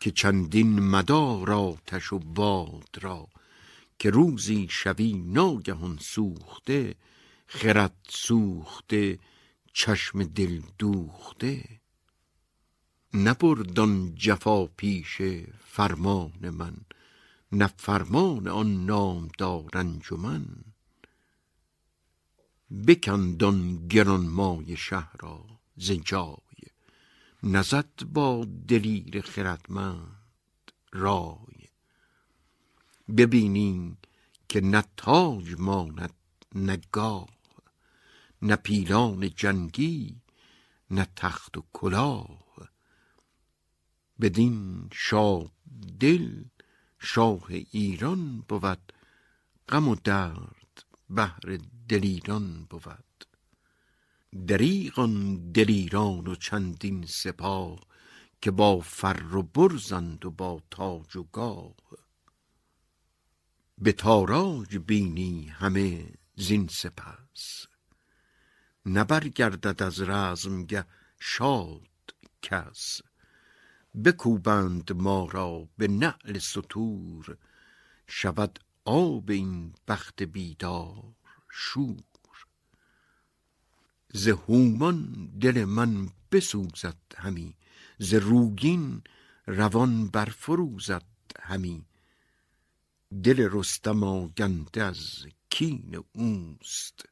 [0.00, 3.28] که چندین مدار آتش و باد را
[3.98, 6.94] که روزی شوی ناگهان سوخته
[7.46, 9.18] خرد سوخته
[9.72, 11.80] چشم دل دوخته.
[13.14, 15.22] نبرد آن جفا پیش
[15.64, 16.76] فرمان من
[17.52, 20.46] نه فرمان آن نامدار انجمن.
[22.86, 25.44] بکند آن گرانمایه شه را
[25.76, 25.90] ز
[27.48, 31.68] نزد با دلیر خردمند رای.
[33.16, 33.96] ببینی
[34.48, 36.14] که نه تاج ماند
[36.54, 37.28] نه گاه
[38.42, 40.20] نه پیلان جنگی
[40.90, 42.54] نه تخت و کلاه.
[44.20, 45.52] بدین شاد
[46.00, 46.44] دل
[46.98, 48.92] شاه ایران بود
[49.68, 51.58] غم و درد بهر
[51.88, 53.07] دلیران بود.
[54.32, 57.80] دریغ آن دلیران و چندین سپاه
[58.42, 61.74] که با فر و برزند و با تاج و گاه.
[63.78, 67.66] به تاراج بینی همه زین سپس.
[68.86, 70.84] نه برگردد از رزمگه
[71.20, 73.00] شاد کس.
[74.04, 77.38] بکوبند ما را به نعل ستور
[78.06, 81.14] شود آب این بخت بیدار
[81.50, 82.07] شور.
[84.12, 87.56] ز هومان دل من بسوزد همی
[87.98, 89.02] ز روگین
[89.46, 91.04] روان برفروزد
[91.40, 91.86] همی.
[93.24, 97.04] دل رستم آگنده از کین اوست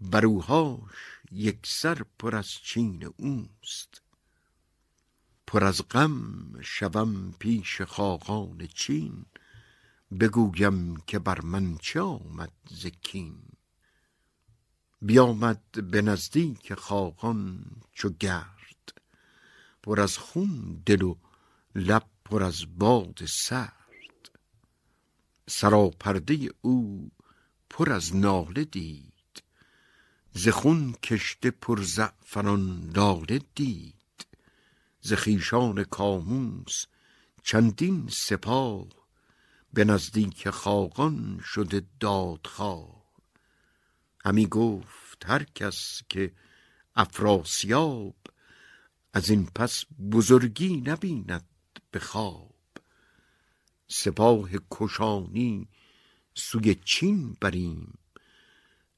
[0.00, 4.02] بروهاش یکسر پر از چین اوست.
[5.46, 9.26] پر از غم شوم پیش خاقان چین
[10.20, 13.42] بگویم که بر من چه آمد ز کین؟
[15.02, 19.02] بیامد به نزدیک خاقان چو گرد.
[19.82, 21.16] پر از خون دل و
[21.74, 24.30] لب پر از باد سرد.
[25.48, 27.10] سراپرده او
[27.70, 29.42] پر از ناله دید.
[30.32, 34.26] ز خون کشته پر زعفران لاله دید.
[35.00, 36.84] ز خویشان کاموس
[37.42, 38.86] چندین سپاه
[39.72, 43.01] به نزدیک خاقان شده دادخواه.
[44.24, 46.32] همی گفت هر کس که
[46.94, 48.16] افراسیاب
[49.12, 51.46] از این پس بزرگی نبیند
[51.90, 52.54] به خواب.
[53.88, 55.68] سپاه کشانی
[56.34, 57.98] سوی چین بریم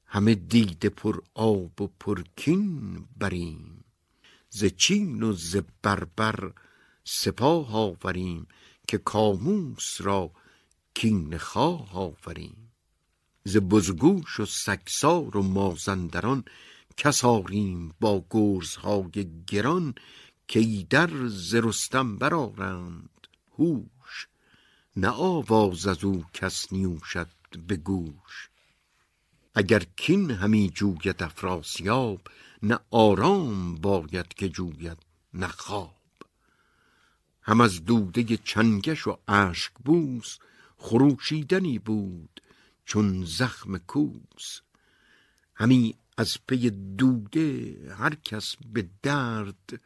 [0.05, 3.85] همه دیده پر آب و پر کین بریم.
[4.49, 6.53] ز چین و ز بربر
[7.03, 8.47] سپاه آوریم
[8.87, 10.31] که کاموس را
[10.93, 12.64] کین خواه آوریم.
[13.47, 16.43] ز بزگوش و سگسار و مازندران
[16.97, 19.95] کس آریم با گرزهای گران
[20.47, 23.27] که ایدر ز رستم برآرند
[23.57, 24.27] هوش.
[24.95, 27.27] نه آواز از او کس نیوشد
[27.67, 28.49] به گوش.
[29.55, 32.21] اگر کین همی جوید افراسیاب
[32.63, 34.97] نه آرام باید که جوید
[35.33, 35.95] نه خواب.
[37.41, 40.37] هم از دوده چنگش و اشک بوس
[40.77, 42.41] خروشیدنی بود
[42.85, 44.61] چون زخم کوس.
[45.55, 49.81] همی از پی دوده هر کس به درد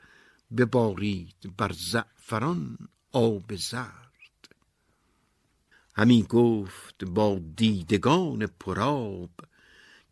[0.58, 2.78] ببارید بر زعفران
[3.12, 4.56] آب زرد.
[5.96, 9.30] همی گفت با دیدگان پراب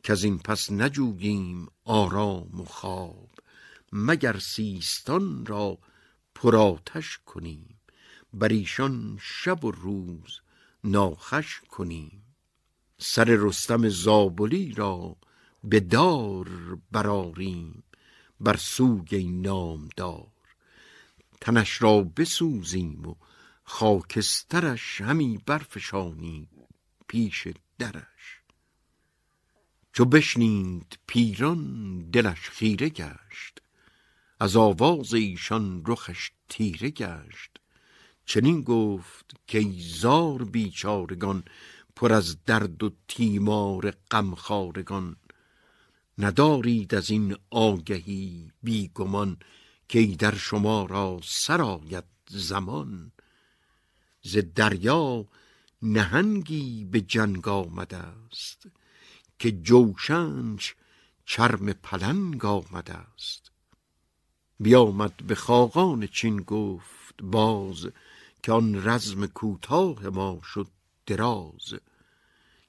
[0.03, 3.29] که از این پس نجوییم آرام و خواب.
[3.91, 5.77] مگر سیستان را
[6.35, 7.79] پرآتش کنیم؟
[8.33, 10.39] بر ایشان شب و روز
[10.83, 12.26] ناخش کنیم.
[12.99, 15.15] سر رستم زابلی را
[15.63, 16.49] به دار
[16.91, 17.83] براریم
[18.39, 20.27] بر سوی نامدار.
[21.41, 23.15] تنش را بسوزیم و
[23.63, 26.49] خاکسترش همی برفشانیم
[27.07, 27.47] پیش
[27.79, 28.41] درش.
[29.93, 33.61] چو بشنید پیران دلش خیره گشت
[34.39, 37.57] از آواز ایشان رخش تیره گشت.
[38.25, 41.43] چنین گفت که زار بیچارگان
[41.97, 45.15] پر از درد و تیمار غمخوارگان.
[46.17, 49.37] ندارید از این آگهی بیگمان
[49.89, 53.11] که در شما را سرایت زمان.
[54.21, 55.25] ز دریا
[55.81, 58.67] نهنگی به جنگ آمده است
[59.39, 60.75] که جوشنش
[61.25, 63.51] چرم پلنگ آمده است.
[64.59, 67.87] بیامد به خاقان چین گفت باز
[68.43, 70.76] که آن رزم کوتاه ما شد
[71.07, 71.73] دراز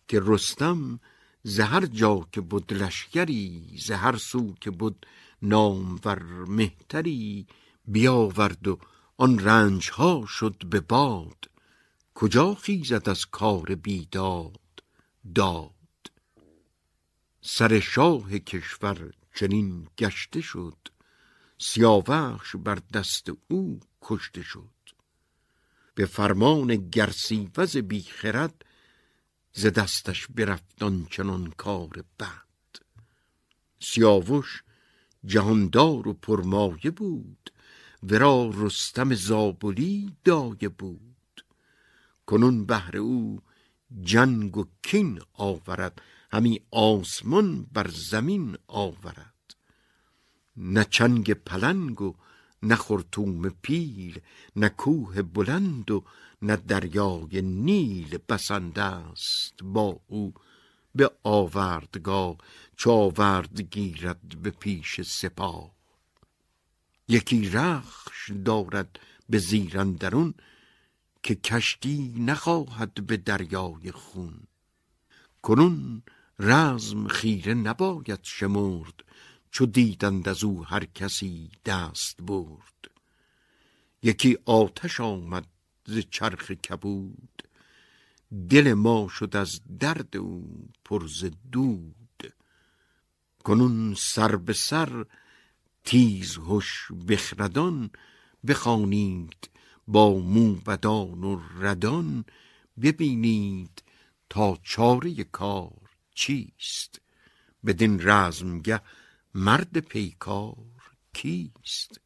[0.09, 1.01] که رستم
[1.43, 5.07] زهر جا که بود لشکری زهر سو که بود
[5.43, 7.47] نامور مهتری
[7.85, 8.79] بیاورد و
[9.17, 11.45] آن رنج ها شد به باد.
[12.15, 14.83] کجا خیزد از کار بیداد؟
[15.35, 15.73] داد.
[17.41, 20.79] سر شاه کشور چنین گشته شد
[21.59, 24.78] سیاوخش بر دست او کشته شد.
[25.99, 28.65] به فرمان گرسیوز بیخرد
[29.53, 32.83] ز دستش برفت آنچنان کار بد.
[33.81, 34.63] سیاوش
[35.25, 37.51] جهاندار و پرمایه بود
[38.03, 41.45] ورا رستم زابلی دایه بود.
[42.27, 43.41] کنون بهر او
[44.01, 46.03] جنگ و کین آورد
[46.33, 49.57] همی آسمان بر زمین آورد.
[50.57, 52.15] نه چنگ پلنگ و
[52.63, 54.21] نه خرطوم پیل
[54.57, 56.05] نه کوه بلند و
[56.43, 60.35] نه دریای نیل بسنده است با او.
[60.95, 62.37] به آوردگاه
[62.77, 65.71] چو آورد گیرد به پیش سپاه.
[67.09, 70.35] یکی رخش دارد به زیرندرون
[71.23, 74.41] که کشتی نخواهد به دریای خون.
[75.43, 76.03] کنون
[76.39, 79.05] رزم خیره نباید شمرد
[79.51, 82.91] چو دیدند از او هر کسی دست برد.
[84.03, 85.47] یکی آتش آمد
[85.87, 87.43] ز چرخ کبود.
[88.51, 92.35] دل ما شد از درد او پر ز دود.
[93.45, 95.05] کنون سر به سر
[95.85, 97.91] تیز هش بخردان
[98.47, 99.51] بخوانید
[99.89, 102.25] با موبدان و ردان
[102.83, 103.83] ببینید
[104.31, 107.01] تا چاره کار چیست.
[107.67, 108.81] بدین رزمگه
[109.35, 110.57] مرد پیکار
[111.13, 112.01] کیست؟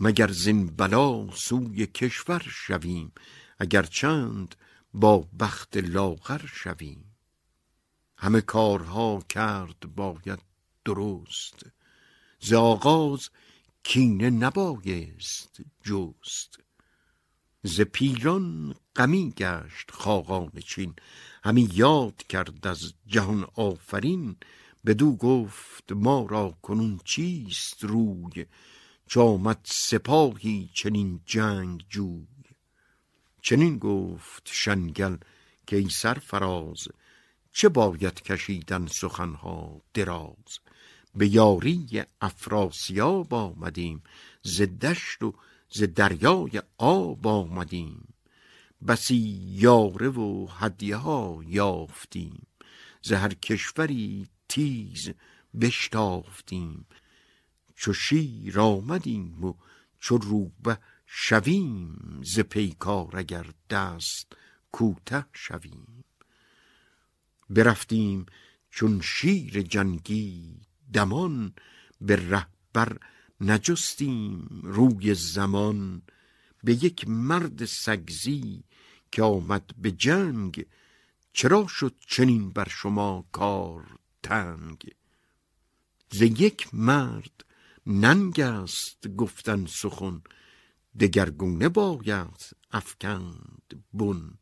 [0.00, 3.12] مگر زین بلا سوی کشور شویم
[3.58, 4.54] اگر چند
[4.94, 7.16] با بخت لاغر شویم؟
[8.18, 10.38] همه کارها کرد باید
[10.84, 11.66] درست
[12.40, 13.28] ز آغاز
[13.82, 16.58] کینه نبایست جست.
[17.62, 20.94] ز پیران غمی گشت خاقان چین
[21.44, 24.36] همی یاد کرد از جهان آفرین
[24.86, 28.46] بدو گفت ما را کنون چیست روی
[29.06, 32.26] چامد سپاهی چنین جنگ جوی؟
[33.42, 35.16] چنین گفت شنگل
[35.66, 36.88] که ای سرفراز
[37.52, 40.58] چه باید کشیدن سخنها دراز؟
[41.14, 44.02] به یاری افراسیاب آمدیم
[44.42, 45.34] ز دشت و
[45.70, 48.14] ز دریای آب آمدیم.
[48.86, 52.46] بسی یاره و هدیه ها یافتیم
[53.02, 55.10] ز هر کشوری تیز
[55.60, 56.86] بشتافتیم.
[57.74, 59.54] چو شیر آمدیم و
[60.00, 64.36] چو روبه شویم ز پیکار اگر دست
[64.72, 66.04] کوته شویم.
[67.50, 68.26] برفتیم
[68.70, 70.60] چون شیر جنگی
[70.92, 71.54] دمان
[72.00, 72.98] به رهبر
[73.40, 76.02] نجستیم روی زمان.
[76.64, 78.64] به یک مرد سگزی
[79.12, 80.66] که آمد به جنگ
[81.32, 84.90] چرا شد چنین بر شما کار تنگ.
[86.10, 87.44] ز یک مرد
[87.86, 90.22] ننگ است گفتن سخن
[91.00, 92.40] دگرگونه باید
[92.72, 94.38] افکند بن.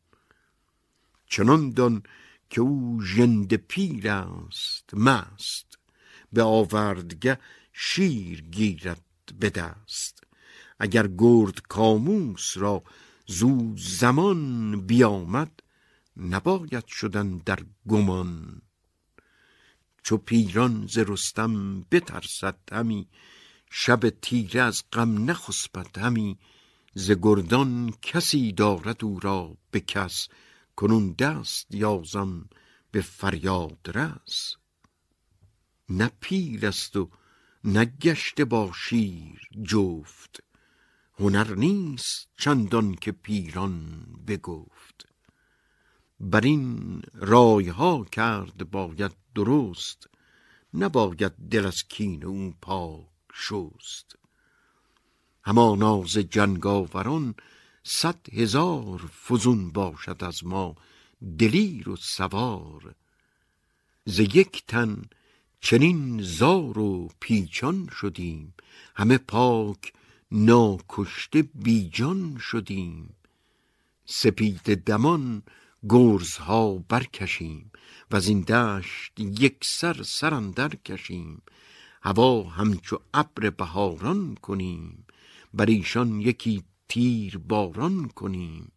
[1.25, 2.03] چنان دان
[2.49, 5.77] که او ژنده پیر است مست
[6.33, 7.39] به آوردگه
[7.73, 9.05] شیر گیرد
[9.39, 10.23] به دست.
[10.79, 12.83] اگر گرد کاموس را
[13.27, 15.51] زو زمان بیامد
[16.17, 18.61] نباید شدن در گمان.
[20.05, 23.07] چو پیران ز رستم بترسد همی
[23.71, 26.37] شب تیره از غم نخسبد همی.
[26.93, 30.27] ز گردان کسی دارد او را به کس
[30.75, 32.49] کنون دست یازم
[32.91, 34.55] به فریاد رس.
[35.89, 37.09] نه پیر است و
[37.63, 40.43] نه گشته با شیر جفت
[41.19, 45.14] هنر نیست چندان که پیران بگفت.
[46.19, 50.07] بر این رای ها کرد باید درست
[50.73, 54.15] نباید دل از کین اون پاک شست.
[55.43, 57.35] همانا ز جنگاوران
[57.83, 60.75] صد هزار فزون باشد از ما
[61.39, 62.95] دلیر و سوار.
[64.05, 65.01] ز یک تن
[65.61, 68.53] چنین زار و پیچان شدیم
[68.95, 69.93] همه پاک
[70.31, 73.15] ناکشته بیجان شدیم.
[74.05, 75.43] سپید دمان
[75.89, 77.71] گرزها برکشیم
[78.11, 81.41] و از این دشت یک سر سر کشیم.
[82.03, 85.05] هوا همچو ابر بهاران کنیم
[85.53, 88.71] بر ایشان یکی تیر باران کنیم.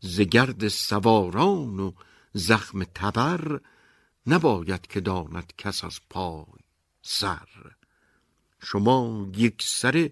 [0.00, 1.92] ز گرد سواران و
[2.32, 3.60] زخم تبر
[4.26, 6.44] نباید که داند کس از پای
[7.02, 7.48] سر.
[8.62, 10.10] شما یک سر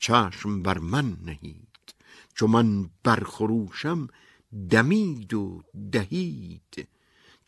[0.00, 1.94] چشم بر من نهید
[2.34, 4.08] چو من برخروشم
[4.70, 5.62] دمید و
[5.92, 6.88] دهید.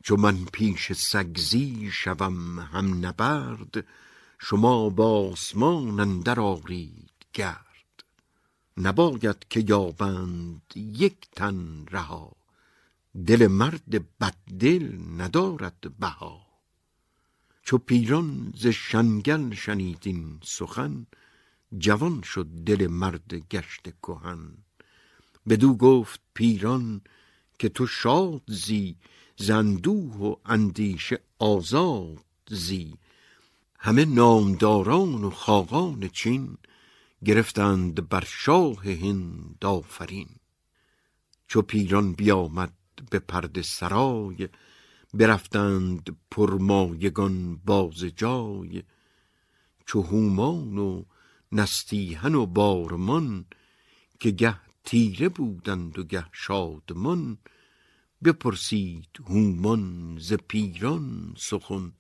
[0.05, 3.85] چو من پیش سگزی شوم هم نبرد
[4.39, 8.05] شما با آسمان اندر آرید گرد.
[8.77, 12.37] نباید که یابند یک تن رها
[13.27, 16.47] دل مرد بددل ندارد بها.
[17.63, 21.07] چو پیران ز شنگل شنیدین سخن
[21.79, 24.57] جوان شد دل مرد گشت کهن.
[25.49, 27.01] بدو گفت پیران
[27.59, 28.97] که تو شاد زی
[29.37, 32.95] زندوه و اندیشه آزاد زی
[33.79, 36.59] همه نامداران و خاقان چین
[37.25, 40.29] گرفتند بر شاه هند آفرین.
[41.49, 42.73] چو پیران بیامد
[43.11, 44.49] به پرده سرای
[45.15, 48.83] برفتند پرمایگان باز جای.
[49.87, 51.05] چو هومان و
[51.53, 53.45] نستیهن و بارمان
[54.21, 57.39] که گه تیره بودند و گه شادمان
[58.25, 61.93] بپرسید هومان ز پیران سخن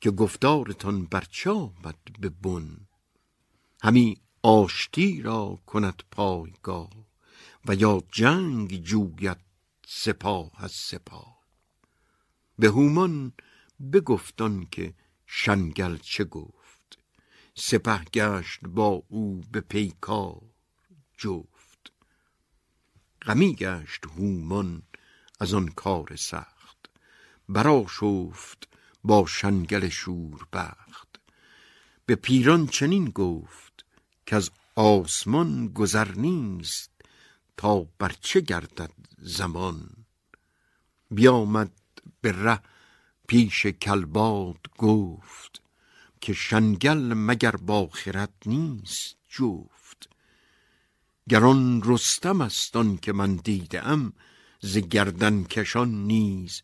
[0.00, 2.88] که گفتارتان بر چه آمد به بن.
[3.82, 6.90] همی آشتی را کند پایگاه
[7.64, 9.38] و یا جنگ جوید
[9.86, 11.42] سپاه از سپاه.
[12.58, 13.32] به هومان
[13.92, 14.94] بگفتان که
[15.26, 16.98] شنگل چه گفت.
[17.54, 20.42] سپه گشت با او به پیکار
[21.18, 21.51] جفت
[23.22, 24.82] غمی گشت هومان
[25.40, 26.90] از آن کار سخت.
[27.48, 28.68] برا شفت
[29.04, 31.20] با شنگل شور بخت
[32.06, 33.84] به پیران چنین گفت
[34.26, 36.90] که از آسمان گذر نیست
[37.56, 39.90] تا بر چه گردد زمان.
[41.10, 41.72] بیامد
[42.20, 42.60] به ره
[43.28, 45.62] پیش کلباد گفت
[46.20, 47.90] که شنگل مگر با
[48.46, 49.81] نیست جفت.
[51.28, 54.12] گران رستم است آن که من دیدم
[54.60, 56.62] ز گردن کشان نیز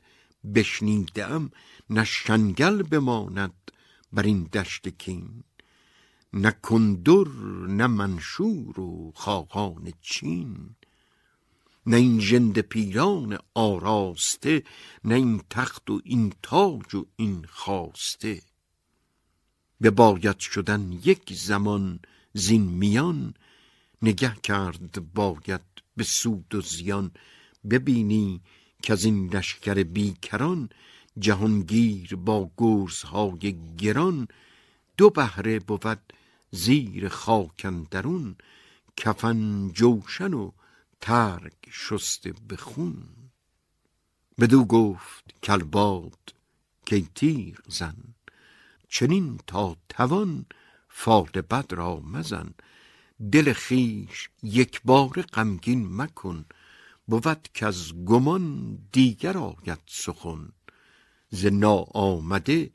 [0.54, 1.50] بشنیدم
[1.90, 3.72] نه شنگل بماند
[4.12, 5.44] بر این دشت کین
[6.32, 7.28] نه کندر
[7.68, 10.74] نه منشور و خاقان چین
[11.86, 14.62] نه این ژنده پیران آراسته
[15.04, 18.42] نه این تخت و این تاج و این خواسته
[19.80, 22.00] به باید شدن یک زمان
[22.32, 23.34] زین میان
[24.02, 25.60] نگه کرد باید
[25.96, 27.10] به سود و زیان.
[27.70, 28.40] ببینی
[28.82, 30.68] که از این لشکر بیکران
[31.18, 34.28] جهانگیر با گرزهای گران.
[34.96, 36.12] دو بهره بود
[36.50, 38.36] زیر خاکن درون
[38.96, 40.50] کفن جوشن و
[41.00, 43.04] ترگ شسته به خون.
[44.38, 46.34] بدو گفت کلباد
[46.86, 47.96] که تیر زن
[48.88, 50.46] چنین تا توان
[50.88, 52.54] فال بد را مزن.
[53.32, 56.44] دل خیش یک بار غمگین مکن
[57.06, 60.52] بود که از گمان دیگر آید سخن.
[61.30, 61.46] ز
[61.94, 62.70] آمده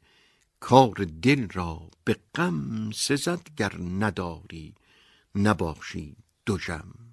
[0.60, 4.76] کار دل را به غم سزد گر نداری
[5.36, 6.16] نباشی
[6.46, 7.13] دوژم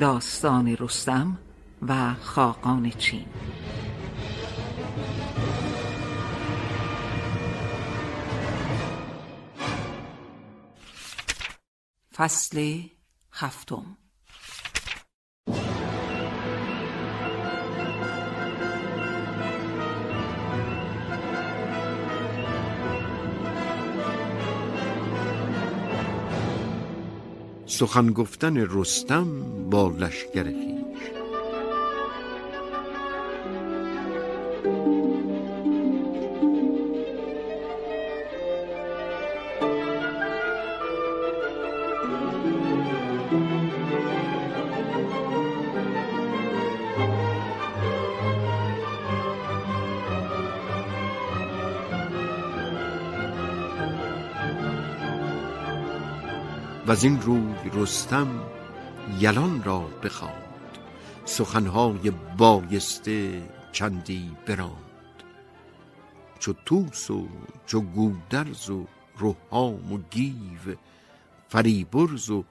[0.00, 1.38] داستان رستم
[1.82, 3.26] و خاقان چین.
[12.14, 12.82] فصل
[13.32, 13.96] هفتم.
[27.74, 29.26] سخن گفتن رستم
[29.70, 30.73] با لشکر
[56.94, 58.42] از این روی رستم
[59.20, 60.78] یلان را بخواند.
[61.24, 65.22] سخنهای بایسته چندی براند.
[66.38, 67.28] چو توس و
[67.66, 68.86] چو گودرز و
[69.18, 70.76] روحام و گیو
[71.48, 72.44] فریبرز و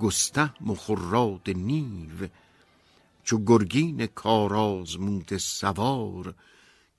[0.00, 2.28] گستهم و خراد نیو.
[3.24, 6.34] چو گرگین کارازموده سوار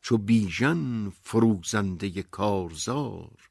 [0.02, 3.51] چو بیژن فروزنده کارزار.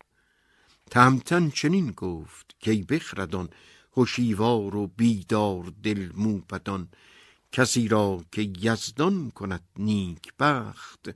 [0.91, 3.49] تهمتن چنین گفت کی بخردان
[3.97, 6.89] هوشیوار و بیدار دل موبدان
[7.53, 11.11] کسی را که یزدان کند نیک بخت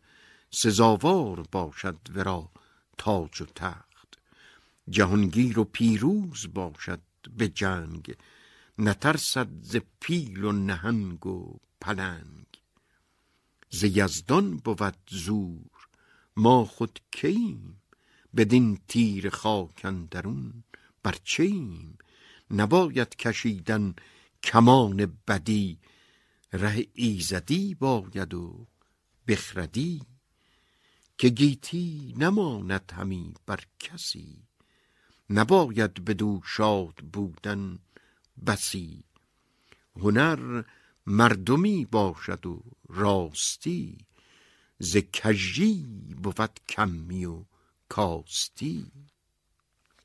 [0.50, 2.50] سزاوار باشد ورا
[2.98, 4.18] تاج و تخت.
[4.88, 7.00] جهانگیر و پیروز باشد
[7.36, 8.14] به جنگ
[8.78, 12.46] نترسد ز پیل و نهنگ و پلنگ.
[13.70, 15.88] ز یزدان بود زور
[16.36, 17.80] ما خود کییم؟
[18.36, 20.64] بدین تیر خاک اندرون
[21.02, 21.98] برچیم
[22.50, 23.94] نباید کشیدن
[24.42, 25.78] کمان بدی.
[26.52, 28.66] ره ایزدی باید و
[29.28, 30.02] بخردی.
[31.18, 34.42] که گیتی نماند همی بر کسی.
[35.30, 37.78] نباید بدو شاد بودن
[38.46, 39.04] بسی.
[39.96, 40.62] هنر
[41.06, 43.98] مردمی باشد و راستی.
[44.78, 45.84] ز کژی
[46.22, 47.44] بود کمی و
[47.88, 48.86] کاستی.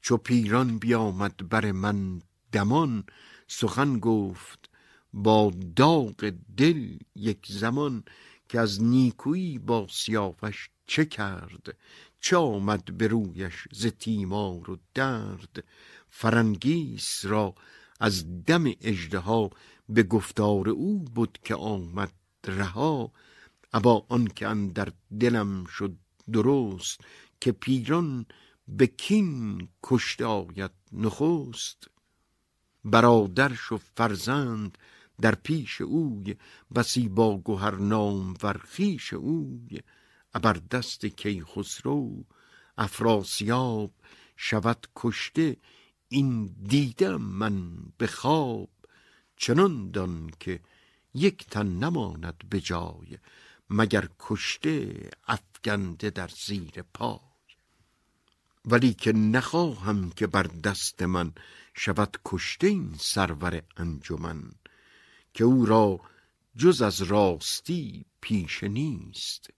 [0.02, 3.04] چو پیران بیامد بر من دمان
[3.48, 4.70] سخن گفت
[5.14, 8.04] با داغ دل یک زمان
[8.50, 11.78] که از نیکویی با سیاوش چه کرد؟
[12.20, 15.64] چه آمد به رویش ز تیمار و درد؟
[16.10, 17.56] فرنگیس را
[18.00, 19.50] از دم اژدها
[19.90, 22.14] به گفتار او بود که آمد
[22.48, 23.12] رها.
[23.74, 25.96] ابا آن که اندر دلم شد
[26.34, 27.02] درست
[27.42, 28.26] که پیران
[28.68, 31.88] به کین کشته آید نخست.
[32.86, 34.78] برادرش و فرزند
[35.22, 36.36] در پیش اوی
[36.76, 39.80] بسی با گوهر نام ورخیش اوی.
[40.34, 42.26] ابر دست کیخسرو
[42.78, 43.92] افراسیاب
[44.38, 45.58] شود کشته
[46.08, 48.70] این دیدم من به خواب.
[49.38, 50.60] چنان دان که
[51.14, 53.18] یک تن نماند به جای
[53.70, 57.29] مگر کشته افگنده در زیر پای
[58.66, 61.32] ولی که نخواهم که بر دست من
[61.74, 64.52] شود کشته این سرور انجمن
[65.34, 66.00] که او را
[66.56, 69.50] جز از راستی پیش نیست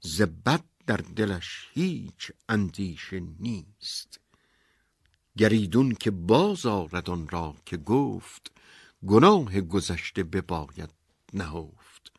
[0.00, 4.20] ز بد در دلش هیچ اندیشه نیست.
[5.36, 8.52] گریدون که باز آرد آن را که گفت
[9.06, 10.90] گناه گذشته بباید
[11.32, 12.12] نهفت.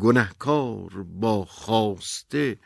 [0.00, 2.58] گنهکار با خواسته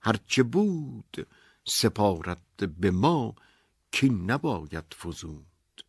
[0.00, 1.26] هرچه بود
[1.66, 3.34] سپارد به ما
[3.92, 5.84] کین نباید فزود.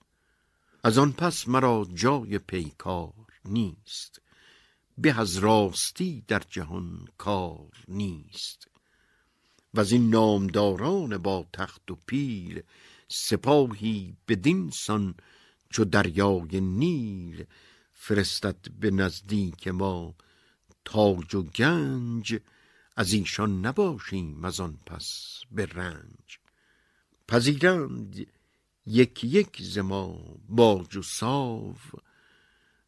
[0.83, 3.13] از آن پس مرا جای پیکار
[3.45, 4.21] نیست
[4.97, 8.67] به از راستی در جهان کار نیست.
[9.73, 12.61] و از این نامداران با تخت و پیل
[13.07, 15.15] سپاهی بدین سان
[15.69, 17.45] چو دریای نیل
[17.91, 20.15] فرستد به نزدیک ما
[20.85, 22.39] تاج و گنج
[22.95, 26.39] از ایشان نباشیم از آن پس به رنج.
[27.27, 28.27] پذیرند
[28.85, 31.75] یک یک ز ما باج و ساو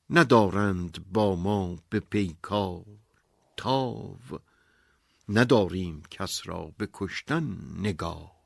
[0.10, 2.86] ندارند با ما به پیکار
[3.58, 4.18] تاو.
[5.30, 8.38] نداریم کس را به کشتن نگاه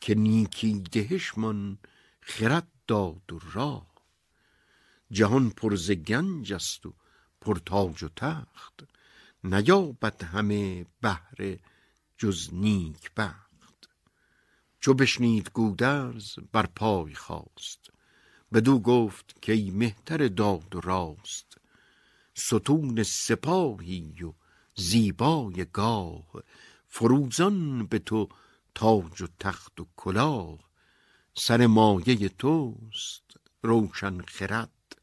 [0.00, 1.78] که نیکی دهشمان
[2.20, 3.86] خرد داد و راه.
[5.10, 6.94] جهان پر ز گنج است و
[7.40, 8.80] پر تاج و تخت
[9.44, 11.58] نیابد همه بهره
[12.18, 13.50] جز نیک بخت
[14.80, 17.90] چو بشنید گودرز بر پای خواست
[18.52, 21.58] بدو گفت که ای مهتر داد و راست.
[22.34, 24.32] ستون سپاهی و
[24.74, 26.26] زیبای گاه.
[26.86, 28.28] فروزان به تو
[28.74, 30.58] تاج و تخت و کلاه.
[31.34, 33.24] سر مایه توست
[33.62, 34.96] روشن خرد.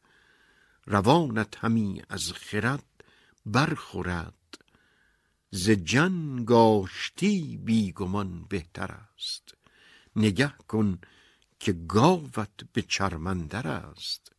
[0.85, 2.96] روانت همی از خرد.
[3.51, 4.33] برخورد.
[5.51, 9.55] ز جنگ آشتی بیگمان بهتر است.
[10.15, 10.99] نگه کن
[11.59, 14.31] که گاوت به چرمندر است.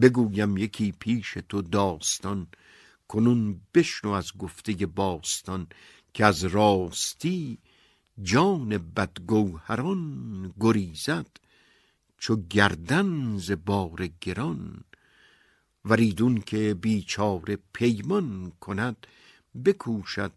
[0.00, 2.46] بگویم یکی پیش تو داستان
[3.08, 5.66] کنون بشنو از گفته باستان
[6.14, 7.58] که از راستی
[8.22, 11.30] جان بدگوهران گریزد
[12.18, 14.84] چو گردن ز بار گران.
[15.84, 19.06] وریدون که بیچاره پیمان کند
[19.64, 20.32] بکوشد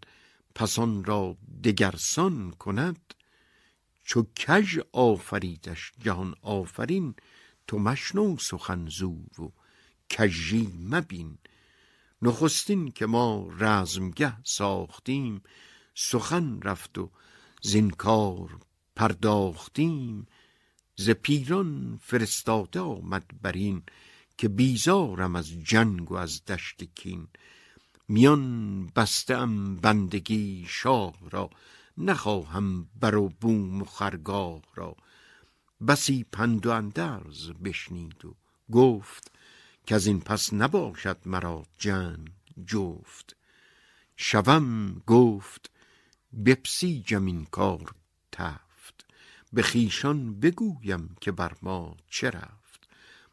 [0.55, 3.13] پسان را دگرسان کند.
[4.03, 7.15] چو کژ آفریدش جهان آفرین
[7.67, 9.51] تو مشنو سخن زو و
[10.09, 11.38] کژی مبین.
[12.22, 15.41] نخستین که ما رزمگه ساختیم
[15.95, 17.11] سخن رفت و
[17.61, 18.59] زینکار
[18.95, 20.27] پرداختیم.
[20.95, 23.84] ز پیران فرستاده آمد برین
[24.37, 27.27] که بیزارم از جنگ و از دشت کین.
[28.07, 31.49] میان بستم بندگی شاه را
[31.97, 34.95] نخواهم بر و بوم و خرگاه را.
[35.87, 38.35] بسی پند و اندرز بشنید و
[38.71, 39.31] گفت
[39.85, 42.31] که از این پس نباشد مرا جنگ
[42.65, 43.35] جفت.
[44.17, 45.71] شوم گفت
[46.45, 47.95] بپسی جمین کار
[48.31, 49.05] تفت.
[49.53, 52.29] به خیشان بگویم که بر ما چه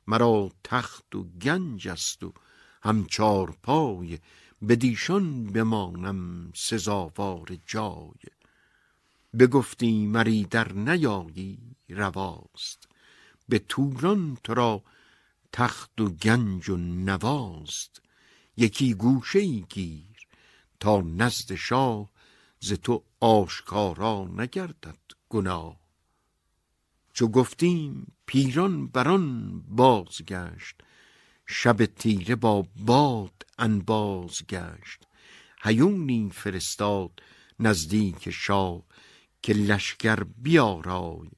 [0.06, 2.32] مرا تخت و گنج است و
[2.82, 4.18] هم چار پای
[4.68, 8.20] بدیشان بمانم سزاوار جای.
[9.38, 12.88] بگفتی مری در نیایی رواست
[13.48, 14.82] به توران تو را
[15.52, 18.02] تخت و گنج و نواست.
[18.56, 20.26] یکی گوشه ای گیر
[20.80, 22.10] تا نزد شاه
[22.60, 24.98] ز تو آشکارا نگردد
[25.28, 25.80] گناه.
[27.12, 30.76] چو گفتیم پیران بران بازگشت
[31.46, 35.06] شب تیره با باد انباز گشت.
[35.62, 37.22] هیونی فرستاد
[37.60, 38.82] نزدیک شاه
[39.42, 41.30] که لشکر بیارای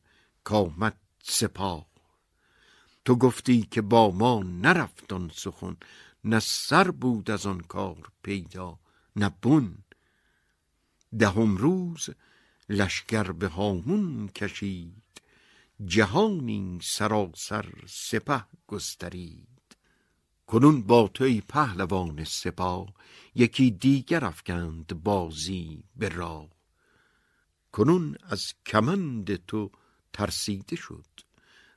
[0.44, 1.86] کامد سپاه.
[3.04, 5.76] تو گفتی که با ما نرفت آن سخن
[6.24, 8.78] نه سر بود از آن کار پیدا
[9.16, 9.78] نه بن.
[11.18, 12.10] دهم روز
[12.68, 15.03] لشکر به هامون کشید.
[15.86, 19.76] جهانی سراسر سپه گسترید.
[20.46, 22.94] کنون با تو ای پهلوان سپاه
[23.34, 26.48] یکی دیگر افکند بازی به راه.
[27.72, 29.70] کنون از کمند تو
[30.12, 31.06] ترسیده شد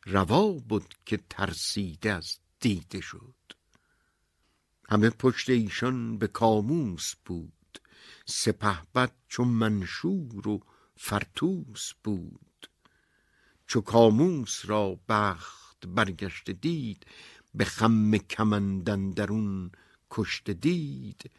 [0.05, 3.35] روا بود که ترسیده از دیده شد.
[4.89, 7.81] همه پشت ایشان به کاموس بود
[8.25, 10.59] سپهبد چو منشور و
[10.95, 12.46] فرتوس بود.
[13.67, 17.05] چو کاموس را بخت برگشته دید
[17.53, 19.71] به خم کمندن درون
[20.11, 21.31] کشته دید.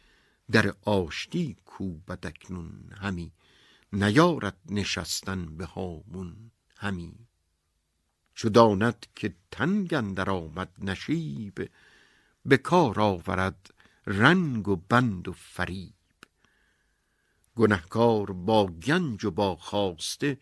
[0.51, 3.31] در آشتی کوبد اکنون همی
[3.93, 7.27] نیارد نشستن به هامون همی.
[8.35, 11.69] چو داند که تنگ اندر آمد نشیب
[12.45, 13.73] به کار آورد
[14.07, 15.93] رنگ و بند و فریب.
[17.55, 20.37] گنهکار با گنج و با خواسته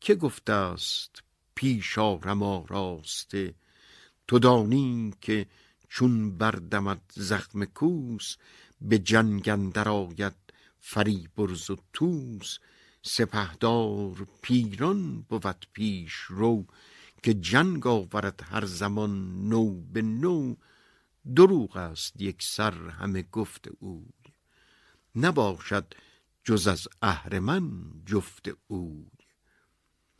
[0.00, 1.22] که گفته است
[1.54, 3.54] پیش آرم آراسته.
[4.28, 5.46] تو دانی که
[5.88, 8.36] چون بردمد زخم کوس
[8.80, 10.34] به جنگ اندر آید
[10.80, 12.58] فریبرز و توس
[13.02, 16.66] سپهدار پیران بود پیش رو
[17.22, 20.54] که جنگ آورد هر زمان نو به نو.
[21.36, 24.06] دروغ است یک سر همه گفت اوی.
[25.16, 25.94] نباشد
[26.44, 27.70] جز از اهرمن
[28.06, 29.17] جفت اوی.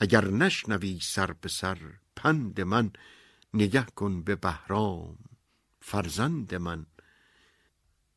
[0.01, 1.79] اگر نشنوی سر به سر
[2.17, 2.91] پند من
[3.55, 5.19] نگه کن به بهرام
[5.81, 6.87] فرزند من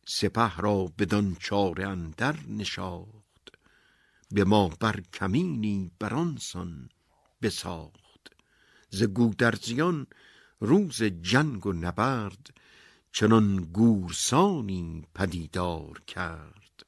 [0.08, 3.52] سپه را بدان چاره اندر نشاخت
[4.32, 6.90] به ما بر کمینی برانسان
[7.41, 8.02] بساخت.
[8.90, 10.08] ز گودرزیان
[10.60, 12.53] روز جنگ و نبرد
[13.12, 16.86] چنان گورسانی پدیدار کرد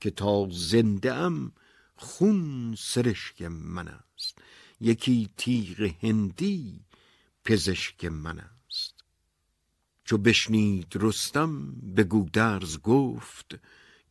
[0.00, 1.52] که تا زنده ام
[1.96, 4.00] خون سرشک من
[4.80, 6.84] یکی تیغ هندی
[7.44, 8.94] پزشک من است.
[10.04, 13.58] چو بشنید رستم به گودرز گفت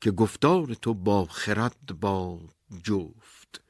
[0.01, 2.49] که گفتار تو با خرد با
[2.83, 3.61] جفت.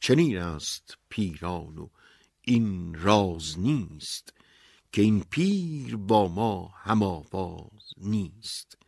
[0.00, 1.88] چنین است پیران و
[2.42, 4.34] این راز نیست
[4.92, 8.78] که این پیر با ما هم آواز نیست.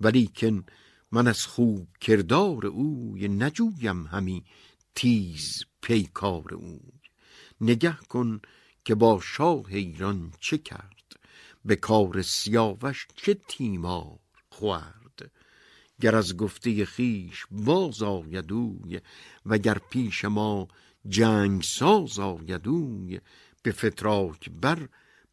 [0.00, 0.64] ولیکن
[1.12, 4.44] من از خوب کردار اوی نجویم همی
[4.94, 7.00] تیز پیکار اوی
[7.60, 8.40] نگه کن
[8.84, 11.16] که با شاه ایران چه کرد؟
[11.64, 15.30] به کار سیاوش چه تیمار خورد؟
[16.00, 19.00] گر از گفته خیش باز آید اوی
[19.46, 20.68] و گر پیش ما
[21.08, 23.20] جنگ ساز آید اوی
[23.62, 24.88] به فتراک بر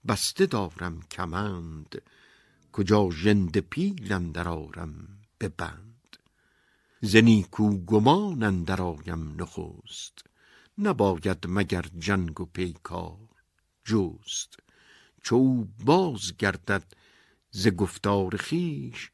[0.08, 2.02] بسته دارم کمند
[2.72, 5.08] کجا ژنده پیل اندر آرم
[5.38, 6.18] به بند.
[7.02, 10.27] ز نیکو گمان اندر آیم نخست
[10.78, 13.30] نباید مگر جنگ و پیکار.
[13.86, 14.58] جست
[15.24, 16.94] چو باز گردد
[17.52, 19.12] ز گفتار خویش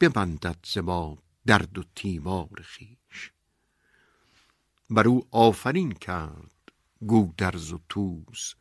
[0.00, 3.32] ببندد ز ما درد و تیمار خویش.
[4.90, 8.54] بر او آفرین کرد گودرز و توس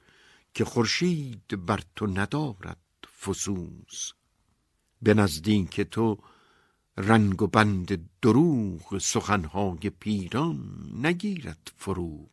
[0.54, 2.78] که خورشید بر تو ندارد
[3.22, 4.12] فسوس.
[5.02, 6.18] به نزدیک تو
[6.98, 12.30] رنگ و بند دروغ سخنهای پیران نگیرد فروغ.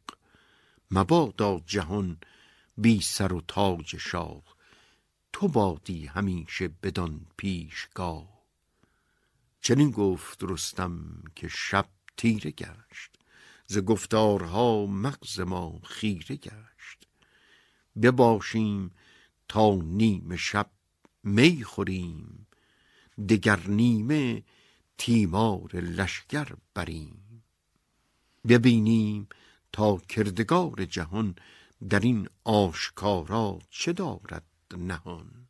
[0.90, 2.18] مبادا جهان
[2.76, 4.42] بی سر و تاج شاه
[5.32, 8.42] تو بادی همیشه بدان پیشگاه.
[9.60, 13.10] چنین گفت رستم که شب تیره گشت
[13.66, 17.08] ز گفتارها مغز ما خیره گشت.
[18.02, 18.94] بباشیم
[19.48, 20.70] تا نیم شب
[21.22, 22.46] می خوریم
[23.28, 24.42] دگر نیمه
[24.98, 27.44] تیمار لشکر بریم.
[28.48, 29.28] ببینیم
[29.72, 31.34] تا کردگار جهان
[31.88, 34.44] در این آشکارا چه دارد
[34.76, 35.48] نهان.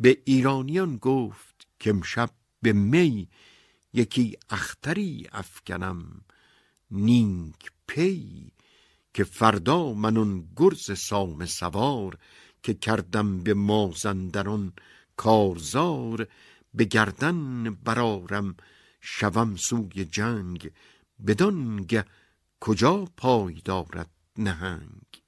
[0.00, 2.30] به ایرانیان گفت که امشب
[2.62, 3.28] به می
[3.92, 6.24] یکی اختری افکنم
[6.90, 8.52] نیک پی
[9.14, 12.18] که فردا من اون گرز سام سوار
[12.62, 14.72] که کردم به مازندران
[15.20, 16.26] کارزار
[16.74, 18.56] به گردن برارم
[19.00, 20.70] شوم سوی جنگ
[21.26, 22.04] بدانگه
[22.60, 25.22] کجا پای دارد نهنگ.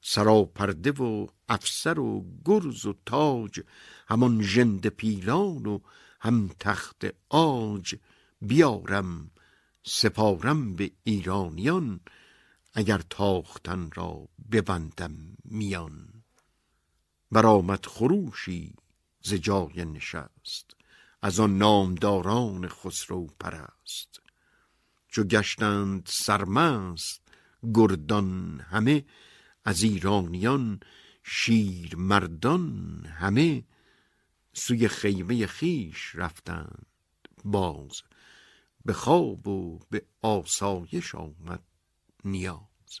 [0.00, 3.60] سراپرده و افسر و گرز و تاج
[4.08, 5.78] همان ژند پیلان و
[6.20, 7.94] هم تخت آج
[8.40, 9.30] بیارم
[9.82, 12.00] سپارم به ایرانیان
[12.74, 16.09] اگر تاختن را ببندم میان.
[17.32, 18.74] برآمد خروشی
[19.20, 20.76] ز جای نشست
[21.22, 24.20] از آن نامداران خسرو پرست.
[25.08, 27.22] چو گشتند سرمست
[27.74, 29.04] گردان همه
[29.64, 30.80] از ایرانیان
[31.22, 33.64] شیر مردان همه
[34.52, 36.86] سوی خیمه خیش رفتند.
[37.44, 38.02] باز
[38.84, 41.62] به خواب و به آسایش آمد
[42.24, 43.00] نیاز.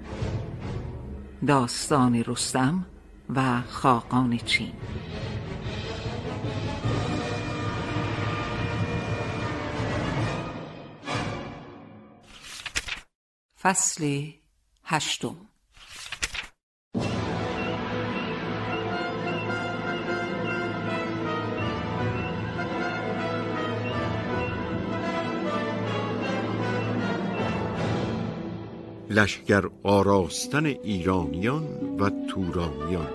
[1.47, 2.85] داستان رستم
[3.35, 4.73] و خاقان چین.
[13.61, 14.31] فصل
[14.83, 15.50] هشتم.
[29.15, 31.63] لشکر آراستن ایرانیان
[31.99, 33.07] و تورانیان.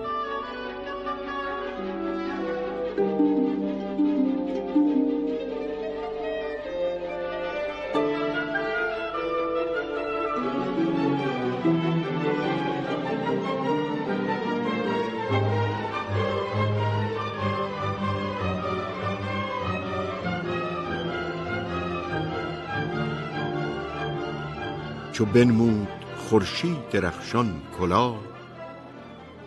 [25.17, 25.87] چو بنمود
[26.17, 28.23] خورشید درخشان کلاه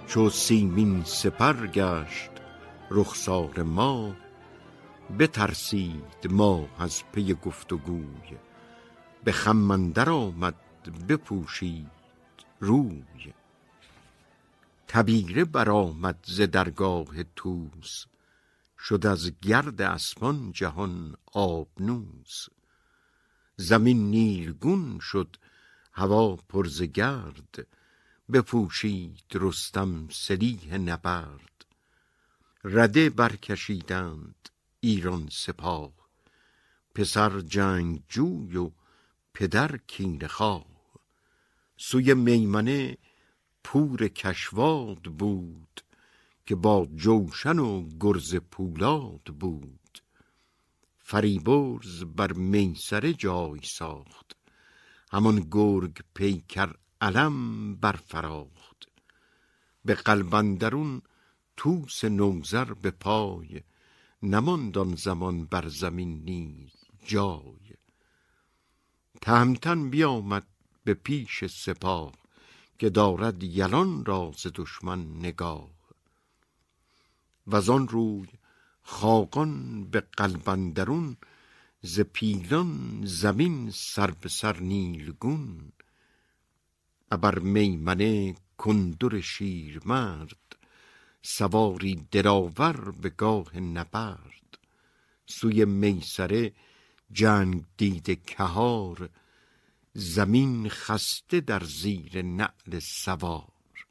[0.06, 2.30] چو سیمین سپر گشت
[2.90, 4.16] رخسار ما
[5.18, 8.38] بترسید ماه از پی گفت و گوی
[9.24, 10.54] به خم اندر آمد
[11.08, 11.90] بپوشید
[12.60, 13.32] روی.
[14.88, 18.04] تبیره برآمد ز درگاه طوس
[18.78, 22.46] شد از گرد اسپان جهان آبنوس.
[23.56, 25.36] زمین نیلگون شد
[25.92, 27.66] هوا پر ز گرد
[28.32, 31.64] بپوشید رستم سلیح نبرد.
[32.64, 34.48] رده برکشیدند
[34.80, 35.92] ایران سپاه
[36.94, 38.70] پسر جنگجوی و
[39.34, 40.66] پدر کینه خواه.
[41.76, 42.96] سوی میمنه
[43.64, 45.80] پور کشواد بود
[46.46, 49.98] که با جوشن و گرز پولاد بود.
[50.98, 54.36] فریبرز بر میسره جای ساخت.
[55.10, 58.88] همان گرگ پیکر علم برفراخت.
[59.84, 61.02] به قلب اندرون
[61.56, 63.62] طوس نوذر به پای
[64.22, 66.72] نماند آن زمان بر زمین نیز
[67.06, 67.74] جای.
[69.20, 70.46] تهمتن بیامد
[70.84, 72.12] به پیش سپاه
[72.78, 75.70] که دارد یلان را ز دشمن نگاه.
[77.46, 78.28] و آن روی
[78.82, 81.16] خاقان به قلبندرون
[81.82, 85.72] ز پیلان زمین سر به سر نیلگون
[87.10, 90.56] ابر میمنه کندر شیرمرد
[91.22, 94.58] سواری دراور به گاه نبرد.
[95.26, 96.52] سوی میسره
[97.12, 99.10] جنگ دید کهار
[99.94, 103.86] زمین خسته در زیر نعل سوار.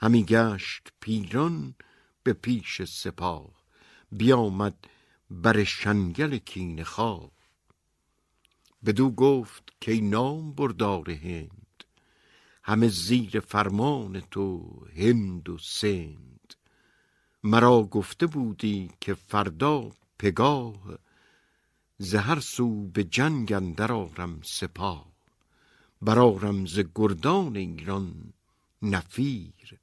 [0.00, 1.74] همی گشت پیران
[2.22, 3.62] به پیش سپاه
[4.12, 4.88] بیامد
[5.32, 7.30] بر شنگل کین خواه
[8.84, 11.84] بدو گفت که نام بردار هند
[12.64, 16.54] همه زیر فرمان تو هند و سند.
[17.42, 20.98] مرا گفته بودی که فردا پگاه
[21.98, 25.12] ز هر سو به جنگ اندر آرم سپاه.
[26.02, 28.32] برارم ز گردان ایران
[28.82, 29.78] نفیر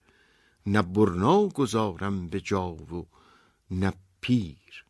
[0.66, 3.08] نه برنا گذارم به جا و
[3.72, 4.86] نه پیر.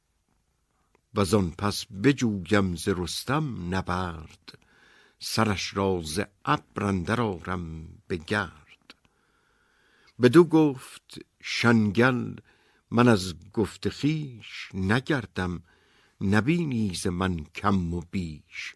[1.15, 4.57] وزان پس بجویم ز رستم نبرد.
[5.19, 8.95] سرش را ز ابر اندر آرم به گرد.
[10.21, 12.35] بدو گفت شنگل
[12.91, 15.63] من از گفت خویش نگردم.
[16.21, 18.75] نبینی ز من کم و بیش.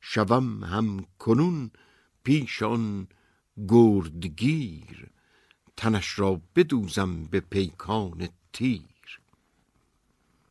[0.00, 1.70] شوم هم کنون
[2.24, 3.08] پیش آن
[3.68, 5.10] گردگیر.
[5.76, 8.93] تنش را بدوزم به پیکان تیر.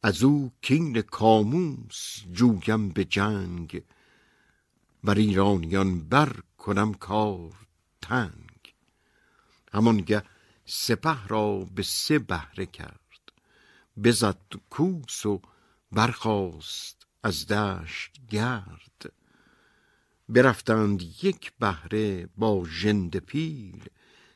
[0.06, 3.84] از او کین کاموس جویم به جنگ
[5.04, 7.54] بر ایرانیان بر کنم کار
[8.02, 8.76] تنگ.
[9.74, 10.24] همانگه
[10.66, 13.32] سپه را به سه بهره کرد
[14.04, 15.42] بزد کوس و
[15.92, 19.14] برخاست از دشت گرد.
[20.30, 23.84] برفتند یک بهره با ژنده پیل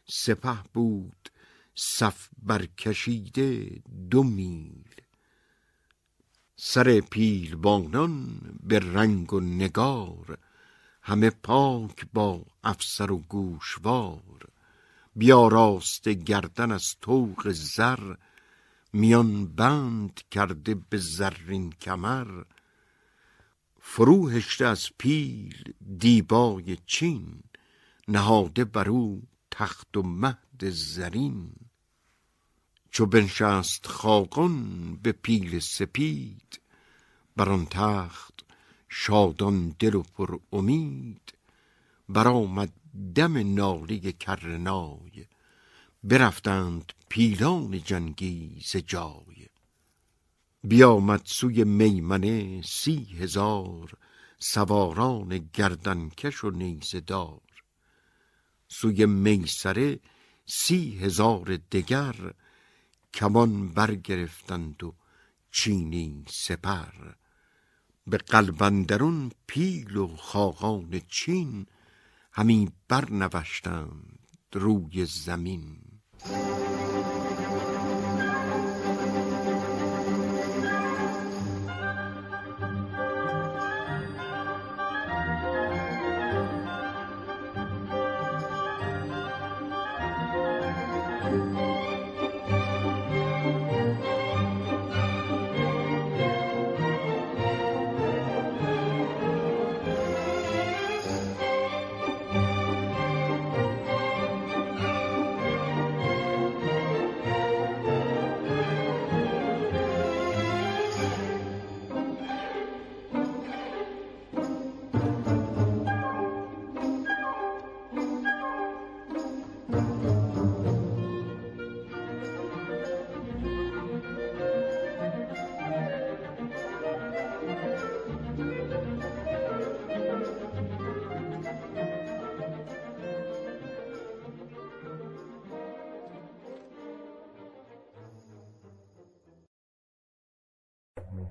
[0.10, 1.30] سپه بود
[1.76, 4.87] صف برکشیده دو میل.
[6.60, 10.38] سر پیلبانان به رنگ و نگار
[11.02, 14.50] همه پاک با افسر و گوشوار.
[15.16, 18.16] بیاراسته گردن از طوق زر
[18.94, 22.44] میان بند کرده به زرین کمر.
[23.80, 27.44] فرو هشته از پیل دیبای چین
[28.08, 31.67] نهاده بر او تخت و مهد زرین.
[32.92, 36.60] چو بنشست خاقان به پیل سپید
[37.36, 38.46] بر آن تخت
[38.90, 41.34] شادان دل و پر امید.
[42.10, 42.74] برآمد
[43.16, 45.26] دم ناله کرنای
[46.04, 49.48] برفتند پیلان جنگی ز جای.
[50.64, 53.94] بیامد سوی میمنه سی هزار
[54.40, 57.42] سواران گردنکش و نیزه دار.
[58.68, 60.00] سوی میسره
[60.46, 62.34] سی هزار دگر
[63.18, 64.94] کمان برگرفتند و
[65.52, 66.94] چینی سپر.
[68.08, 71.66] به قلبندرون پیل و خاقان چین
[72.32, 74.20] همی برنوشتند
[74.54, 75.78] روی زمین.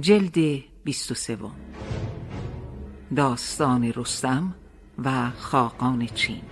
[0.00, 1.56] جلد بیست و سوم.
[3.16, 4.54] داستان رستم
[5.04, 6.42] و خاقان چین.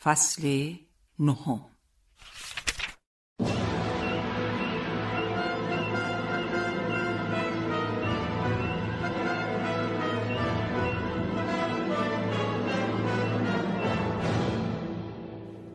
[0.00, 0.74] فصل
[1.18, 1.73] نهم.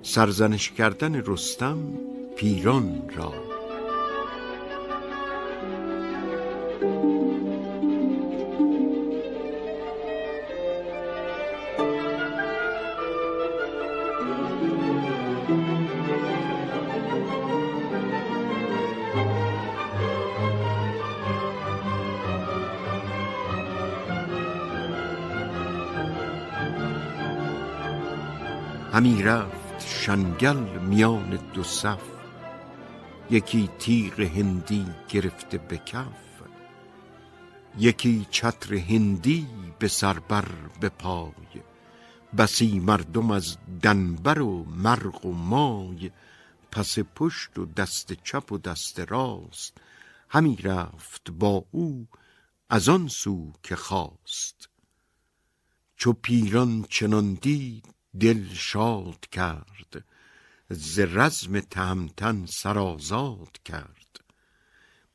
[0.10, 1.78] سرزنش کردن رستم
[2.36, 3.34] پیران را.
[28.94, 29.59] همی رفت.
[30.10, 32.04] شنگل میان دو صف
[33.30, 36.42] یکی تیغ هندی گرفته به کف
[37.78, 39.48] یکی چتر هندی
[39.80, 40.46] به سربر
[40.80, 41.62] به پای
[42.38, 46.12] بسی مردم از دنبر و مرغ و مای
[46.72, 49.78] پس پشت و دست چپ و دست راست
[50.30, 52.08] همی رفت با او
[52.70, 54.70] از آن سو که خواست.
[55.96, 60.06] چو پیران چنان دید دل شاد کرد
[60.70, 64.20] ز رزم تهمتن سرازاد کرد.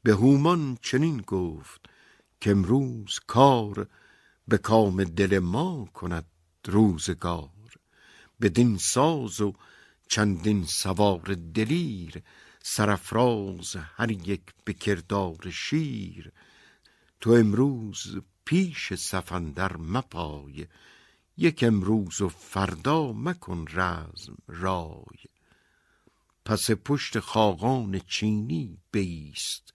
[0.02, 1.86] به هومان چنین گفت
[2.40, 3.88] که امروز کار
[4.48, 6.26] به کام دل ما کند
[6.66, 7.50] روزگار.
[8.40, 9.52] بدین ساز و
[10.08, 12.22] چندین سوار دلیر
[12.62, 16.32] سرفراز هر یک به کردار شیر.
[17.20, 20.66] تو امروز پیش سفندر مپای
[21.36, 25.18] یک امروز و فردا مکن رزم رای.
[26.44, 29.74] پس پشت خاقان چینی بیست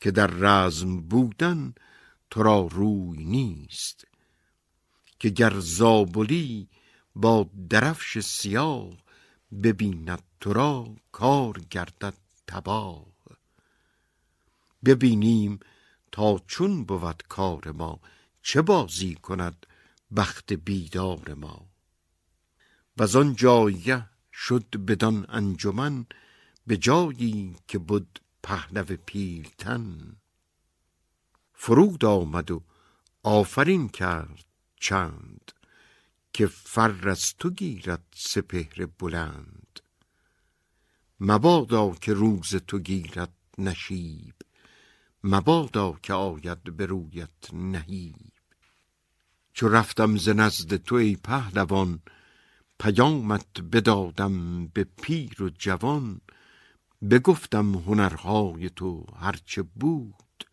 [0.00, 1.74] که در رزم بودن
[2.30, 4.06] تو را روی نیست.
[5.20, 6.68] که گر زابلی
[7.16, 8.90] با درفش سیاه
[9.62, 12.14] ببیند تو را کار گردد
[12.46, 13.06] تباه.
[14.84, 15.60] ببینیم
[16.12, 18.00] تا چون بود کار ما
[18.42, 19.66] چه بازی کند
[20.16, 21.70] بخت بیدار ما.
[22.96, 26.06] و آن جایه شد بدان انجمن
[26.66, 30.16] به جایی که بود پهلو پیلتن.
[31.54, 32.62] فرود آمد و
[33.22, 34.44] آفرین کرد
[34.76, 35.52] چند
[36.32, 39.80] که فر از تو گیرد سپهر بلند.
[41.20, 44.34] مبادا که روز تو گیرد نشیب
[45.24, 48.39] مبادا که آید به رویت نهیب.
[49.60, 52.00] چو رفتم ز نزد تو ای پهلوان
[52.78, 56.20] پیامت بدادم به پیر و جوان
[57.10, 60.44] بگفتم هنرهای تو هرچه بود.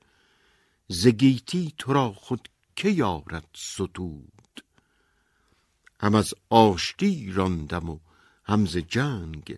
[0.88, 4.63] ز گیتی تو را خود که یارد ستود؟
[5.99, 7.99] هم از آشتی راندم و
[8.45, 9.57] هم ز جنگ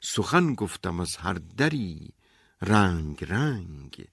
[0.00, 2.10] سخن گفتم از هر دری
[2.62, 4.08] رنگ رنگ.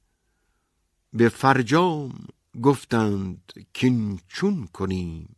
[1.13, 2.27] به فرجام
[2.61, 5.35] گفتند کین چون کنیم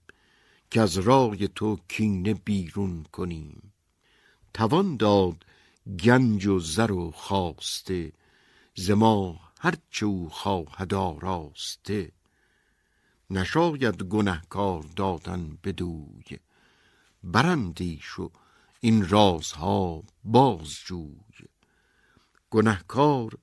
[0.71, 3.73] که از رای تو کینه بیرون کنیم.
[4.53, 5.45] توان داد
[6.03, 8.13] گنج و زر و خواسته
[8.75, 8.91] ز
[9.59, 12.11] هرچه او خواهد آراسته.
[13.29, 16.39] نشاید گنهکار دادن بدوی
[17.23, 18.31] براندیش و
[18.79, 21.47] این رازها بازجوی.
[22.49, 23.37] گنهکار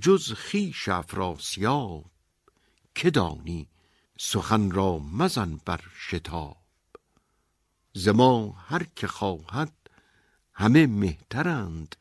[0.00, 2.04] جز خویش افراسیاب
[2.98, 3.68] که دانی
[4.18, 6.56] سخن را مزن بر شتاب.
[7.92, 9.72] ز ما هر که خواهد
[10.52, 11.96] همه مهترند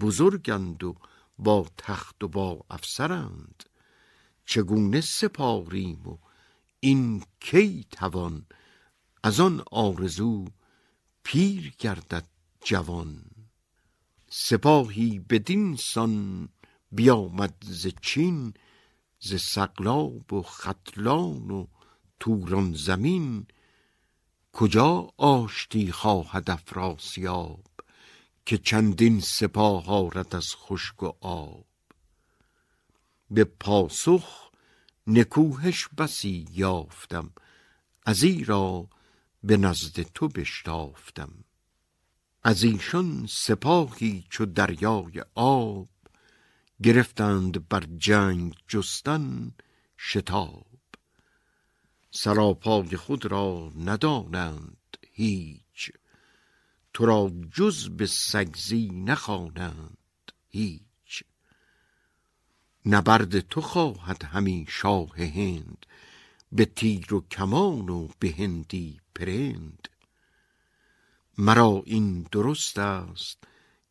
[0.00, 0.96] بزرگند و
[1.38, 3.64] با تخت و با افسرند.
[4.46, 6.18] چگونه سپاریم و
[6.80, 8.46] این کی توان؟
[9.22, 10.44] از آن آرزو
[11.22, 12.26] پیر گردد
[12.64, 13.24] جوان.
[14.30, 16.48] سپاهی بدین سان
[16.92, 18.54] بیامد ز چین
[19.20, 21.66] ز سقلاب و ختلان و
[22.20, 23.46] توران زمین
[24.52, 27.64] کجا آشتی خواهد افراسیاب
[28.46, 31.66] که چندین سپاه آرد از خشک و آب؟
[33.30, 34.50] به پاسخ
[35.06, 37.30] نکوهش بسی یافتم
[38.06, 38.88] ازیرا
[39.44, 41.44] به نزد تو بشتافتم.
[42.42, 45.88] از ایشان سپاهی چو دریای آب
[46.82, 49.52] گرفتند بر جنگ جستن
[49.98, 50.66] شتاب.
[52.10, 55.92] سراپای خود را ندانند هیچ.
[56.94, 61.24] تو را جز به سگزی نخوانند هیچ.
[62.86, 65.86] نبرد تو خواهد همی شاه هند
[66.52, 69.88] به تیر و کمان و به هندی پرند.
[71.38, 73.44] مرا این درست است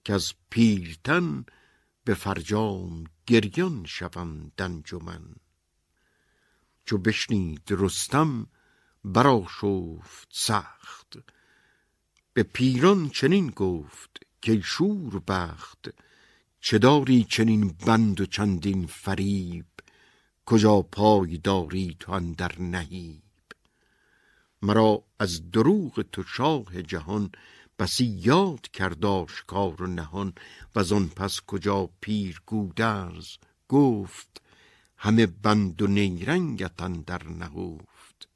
[0.04, 1.46] که از پیرتن
[2.08, 5.36] به فرجام گریان شوم دنجمن.
[6.86, 8.48] چو بشنید رستم
[9.06, 11.18] برآشفت سخت.
[12.34, 15.90] به پیران چنین گفت که شور بخت.
[16.60, 19.66] چه داری چنین بند و چندین فریب؟
[20.46, 23.24] کجا پای داری تو اندر نهیب؟
[24.62, 27.32] مرا از دروغ تو شاه جهان
[27.80, 30.34] بسی یاد کرد آشکار و نهان
[30.76, 33.28] و آن پس کجا پیر گودرز
[33.70, 34.42] گفت
[34.98, 38.30] همه بند و نیرنگت اندر نهفت.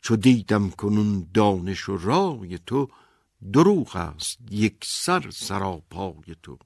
[0.00, 2.88] چو دیدم کنون دانش و رای تو
[3.52, 6.58] دروغ است یک سر سراپای تو.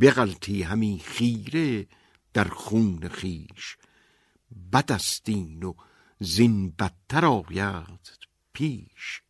[0.00, 1.86] بغلطی همی خیره
[2.32, 3.76] در خون خیش
[4.72, 5.74] بدستین و
[6.20, 8.10] زین بدتر آید
[8.52, 9.23] پیش.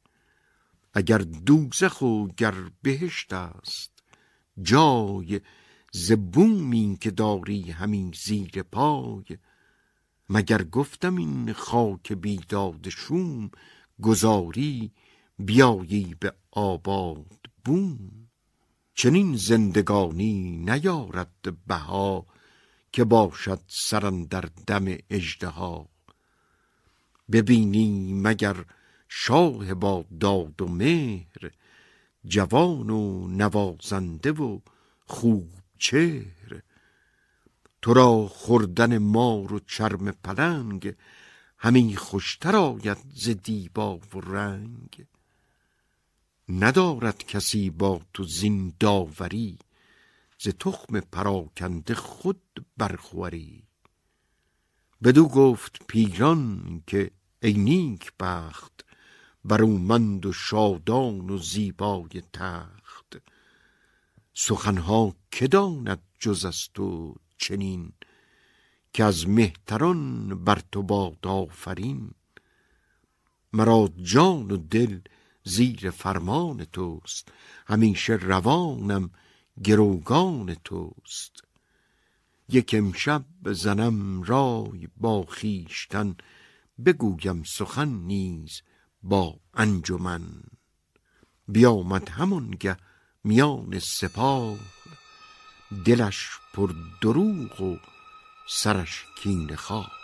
[0.94, 4.02] اگر دوزخ و گر بهشت است.
[4.62, 5.40] جای
[5.92, 9.24] ز بومی که داری همین زیر پای.
[10.30, 13.50] مگر گفتم این خاک بیداد شوم
[14.02, 14.92] گذاری
[15.38, 18.28] بیایی به آباد بوم.
[18.94, 22.26] چنین زندگانی نیارد بها
[22.92, 25.88] که باشد سرندر دم اژدها.
[27.32, 28.64] ببینی مگر
[29.16, 31.51] شاه با داد و مهر
[32.27, 34.61] جوان و نوازنده و
[35.07, 36.62] خوب چهر.
[37.82, 40.95] تو را خوردن مار و چرم پلنگ
[41.59, 45.07] همین خوشتر آید ز دیبا و رنگ.
[46.49, 49.59] ندارد کسی با تو زین داوری
[50.39, 53.62] ز تخم پراکنده خود برخوری.
[55.03, 57.11] بدو گفت پیران که
[57.43, 58.84] ای نیک بخت
[59.44, 63.16] برومند و شادان و زیبای تخت.
[64.34, 67.92] سخنها که داند جز از تو چنین
[68.92, 72.10] که از مهتران بر تو باد آفرین.
[73.52, 75.00] مرا جان و دل
[75.44, 77.28] زیر فرمان توست
[77.66, 79.10] همیشه روانم
[79.64, 81.44] گروگان توست.
[82.48, 86.16] یک امشب زنم رای با خیشتن
[86.84, 88.62] بگویم سخن نیز
[89.05, 90.22] با انجمن.
[91.48, 92.76] بیامد همانگه
[93.24, 94.59] میان سپاه.
[95.86, 97.76] دلش پر دروغ و
[98.48, 100.03] سرش کینه خواه.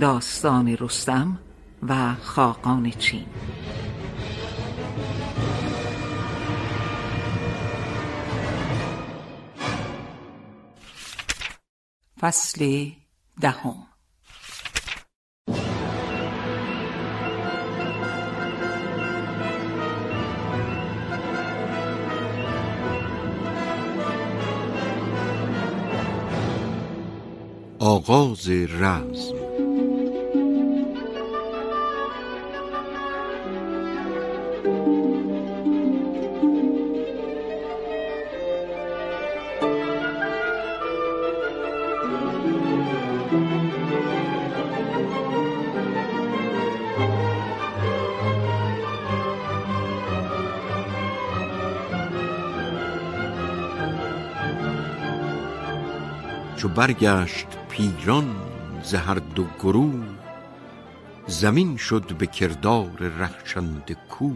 [0.00, 1.38] داستان رستم
[1.88, 3.26] و خاقان چین.
[12.20, 12.90] فصل
[13.40, 13.86] دهم.
[27.78, 29.35] آغاز رزم.
[56.76, 58.36] برگشت پیران
[58.82, 60.06] ز هر دو گروه
[61.26, 64.30] زمین شد به کردار رخشنده کو.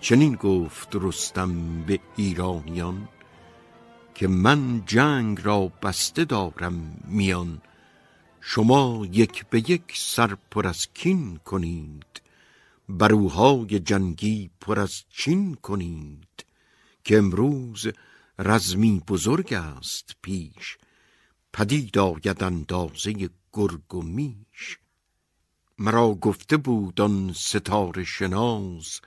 [0.00, 3.08] چنین گفت رستم به ایرانیان
[4.14, 7.60] که من جنگ را بسته دارم میان
[8.40, 12.20] شما یک به یک سر پر از کین کنید
[12.88, 16.44] بروهای جنگی پر از چین کنید
[17.04, 17.86] که امروز
[18.42, 20.78] رزمی بزرگ است پیش
[21.52, 24.78] پدید آید اندازه گرگ و میش.
[25.78, 29.00] مرا گفته بود آن ستاره شناس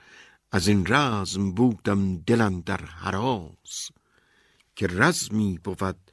[0.52, 3.90] از این رزم بودم دلم در حراس.
[4.76, 6.10] که رزمی بود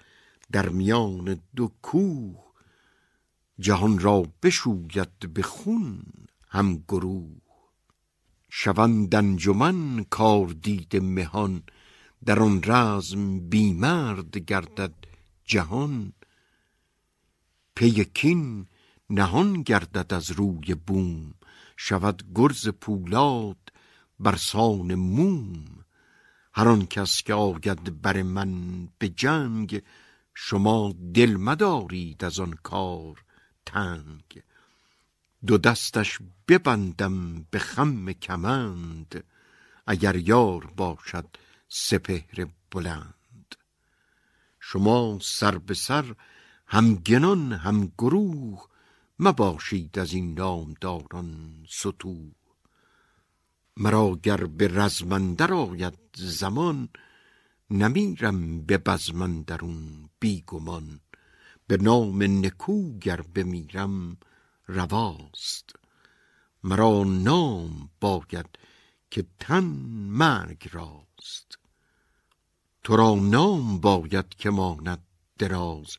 [0.51, 2.43] در میان دو کوه
[3.59, 6.03] جهان را بشوید به خون
[6.49, 7.41] هم گروه.
[8.49, 11.63] شوند انجمن کار دید مهان
[12.25, 14.93] در آن رزم بیمرد گردد
[15.45, 16.13] جهان.
[17.75, 18.67] پی کین
[19.09, 21.33] نهان گردد از روی بوم
[21.77, 23.57] شود گرز پولاد
[24.19, 25.65] برسان موم.
[26.53, 29.81] هر آن کس که آید بر من به جنگ
[30.33, 33.23] شما دل مدارید از آن کار
[33.65, 34.41] تنگ.
[35.45, 39.23] دو دستش ببندم به خم کمند
[39.87, 41.27] اگر یار باشد
[41.73, 43.55] سپهر بلند.
[44.59, 46.15] شما سر به سر
[46.67, 48.67] هم گنان هم گروه
[49.19, 52.31] مباشید از این نامداران ستوه
[53.77, 56.89] مرا گر به رزمندر آید زمان
[57.69, 60.99] نمیرم به بزمندرون بیگمان.
[61.67, 64.17] به نام نکو گر بمیرم
[64.67, 65.75] رواست.
[66.63, 68.57] مرا نام باید
[69.11, 69.63] که تن
[70.09, 71.60] مرگ راست.
[72.83, 75.03] تو را نام باید که ماند
[75.37, 75.97] دراز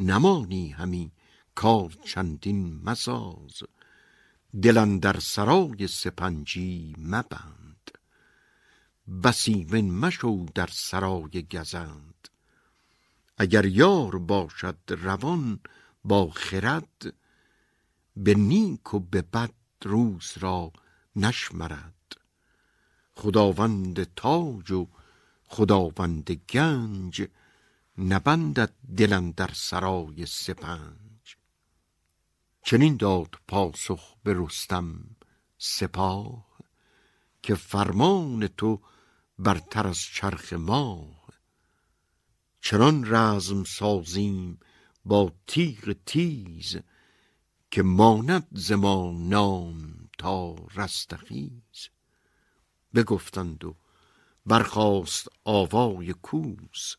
[0.00, 1.12] نمانی همی
[1.54, 3.62] کار چندین مساز.
[4.62, 7.90] دلن در سرای سپنجی مبند.
[9.24, 12.28] بسیمن مشو در سرای گزند.
[13.38, 15.60] اگر یار باشد روان
[16.04, 17.14] با خرد
[18.16, 19.54] به نیک و به بد
[19.84, 20.72] روز را
[21.16, 22.16] نشمرد.
[23.14, 24.86] خداوند تاج و
[25.46, 27.28] خداوند گنج
[27.98, 31.36] نبندد دلن در سرای سپنج.
[32.62, 35.16] چنین داد پاسخ به رستم
[35.58, 36.58] سپاه
[37.42, 38.80] که فرمان تو
[39.38, 41.28] برتر از چرخ ماه.
[42.60, 44.58] چنان رزم سازیم
[45.04, 46.76] با تیغ تیز
[47.70, 51.88] که ماند ز ما نام تا رستخیز.
[52.94, 53.76] بگفتند و
[54.46, 56.94] برخاست آوای کوس.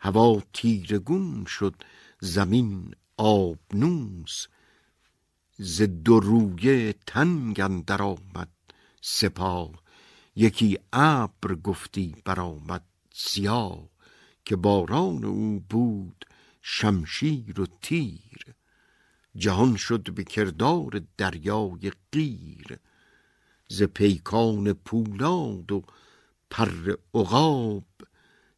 [0.00, 1.74] هوا تیرگون شد
[2.20, 4.46] زمین آبنوس
[5.58, 8.48] ز دو رویه تنگ اندر آمد
[9.00, 9.70] سپاه.
[10.36, 13.88] یکی ابر گفتی برآمد سیاه
[14.44, 16.24] که باران او بود
[16.62, 18.54] شمشیر و تیر.
[19.36, 22.78] جهان شد به کردار دریای قیر.
[23.68, 25.82] ز پیکان پولاد و
[26.50, 27.84] پر عقاب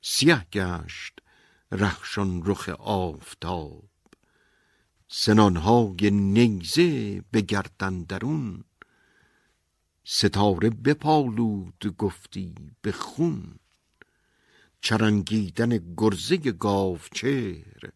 [0.02, 1.18] سیه گشت
[1.72, 3.88] رخشان رخ آفتاب.
[5.08, 8.64] سنانهای نیزه به گردن درون
[10.04, 13.58] ستاره بپالود گفتی به خون.
[14.80, 17.92] چرنگیدن گرزه گاوچهر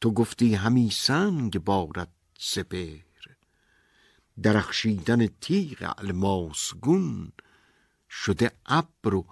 [0.00, 3.36] تو گفتی همی سنگ بارد سپهر.
[4.42, 7.32] درخشیدن تیغ الماسگون
[8.10, 9.26] شده ابر و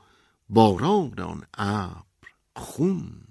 [0.48, 3.24] باران آن ابر خون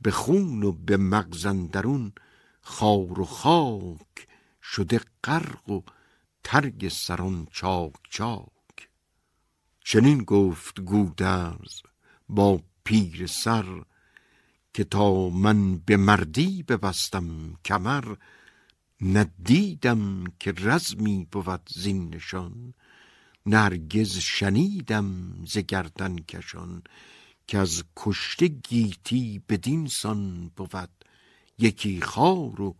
[0.00, 2.12] به خون و به مغزندرون
[2.60, 4.28] خار و خاک
[4.62, 5.82] شده غرق و
[6.44, 8.88] ترگ سران چاک چاک.
[9.84, 11.82] چنین گفت گودرز
[12.28, 13.82] با پیر سر
[14.74, 18.14] که تا من به مردی ببستم کمر
[19.00, 22.74] ندیدم که رزمی بود زین نشان.
[23.46, 26.82] نرگز شنیدم ز گردن کشان
[27.46, 30.90] که از کشته گیتی بدین سان بود.
[31.58, 32.76] یکی خار و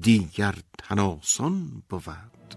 [0.00, 2.56] دیگر تناسان بود.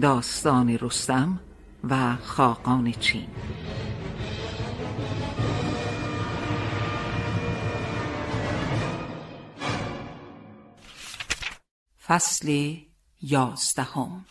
[0.00, 1.40] داستان رستم
[1.90, 3.26] و خاقان چین.
[12.06, 12.76] فصل
[13.22, 14.24] یازدهم.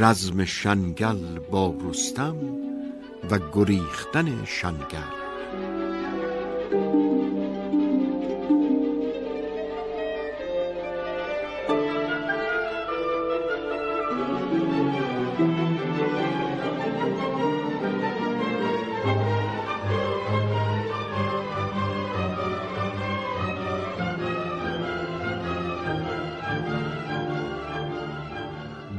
[0.00, 2.36] رزم شنگل با رستم
[3.30, 5.28] و گریختن شنگل.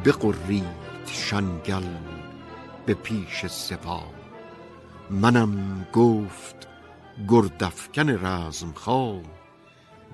[0.06, 0.89] بقرید
[1.30, 1.88] شنگل
[2.86, 4.14] به پیش سپاه
[5.10, 6.68] منم گفت
[7.28, 9.22] گردافکن رزم خواه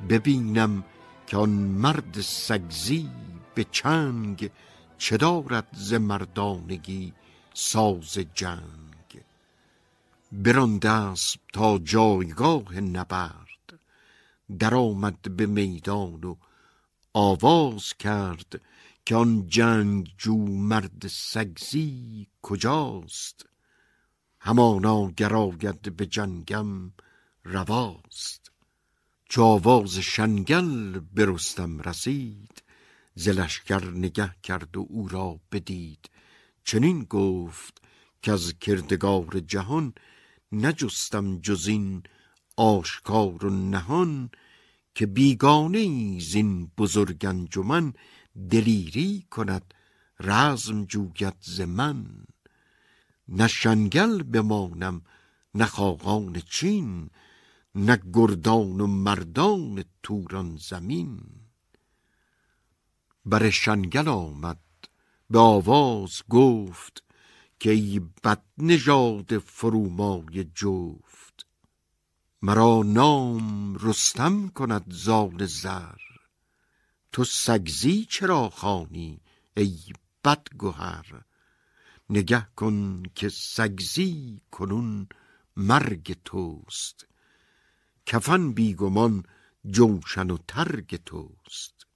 [0.09, 0.83] ببینم
[1.27, 3.09] که آن مرد سگزی
[3.55, 4.51] به چنگ
[4.97, 7.13] چه دارد ز مردانگی
[7.53, 9.21] ساز جنگ.
[10.31, 13.79] براند اسب تا جایگاه نبرد.
[14.59, 16.35] درآمد به میدان و
[17.13, 18.61] آواز کرد
[19.05, 23.45] که آن جنگجو مرد سگزی کجاست؟
[24.39, 26.91] همانا گراید به جنگم
[27.43, 28.51] رواست.
[29.29, 32.63] چو آواز شنگل به رستم رسید
[33.15, 36.09] ز لشکر نگه کرد و او را بدید.
[36.63, 37.81] چنین گفت
[38.21, 39.93] که از کردگار جهان
[40.51, 42.03] نجستم جز این
[42.57, 44.29] آشکار و نهان
[44.95, 47.93] که بیگانه زین بزرگ انجمن
[48.51, 49.73] دلیری کند
[50.19, 52.25] رزم جوید ز من.
[53.27, 55.01] نه شنگل بمانم
[55.55, 57.09] نه خاقان چین
[57.75, 61.21] نه گردان و مردان توران زمین.
[63.25, 64.59] بر شنگل آمد
[65.29, 67.03] به آواز گفت
[67.59, 71.45] که ای بد نژاد فرومای جفت
[72.41, 76.14] مرا نام رستم کند زال زر.
[77.15, 79.21] تو سگزی چرا خوانی
[79.57, 79.79] ای
[80.23, 81.21] بدگهر؟
[82.09, 85.07] نگه کن که سگزی کنون
[85.55, 87.07] مرگ توست.
[88.05, 89.23] کفن بیگمان
[89.65, 91.87] جوشن و ترگ توست.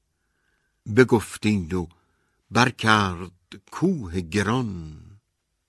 [0.95, 1.87] بگفت این و
[2.51, 5.01] برکرد کوه گران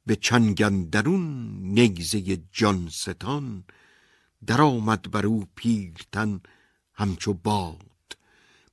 [0.06, 3.64] به چنگ اندرون نیزه جان ستان
[4.46, 5.48] درآمد بر او
[6.94, 7.89] همچو باد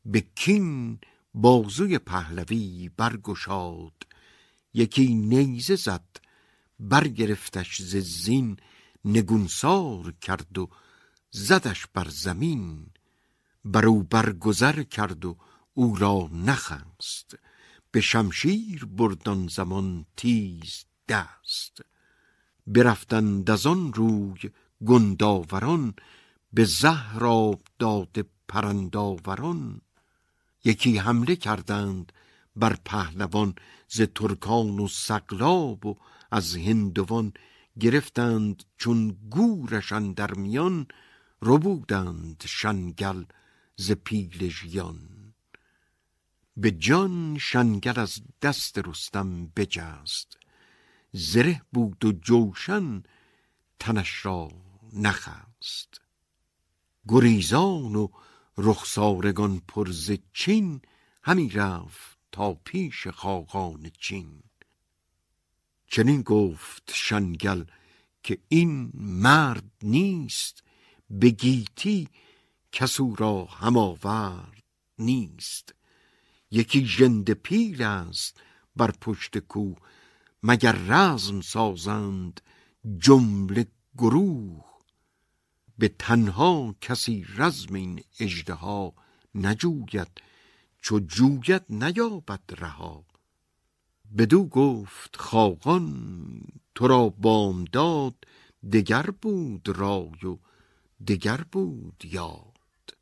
[0.08, 1.00] به کین
[1.34, 4.08] بازوی پهلوی برگشاد.
[4.74, 6.18] یکی نیزه زد
[6.80, 8.58] برگرفتش ز زین
[9.06, 10.70] نگونسار کرد و
[11.32, 12.90] زدش بر زمین.
[13.66, 15.38] بر او برگذر کرد و
[15.74, 17.38] او را نخست.
[17.92, 21.82] به شمشیر بردان زمان تیز دست.
[22.68, 24.40] برفتند از آن روی
[24.86, 25.94] گنداوران
[26.54, 29.82] به زهر آب داده پرنداوران.
[30.68, 32.12] یکی حمله کردند
[32.56, 33.56] بر پهلوان
[33.88, 35.98] ز ترکان و سقلاب و
[36.32, 37.34] از هندوان
[37.80, 40.88] گرفتند چون گورش در میان
[41.42, 43.24] ربودند شنگل
[43.76, 45.00] ز پیل ژیان.
[46.58, 50.38] به جان شنگل از دست رستم بجست
[51.12, 53.04] زره بود و جوشن
[53.80, 54.52] تنش را
[54.94, 56.02] نخست.
[57.08, 58.08] گریزان و
[58.58, 60.82] رخسارگان پر ز چین
[61.24, 64.44] همی رفت تا پیش خاقان چین.
[65.88, 67.64] چنین گفت شنگل
[68.24, 70.64] که این مرد نیست
[71.10, 72.08] به گیتی
[72.72, 74.64] کس او را هم آورد
[75.00, 75.76] نیست.
[76.52, 78.42] یکی ژنده پیل است
[78.76, 79.78] بر پشت کوه
[80.44, 82.42] مگر رزم سازند
[82.98, 83.68] جمله
[83.98, 84.77] گروه.
[85.78, 88.94] به تنها کسی رزم این اژدها
[89.36, 90.22] نجوید
[90.82, 93.06] چو جوید نیابد رها.
[94.18, 96.42] بدو گفت خاقان
[96.76, 98.16] تو را بامداد
[98.74, 100.38] دگر بود رای و
[101.08, 102.98] دگر بود یاد.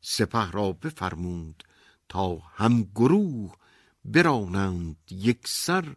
[0.00, 1.64] سپه را بفرمود
[2.08, 3.54] تا هم گروه
[4.04, 5.96] برانند یک سر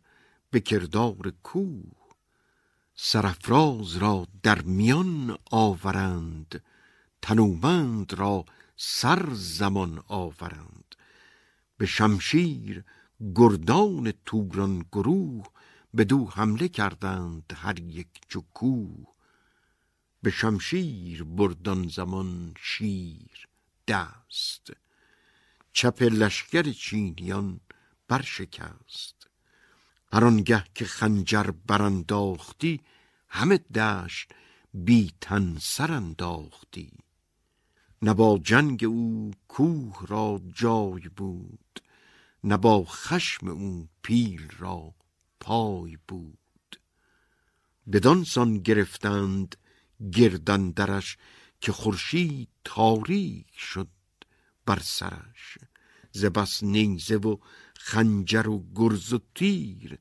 [0.51, 1.98] به کردار کوه.
[3.01, 6.63] سرفراز را در میان آورند
[7.21, 8.45] تنومند را
[8.75, 10.95] سر زمان آورند.
[11.77, 12.83] به شمشیر
[13.35, 15.45] گردان توران گروه
[15.93, 18.43] به دو حمله کردند هر یک چو
[20.23, 23.47] به شمشیر بردان زمان شیر
[23.87, 24.71] دست.
[25.73, 27.59] چپ لشکر چینیان
[28.07, 29.18] برشکست.
[30.13, 32.81] هر آنگه که خنجر برانداختی
[33.29, 34.31] همه دشت
[34.73, 36.91] بی تن سر انداختی
[38.01, 41.81] نه با جنگ او کوه را جای بود
[42.43, 44.93] نه با خشم او پیل را
[45.39, 46.79] پای بود.
[47.91, 49.55] بدان سان گرفتند
[50.11, 51.17] گردن درش
[51.61, 53.89] که خورشید تاریک شد
[54.65, 55.57] بر سرش.
[56.11, 57.37] ز بس نیزه و
[57.81, 59.99] خنجر و گرز و تیر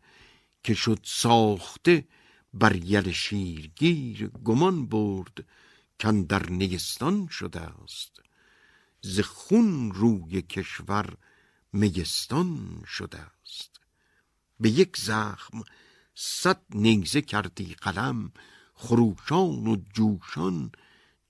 [0.63, 2.09] که شد ساخته
[2.55, 5.45] بر یل شیرگیر گمان برد
[6.01, 8.21] کن در نیستان شده است
[9.01, 11.17] ز خون روی کشور
[11.73, 13.81] میستان شده است
[14.61, 15.63] به یک زخم
[16.15, 18.33] صد نیزه کردی قلم
[18.75, 20.73] خروشان و جوشان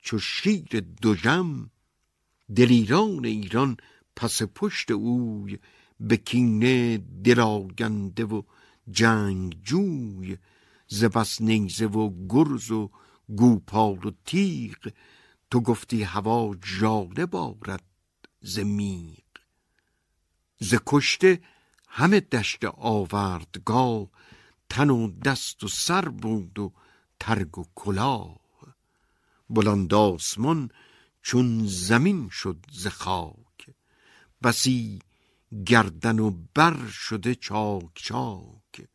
[0.03, 1.71] چو شیر دژم.
[2.57, 3.77] دلیران ایران
[4.17, 5.59] پس پشت اوی
[6.01, 8.43] به کینه دلاگنده و
[8.91, 10.39] جنگ جوی
[10.89, 12.91] ز بس نیزه و گرز و
[13.37, 14.93] گوپال و تیغ
[15.51, 17.85] تو گفتی هوا جاله بارد
[18.41, 18.59] ز
[20.61, 21.41] ز کشته
[21.89, 24.09] همه دشت آوردگاه
[24.69, 26.73] تن و دست و سر بود و
[27.21, 28.39] ترگ و کلاه.
[29.51, 30.71] بلند آسمان
[31.23, 33.71] چون زمین شد ز خاک
[34.43, 34.99] بسی
[35.67, 38.89] گردن و بر شده چاک چاک.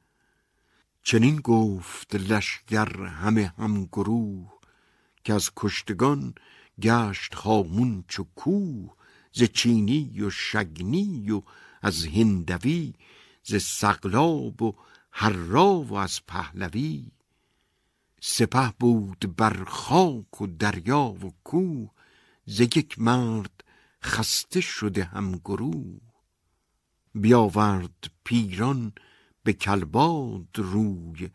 [1.03, 4.53] چنین گفت لشگر همه هم گروه
[5.23, 6.33] که از کشتگان
[6.81, 8.95] گشت خامون چو کوه
[9.31, 11.41] ز چینی و شگنی و
[11.81, 12.93] از هندوی
[13.43, 14.75] ز سقلاب و
[15.11, 17.11] هررا و از پهلوی.
[18.21, 21.89] سپه بود بر خاک و دریا و کوه
[22.45, 23.63] ز یک مرد
[24.03, 26.12] خسته شده هم گروه.
[27.15, 28.93] بیاورد پیران
[29.43, 31.29] به کلباد روی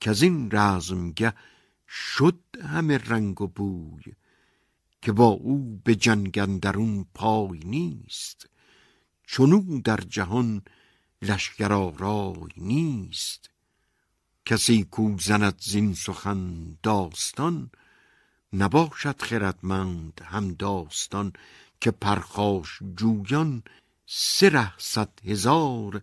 [0.00, 1.32] که از این رزمگه
[1.88, 4.02] شد همه رنگ و بوی
[5.02, 8.48] که با او به جنگ اندرون پای نیست
[9.24, 10.62] چونو در جهان
[11.22, 13.50] لشکر آرای نیست.
[14.46, 17.70] کسی کو زند زین سخن داستان
[18.52, 21.32] نباشد خردمند هم داستان
[21.80, 23.62] که پرخاش جویان
[24.10, 26.02] سه صد هزار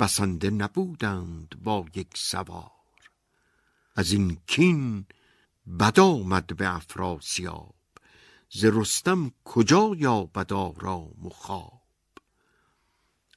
[0.00, 2.70] بسنده نبودند با یک سوار.
[3.96, 5.06] از این کین
[5.80, 7.74] بد آمد به افراسیاب
[8.50, 11.82] ز رستم کجا یابد آرام و خواب؟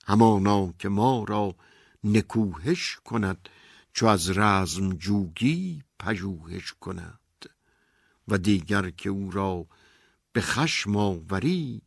[0.06, 1.56] همانا که ما را
[2.04, 3.50] نکوهش کند
[3.94, 7.20] چو از رزم جوگی پژوهش کند.
[8.28, 9.68] و دیگر که او را
[10.34, 11.82] به خشم آوری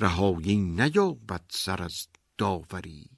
[0.00, 2.08] رهایی نیابد سر از
[2.38, 3.17] داوری.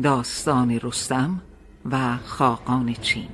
[0.00, 1.42] داستان رستم
[1.90, 3.28] و خاقان چین.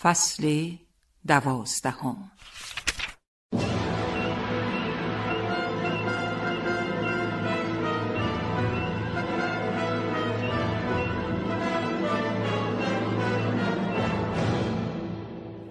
[0.00, 0.70] فصل
[1.26, 2.30] دوازدهم.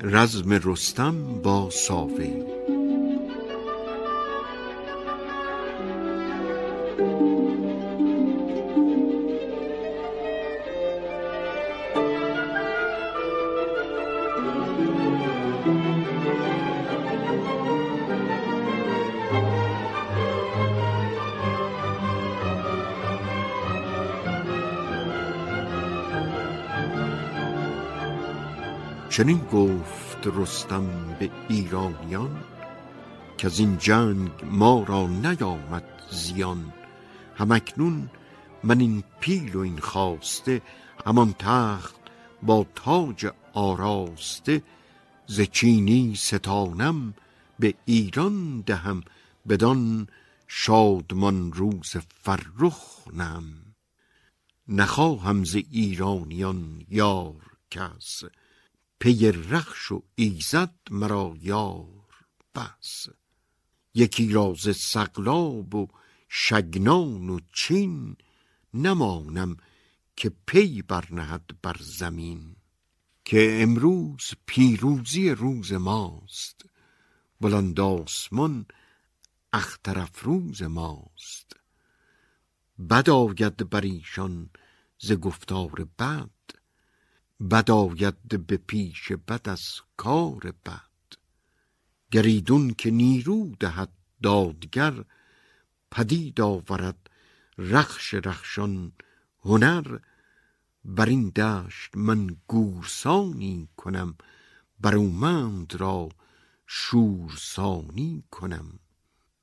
[0.05, 2.52] رزم رستم با ساوه
[29.14, 32.44] چنین گفت رستم به ایرانیان
[33.38, 36.73] که از این جنگ ما را نیامد زیان.
[37.35, 38.10] همکنون
[38.64, 40.61] من این پیل و این خواسته
[41.06, 41.95] همان تخت
[42.44, 44.64] با تاج آراسته
[45.27, 47.14] ز چینی ستانم
[47.60, 49.03] به ایران دهم
[49.49, 50.07] بدان
[50.48, 53.44] شادمان روز فرخ نم
[54.68, 57.35] نخواهم ز ایرانیان یار
[57.72, 58.23] کس.
[59.03, 62.25] پی رخش و ایزد مرا یار.
[62.55, 63.07] بس.
[63.93, 65.88] یکی را ز سقلاب و
[66.30, 68.17] شگنان و چین
[68.73, 69.57] نمانم
[70.15, 72.55] که پی برنهد بر زمین.
[73.25, 76.65] که امروز پیروزی روز ماست.
[77.41, 78.65] بلند آسمان
[79.53, 81.55] اختر افروز ماست.
[82.89, 84.49] بد آید بر ایشان
[84.99, 86.43] ز گفتار بد.
[87.39, 91.18] بد آید به پیش بد از کار بد.
[92.11, 93.89] گریدون که نیرو دهد
[94.23, 95.03] دادگر
[95.91, 97.10] پدید آورد
[97.57, 98.91] رخش رخشان
[99.45, 99.99] هنر.
[100.85, 104.18] بر این دشت من گورسانی کنم
[104.80, 106.10] برومند را
[106.68, 108.80] شورسانی کنم.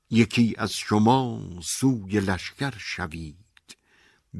[0.09, 3.77] یکی از شما سوی لشکر شوید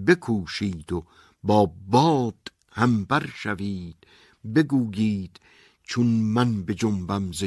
[0.07, 1.05] بکوشید و
[1.43, 4.07] با باد هم بر شوید
[4.55, 5.39] بگویید
[5.83, 7.43] چون من به جنبم ز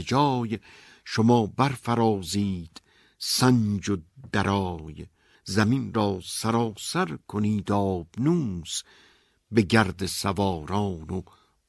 [1.05, 2.81] شما برفرازید
[3.19, 3.97] سنج و
[4.33, 5.07] درای.
[5.45, 8.83] زمین را سراسر کنید آبنوس
[9.51, 11.23] به گرد سواران و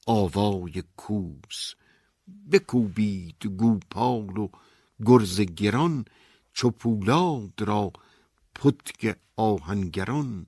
[0.06, 1.74] آوای کوس.
[2.52, 4.48] بکوبید گوپال و
[5.06, 6.04] گرز گران
[6.52, 7.92] چو پولاد را
[8.54, 10.46] پتک آهنگران.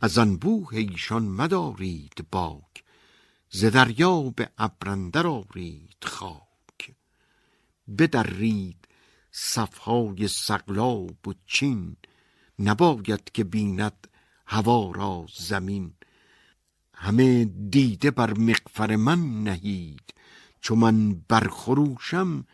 [0.00, 2.84] از انبوه ایشان مدارید باک
[3.50, 6.94] ز دریا به ابر آرید خاک.
[7.98, 8.88] بدرید
[9.32, 11.96] صفهای سقلاب و چین
[12.58, 14.08] نباید که بیند
[14.46, 15.94] هوا را زمین.
[16.94, 20.14] همه دیده بر مقفر من نهید
[20.60, 22.46] چو من برخروشم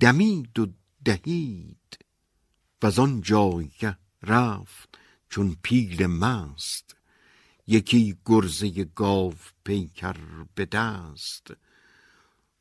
[0.00, 0.66] دمید و
[1.04, 1.98] دهید.
[2.82, 4.98] و آن جایگه رفت
[5.30, 6.96] چون پیل مست
[7.66, 9.34] یکی گرزه گاو
[9.64, 10.16] پیکر
[10.54, 11.46] به دست.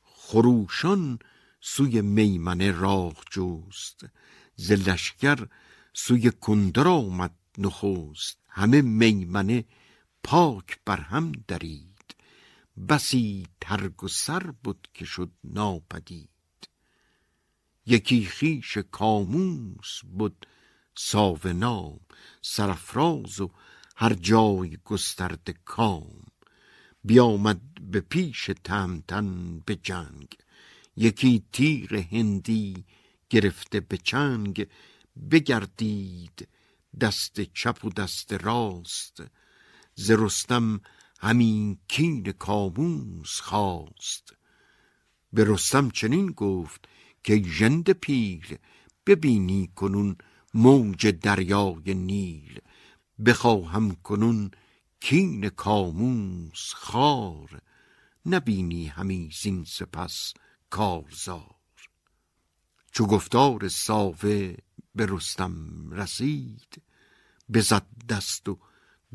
[0.02, 1.20] خروشان
[1.62, 4.06] سوی میمنه راه جوست
[4.56, 4.90] ز
[5.94, 8.38] سوی کندر آمد نخست.
[8.48, 9.66] همه میمنه
[10.24, 12.16] پاک بر هم درید.
[12.90, 16.30] بسی ترگ و سر بود که شد ناپدید.
[17.86, 20.46] یکی خیش کاموس بود
[21.02, 22.00] ساو نام
[22.42, 23.52] سرفراز و
[23.96, 26.24] هر جای گسترده کام.
[27.04, 27.62] بیامد
[27.92, 30.28] به پیش تهمتن به جنگ
[30.96, 32.86] یکی تیغ هندی
[33.30, 34.68] گرفته به چنگ
[35.32, 36.48] بگردید
[37.02, 39.24] دست چپ و دست راست.
[39.96, 40.82] ز رستم
[41.20, 44.34] همین کین کاموس خواست.
[45.34, 46.88] به رستم چنین گفت
[47.24, 48.58] که ژنده پیل
[49.06, 50.18] ببینی کنون
[50.54, 52.60] موج دریای نیل
[53.26, 54.52] بخواهم کنون
[55.00, 57.62] کین کاموس خار
[58.26, 60.34] نبینی همی زین سپس
[60.70, 61.56] کارزار.
[62.92, 64.56] چو گفتار ساوه
[64.96, 66.82] به رستم رسید
[67.54, 68.60] بزد دست و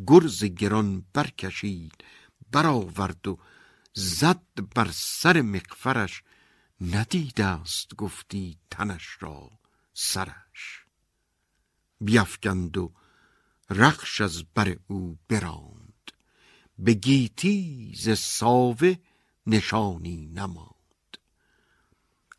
[0.06, 2.04] گرز گران برکشید
[2.52, 3.38] برآورد و
[3.94, 4.42] زد
[4.74, 6.22] بر سر مقفرش
[6.80, 9.50] ندیده است گفتی تنش را
[9.94, 10.83] سرش.
[12.00, 12.92] بیفگند و
[13.70, 16.12] رخش از بر او براند.
[16.78, 18.94] به گیتی ز ساوه
[19.46, 21.18] نشانی نماند.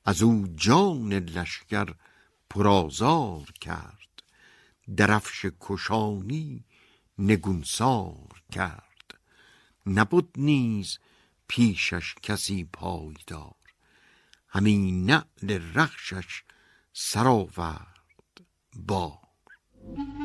[0.05, 1.95] از او جان لشکر
[2.49, 4.23] پرازار کرد.
[4.97, 6.65] درفش کشانی
[7.17, 9.19] نگونسار کرد.
[9.85, 10.99] نبود نیز
[11.47, 13.55] پیشش کسی پایدار.
[14.47, 16.43] همین نعل رخشش
[16.93, 18.41] سرآورد
[19.85, 20.24] بار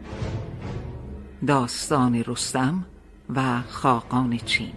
[1.47, 2.85] داستان رستم
[3.29, 4.73] و خاقان چین.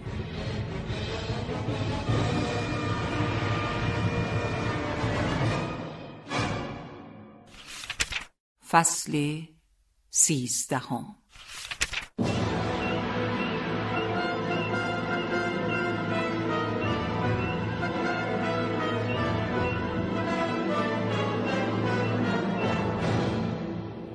[8.69, 9.41] فصل
[10.09, 11.15] سیزدهم.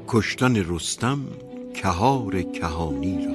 [0.08, 1.49] کشتن رستم
[1.80, 3.32] کهار کهانی را.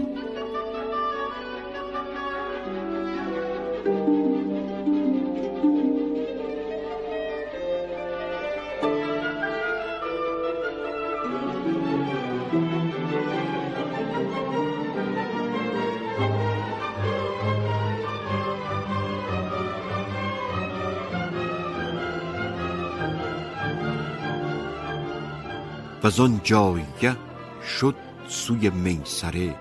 [26.03, 27.15] و آن جایگه
[27.63, 29.55] شد سوی میسره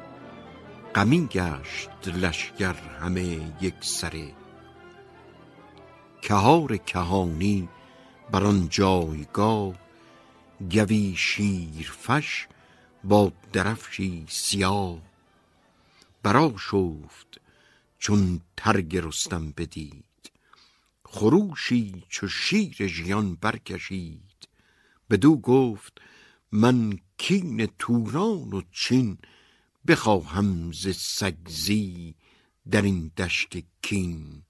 [0.95, 4.33] غمین گشت لشکر همه یک سره.
[6.23, 7.69] کهار کهانی
[8.31, 9.75] بر آن جایگاه
[10.71, 12.47] گوی شیرفش
[13.05, 14.99] با درفشی سیاه.
[16.23, 17.41] برآشفت
[17.99, 20.05] چون ترگ رستم بدید
[21.05, 24.49] خروشی چو شیر ژیان برکشید.
[25.11, 26.01] بدو گفت
[26.57, 29.19] من کین توران و چین
[29.89, 32.15] بخواهم ز سگزی
[32.71, 34.43] در این دشت کین.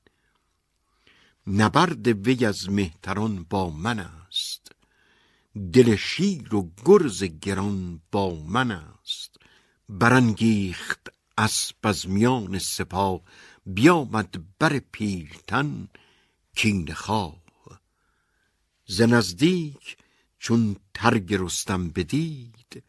[1.46, 4.72] نبرد وی از مهتران با من است
[5.72, 9.36] دل شیر و گرز گران با من است.
[9.88, 11.08] برانگیخت
[11.38, 13.20] اسپ از میان سپاه
[13.66, 15.88] بیامد بر پیلتن
[16.56, 17.42] کینه خواه.
[18.86, 19.96] ز نزدیک
[20.44, 22.82] چون ترگ رستم بدید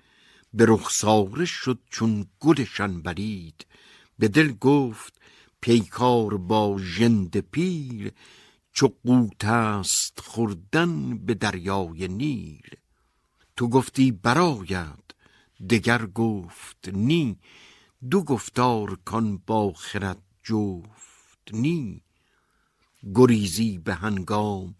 [0.54, 3.66] به رخساره شد چون گلشن برید.
[4.20, 5.22] به دل گفت
[5.62, 8.12] پیکار با ژنده پیر
[8.72, 12.70] چو قوت است خوردن به دریای نیل.
[13.56, 15.16] تو گفتی برآید
[15.70, 17.38] دگر گفت نی.
[18.10, 22.04] دو گفتار کان با خرد جفت نی.
[23.16, 24.76] گریزی به هنگام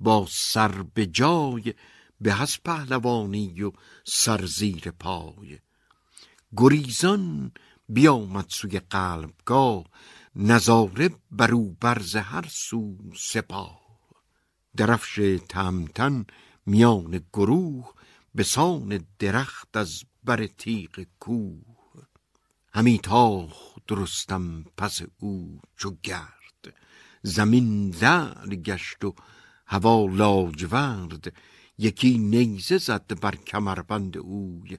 [0.00, 1.74] با سر به جای
[2.20, 3.72] به از پهلوانی و
[4.04, 5.58] سر زیر پای.
[6.56, 7.52] گریزان
[7.88, 9.84] بیامد سوی قلبگاه
[10.36, 13.80] نظاره برو برز هر سو سپاه.
[14.76, 16.24] درفش تمتن
[16.66, 17.92] میان گروه
[18.34, 21.62] به سان درخت از بر تیغ کوه.
[22.72, 26.74] همی تاخت درستم پس او چو گرد.
[27.22, 29.14] زمین لعل گشت و
[29.66, 31.32] هوا لاجورد.
[31.78, 34.78] یکی نیزه زد بر کمربند اوی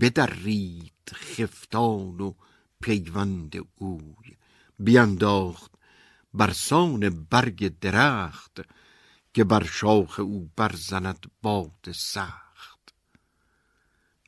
[0.00, 2.34] بدرید خفتان و
[2.80, 4.36] پیوند اوی.
[4.78, 5.72] بینداخت
[6.34, 8.60] بر سان برگ درخت
[9.34, 12.94] که بر شاخ او برزند باد سخت.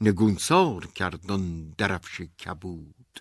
[0.00, 3.20] نگونسار کردن درفش کبود.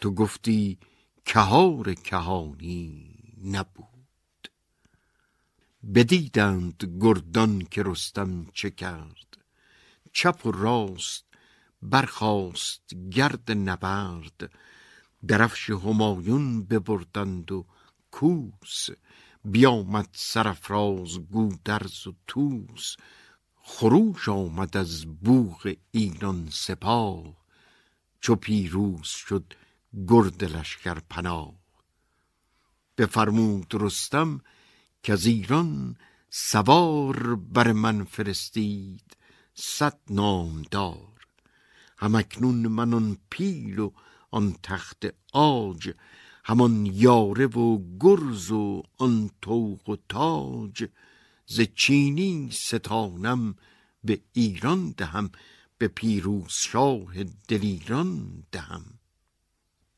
[0.00, 0.78] تو گفتی
[1.24, 3.95] کهار کهانی نبود.
[5.94, 9.38] بدیدند گردان که رستم چه کرد.
[10.12, 11.24] چپ و راست
[11.82, 14.52] برخاست گرد نبرد.
[15.28, 17.66] درفش همایون ببردند و
[18.10, 18.88] کوس.
[19.44, 22.96] بیامد سرفراز گودرز و توس
[23.56, 27.46] خروش آمد از بوغ ایران سپاه
[28.20, 29.54] چو پیروز شد
[30.08, 31.54] گرد لشکر پناه.
[32.98, 34.40] بفرمود رستم
[35.06, 35.96] که از ایران
[36.30, 39.16] سوار بر من فرستید
[39.54, 41.26] صد نامدار.
[41.98, 43.90] همکنون من آن پیل و
[44.30, 45.94] آن تخت آج
[46.44, 50.88] همان یاره و گرز و آن توق و تاج.
[51.46, 53.54] ز چینی ستانم
[54.04, 55.30] به ایران دهم
[55.78, 58.84] به پیروز شاه دلیران دهم.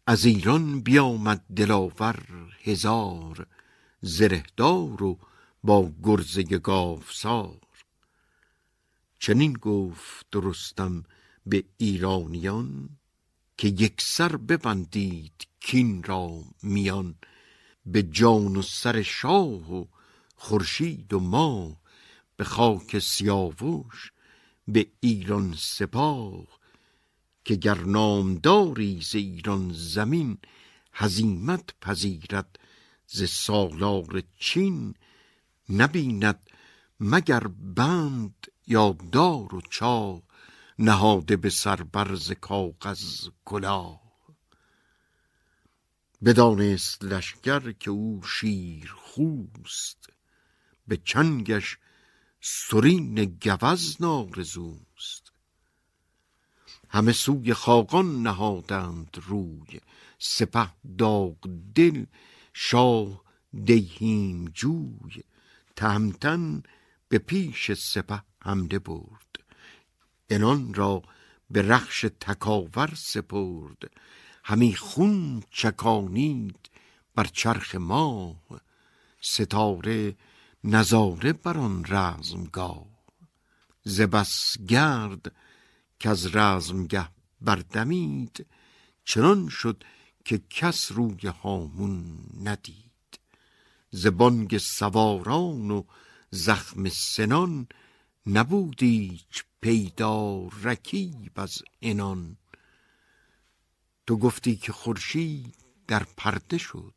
[0.06, 2.18] از ایران بیامد دلاور
[2.62, 3.46] هزار
[4.00, 5.18] زرهدار و
[5.64, 7.60] با گرزه گاوسار
[9.18, 11.04] چنین گفت رستم
[11.46, 12.88] به ایرانیان
[13.58, 17.14] که یک سر ببندید کین را میان.
[17.86, 19.86] به جان و سر شاه و
[20.36, 21.80] خورشید و ما
[22.36, 24.12] به خاک سیاوش
[24.68, 26.46] به ایران سپاه.
[27.44, 30.38] که گر نامداری ز ایران زمین
[30.92, 32.58] هزیمت پذیرد
[33.10, 34.94] ز سالار چین
[35.70, 36.50] نبیند
[37.00, 40.22] مگر بند یا دار و چاه
[40.78, 44.00] نهاده به سر برز کاغذ کلاه.
[46.24, 50.10] بدانست لشکر که او شیر خوست
[50.88, 51.78] به چنگش
[52.40, 55.32] سرین گوز نارزوست.
[56.88, 59.80] همه سوی خاقان نهادند روی
[60.18, 62.04] سپه داغ دل
[62.60, 63.22] شاه
[63.64, 65.22] دیهیم جوی
[65.76, 66.62] تهمتن
[67.08, 69.32] به پیش سپه حمله برد.
[70.30, 71.02] انان را
[71.50, 73.90] به رخش تکاور سپرد.
[74.44, 76.70] همی خون چکانید
[77.14, 78.60] بر چرخ ماه.
[79.20, 80.16] ستاره
[80.64, 82.86] نظاره بر آن رزمگاه.
[83.82, 85.36] ز بس گرد
[86.00, 87.08] کز رزمگه
[87.40, 88.46] بردمید.
[89.04, 89.84] چنان شد
[90.28, 93.18] که کس روی هامون ندید.
[93.90, 95.82] ز بانگ سواران و
[96.30, 97.66] زخم سنان
[98.26, 102.36] نبود ایچ پیدا رکیب از انان
[104.06, 105.54] تو گفتی که خورشید
[105.86, 106.94] در پرده شد.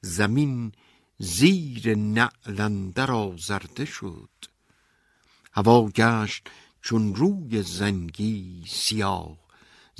[0.00, 0.72] زمین
[1.18, 4.30] زیر نعل اندر آزرده شد.
[5.52, 6.48] هوا گشت
[6.82, 9.39] چون روی زنگی سیاه.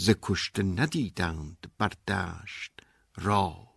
[0.01, 2.73] ز کشته ندیدند بر دشت
[3.17, 3.75] راه.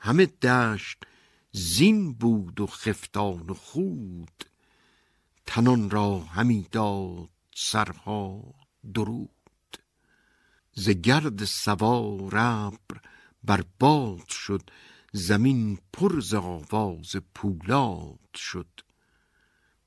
[0.00, 0.98] همه دشت
[1.52, 4.44] زین بود و خفتان و خود.
[5.46, 8.54] تنان را همی داد سرها
[8.94, 9.78] درود.
[10.72, 13.00] ز گرد سوار ابر
[13.44, 14.70] بر باد شد
[15.12, 18.80] زمین پر ز آواز پولاد شد.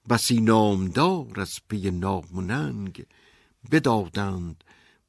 [0.10, 3.06] بسی نامدار از پی نام و ننگ
[3.72, 4.64] بدادند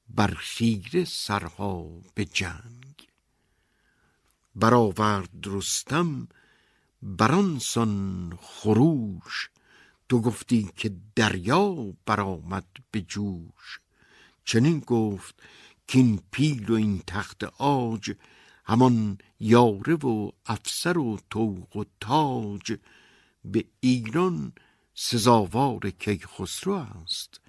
[0.08, 3.08] بر خیره سرها به جنگ.
[4.54, 6.28] برآورد رستم
[7.02, 9.50] برانسان خروش.
[10.08, 13.80] تو گفتی که دریا برآمد به جوش.
[14.44, 15.42] چنین گفت
[15.86, 18.12] کین پیل و این تخت آج
[18.64, 22.78] همان یاره و افسر و توق و تاج.
[23.44, 24.52] به ایران
[24.94, 27.40] سزاوار کیخسرو است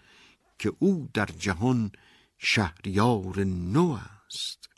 [0.59, 1.91] که او در جهان
[2.41, 4.69] شهریار نو است.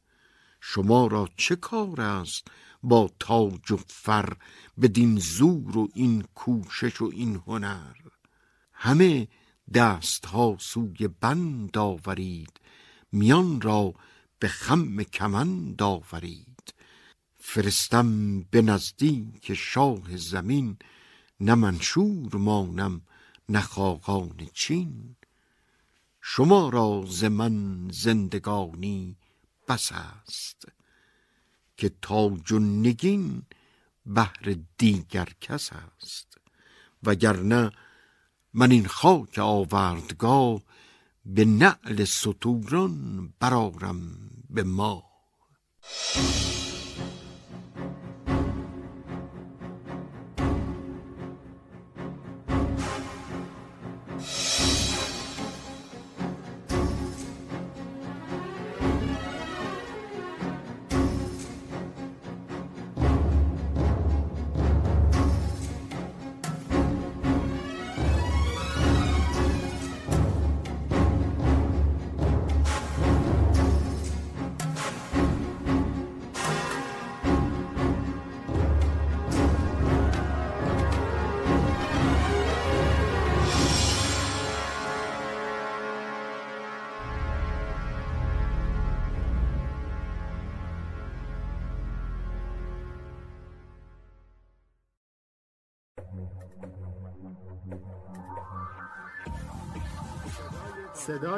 [0.61, 2.47] شما را چه کار است
[2.83, 4.33] با تاج و فر
[4.81, 7.95] بدین زور و این کوشش و این هنر؟
[8.73, 9.27] همه
[9.73, 12.59] دست ها سوی بند آورید
[13.11, 13.93] میان را
[14.39, 16.73] به خم کمند آورید.
[17.39, 20.77] فرستم به نزدیک شاه زمین
[21.39, 23.01] نه منشور مانم
[23.49, 25.15] نه خاقان چین.
[26.21, 29.17] شما را ز من زندگانی
[29.67, 30.67] بس است
[31.77, 33.43] که تاج و نگین
[34.05, 36.37] بهر دیگر کس است.
[37.03, 37.71] وگرنه
[38.53, 40.61] من این خاک آوردگاه
[41.25, 45.03] به نعل ستوران برارم به ما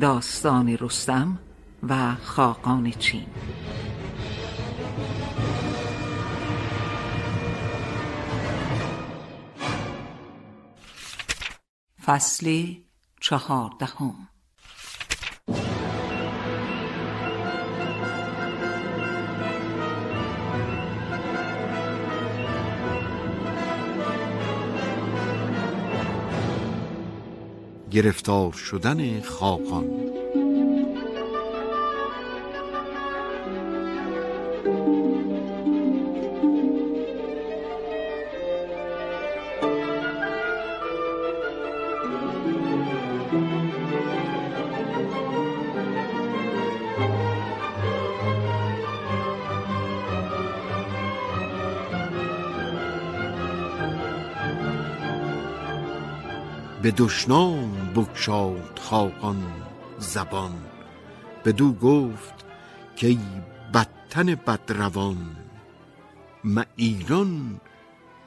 [0.00, 1.38] داستان رستم
[1.82, 3.26] و خاقان چین.
[12.04, 12.74] فصل
[13.20, 14.28] چهاردهم.
[27.96, 29.86] گرفتار شدن خاقان.
[56.82, 57.65] به دشنام
[57.96, 59.52] بگشاد خاقان
[59.98, 60.64] زبان.
[61.44, 62.34] بدو گفت
[62.96, 63.18] که
[63.74, 65.36] بدتن بدروان
[66.44, 67.60] ما ایران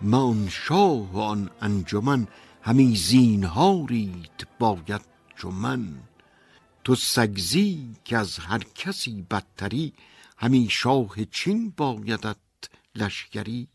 [0.01, 2.27] ما آن شاه و آن انجمن
[2.61, 5.01] همی زینهاریت باید
[5.35, 5.99] چو من.
[6.83, 9.93] تو سگزی که از هر کسی بدتری
[10.37, 12.37] همی شاه چین بایدت
[12.95, 13.67] لشکری.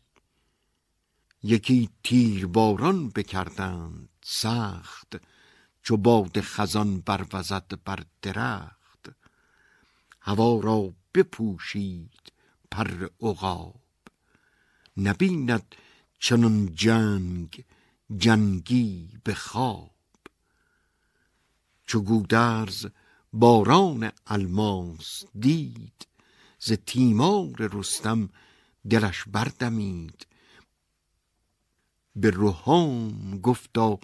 [1.43, 5.15] یکی تیرباران بکردند سخت
[5.85, 9.09] چو باد خزان بروزد بر درخت
[10.21, 12.33] هوا را بپوشید
[12.71, 13.81] پر عقاب.
[14.97, 15.75] نبیند
[16.19, 17.65] چنان جنگ
[18.17, 19.91] جنگی به خواب.
[21.85, 22.85] چو گودرز
[23.33, 26.07] باران الماس دید
[26.59, 28.29] ز تیمار رستم
[28.89, 30.27] دلش بردمید.
[32.15, 33.99] به روحام گفتا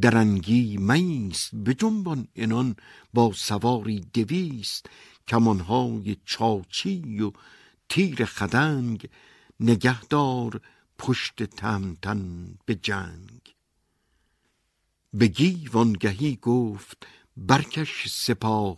[0.00, 2.76] درنگی میست به جنبان انان
[3.14, 4.86] با سواری دویست
[5.28, 7.32] کمانهای چاچی و
[7.88, 9.08] تیر خدنگ.
[9.60, 10.60] نگهدار
[10.98, 13.40] پشت تهمتن به جنگ.
[15.12, 17.06] به گیو آنگهی گفت
[17.36, 18.76] برکش سپاه.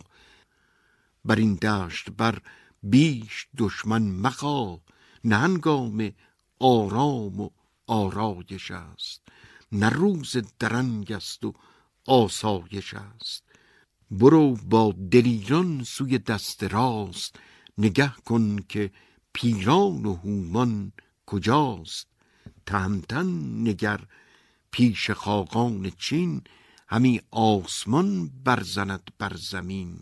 [1.25, 2.41] بر این دشت بر
[2.83, 4.79] بیش دشمن مخواه.
[5.23, 6.11] نه هنگام
[6.59, 7.49] آرام و
[7.87, 9.21] آرایش است.
[9.71, 11.53] نه روز درنگ است و
[12.07, 13.43] آسایش است.
[14.11, 17.39] برو با دلیران سوی دست راست
[17.77, 18.91] نگه کن که
[19.33, 20.91] پیران و هومان
[21.25, 22.07] کجاست.
[22.65, 23.27] تهمتن
[23.67, 23.99] نگر
[24.71, 26.41] پیش خاقان چین
[26.87, 29.99] همی آسمان برزند بر زمین.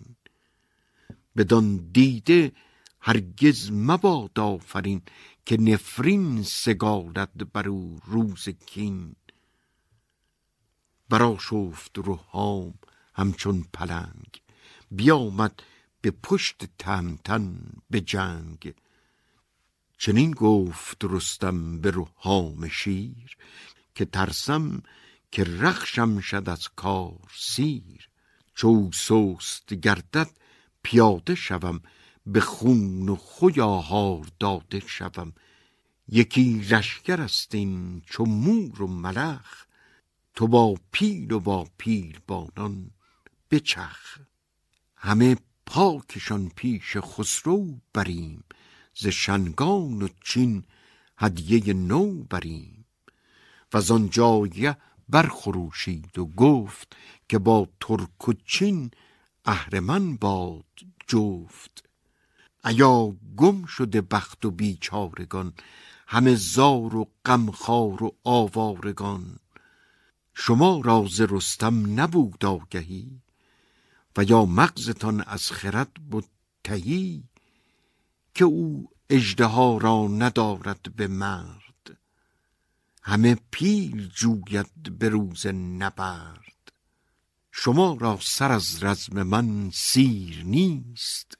[1.37, 2.51] بدان دیده
[2.99, 5.01] هرگز مباد آفرین
[5.45, 9.15] که نفرین سگالد بر او روز کین.
[11.09, 12.73] برا شفت روحام
[13.13, 14.41] همچون پلنگ.
[14.91, 15.63] بیامد
[16.01, 17.59] به پشت تمتن
[17.89, 18.73] به جنگ.
[19.97, 23.37] چنین گفت رستم به روحام شیر
[23.95, 24.83] که ترسم
[25.31, 28.09] که رخشم شد از کار سیر.
[28.55, 30.29] چو سست گردد
[30.83, 31.81] پیاده شوم
[32.25, 35.33] به خون و خوی آهار داده شوم.
[36.07, 39.64] یکی لشکر است این چو مور و ملخ
[40.35, 42.91] تو با پیل و با پیل بانان
[43.51, 44.19] بچخ
[44.97, 48.43] همه پاکشان پیش خسرو بریم
[48.95, 50.63] ز شنگان و چین
[51.17, 52.85] هدیه نو بریم.
[53.73, 54.77] و آن جایه
[55.09, 56.95] برخروشید و گفت
[57.29, 58.91] که با ترک و چین
[59.45, 60.65] اهرمن باد
[61.07, 61.83] جفت.
[62.65, 65.53] ایا گم شده بخت و بیچارگان
[66.07, 69.39] همه زار و غمخوار و آوارگان
[70.35, 73.21] شما راز رستم نبود آگهی
[74.17, 76.25] و یا مغزتان از خرد بود
[76.63, 77.23] تهی
[78.33, 81.97] که او اژدها را ندارد به مرد.
[83.03, 86.71] همه پیل جوید به روز نبرد.
[87.51, 91.37] شما را سر از رزم من سیر نیست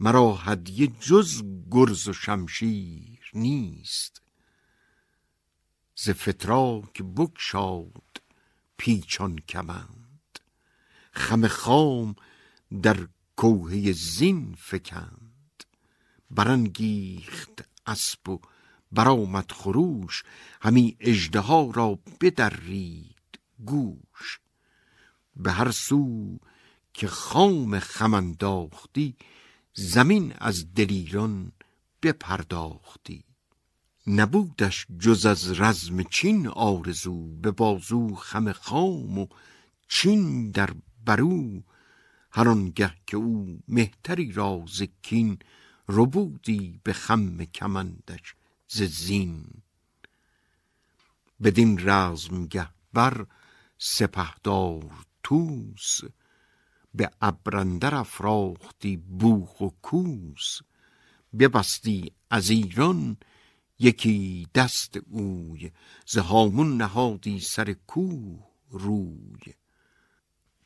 [0.00, 4.22] مرا هدیه جز گرز و شمشیر نیست.
[5.96, 8.22] ز فتراک بگشاد
[8.76, 10.38] پیچان کمند.
[11.12, 12.16] خم خام
[12.82, 15.64] در کوهه زین فکند.
[16.30, 18.40] برانگیخت اسب و
[18.92, 20.24] برآمد خروش
[20.62, 24.40] همی اژدها را بدرید گوش.
[25.36, 26.38] به هر سو
[26.94, 29.16] که خام خم انداختی
[29.74, 31.52] زمین از دلیران
[32.02, 33.24] بپرداختی.
[34.06, 39.26] نبودش جز از رزم چین آرزو به بازو خم خام و
[39.88, 40.70] چین در
[41.04, 41.62] برو.
[42.30, 45.38] هر آنگه که او مهتری را ز کین
[45.88, 48.34] ربودی به خم کمندش
[48.68, 49.44] ز زین.
[51.42, 53.26] بدین رزمگه بر
[53.78, 54.90] سپهدار
[55.22, 56.00] توس
[56.94, 60.60] به ابرندر افراختی بوخ و کوس.
[61.38, 63.16] ببستی از ایران
[63.78, 65.70] یکی دست اوی
[66.06, 69.54] ز هامون نهادی سر کوه روی.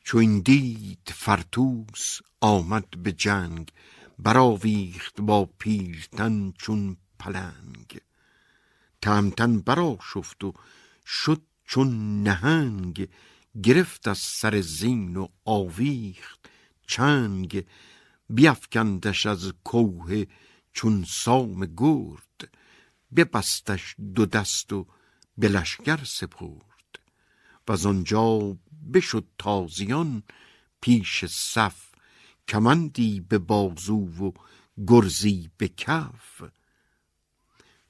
[0.03, 3.71] چو این دید فرتوس آمد به جنگ
[4.19, 8.01] برآویخت با پیلتن چون پلنگ.
[9.01, 10.53] تهمتن برا شفت و
[11.05, 13.07] شد چون نهنگ
[13.63, 16.49] گرفت از سر زین و آویخت
[16.87, 17.65] چنگ.
[18.29, 20.25] بیفکندش از کوه
[20.73, 22.51] چون سام گرد
[23.15, 24.87] ببستش دو دست و
[25.37, 26.99] به لشکر سپرد.
[27.67, 28.57] و آنجا
[28.93, 30.23] بشد تازیان
[30.81, 31.91] پیش صف
[32.47, 34.31] کمندی به بازو و
[34.87, 36.43] گرزی به کف.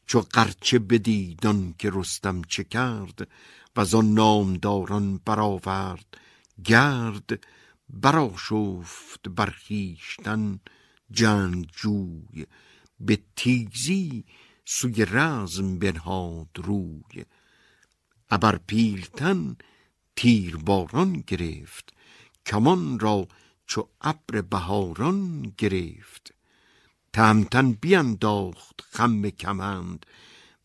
[0.06, 3.28] چو قرچه بدید که رستم چه کرد
[3.76, 6.18] و آن نامداران برآورد
[6.66, 7.44] گرد
[7.90, 10.60] براشفت بر خویشتن
[11.12, 12.46] جنگجوی.
[13.00, 14.26] به تیزی
[14.66, 17.26] سوی رزم بنهاد روی.
[18.30, 19.58] ابر پیلتن
[20.16, 21.94] تیر باران گرفت
[22.46, 23.28] کمان را
[23.68, 26.34] چو ابر بهاران گرفت.
[27.14, 30.06] تهمتن بینداخت خم کمند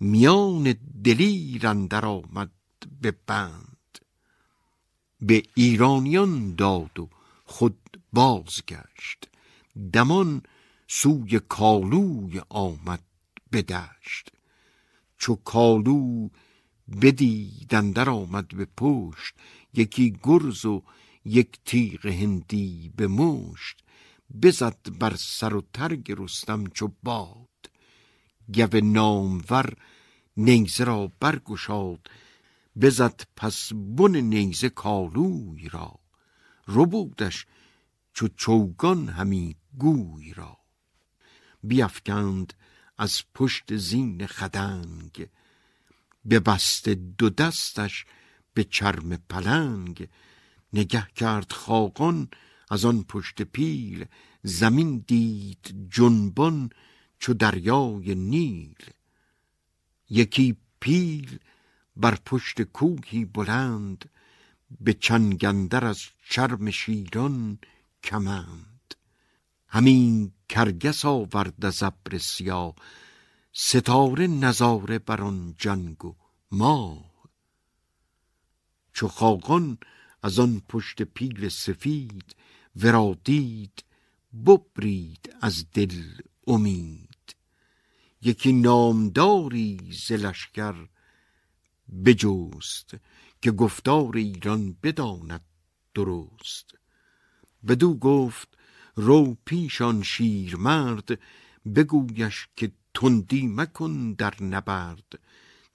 [0.00, 2.52] میان دلیر اندر آمد
[3.00, 3.98] به بند.
[5.20, 7.08] به ایرانیان داد و
[7.44, 9.28] خود بازگشت
[9.92, 10.42] دمان
[10.88, 13.02] سوی کالوی آمد.
[13.50, 14.32] به دشت
[15.18, 16.28] چو کالو
[17.02, 19.34] بدید اندر آمد به پشت
[19.74, 20.82] یکی گرز و
[21.26, 23.82] یک تیغ هندی به مشت.
[24.42, 27.70] بزد بر سر و ترگ رستم چو باد.
[28.54, 29.76] گو نامور
[30.36, 32.10] نیزه را برگشاد.
[32.80, 35.98] بزد پس بن نیزه کالوی را.
[36.68, 37.46] ربودش
[38.12, 40.58] چو چوگان همی گوی را.
[41.62, 42.54] بیافکند
[42.98, 45.28] از پشت زین خدنگ
[46.30, 48.04] ببسته دو دستش
[48.54, 50.08] به چرم پلنگ
[50.72, 52.28] نگه کرد خاقان
[52.70, 54.04] از آن پشت پیل
[54.42, 56.70] زمین دید جنبان
[57.18, 58.84] چو دریای نیل.
[60.10, 61.38] یکی پیل
[61.96, 64.10] بر پشت کوهی بلند
[64.80, 67.58] به چنگندر از چرم شیران
[68.02, 68.75] کمند.
[69.68, 72.74] همین کرگس آورد از ابر سیاه
[73.52, 76.14] ستاره نظاره بر آن جنگ و
[76.50, 77.16] ماه.
[78.92, 79.78] چو خاقان
[80.22, 82.36] از آن پشت پیل سفید
[82.76, 83.84] ورا دید
[84.46, 86.02] ببرید از دل
[86.46, 87.36] امید.
[88.22, 90.88] یکی نامداری ز لشکر
[92.04, 92.94] بجست
[93.42, 95.44] که گفتار ایران بداند
[95.94, 96.74] درست.
[97.68, 98.55] بدو گفت
[98.96, 101.18] رو پیشان شیرمرد
[101.74, 105.18] بگویش که تندی مکن در نبرد.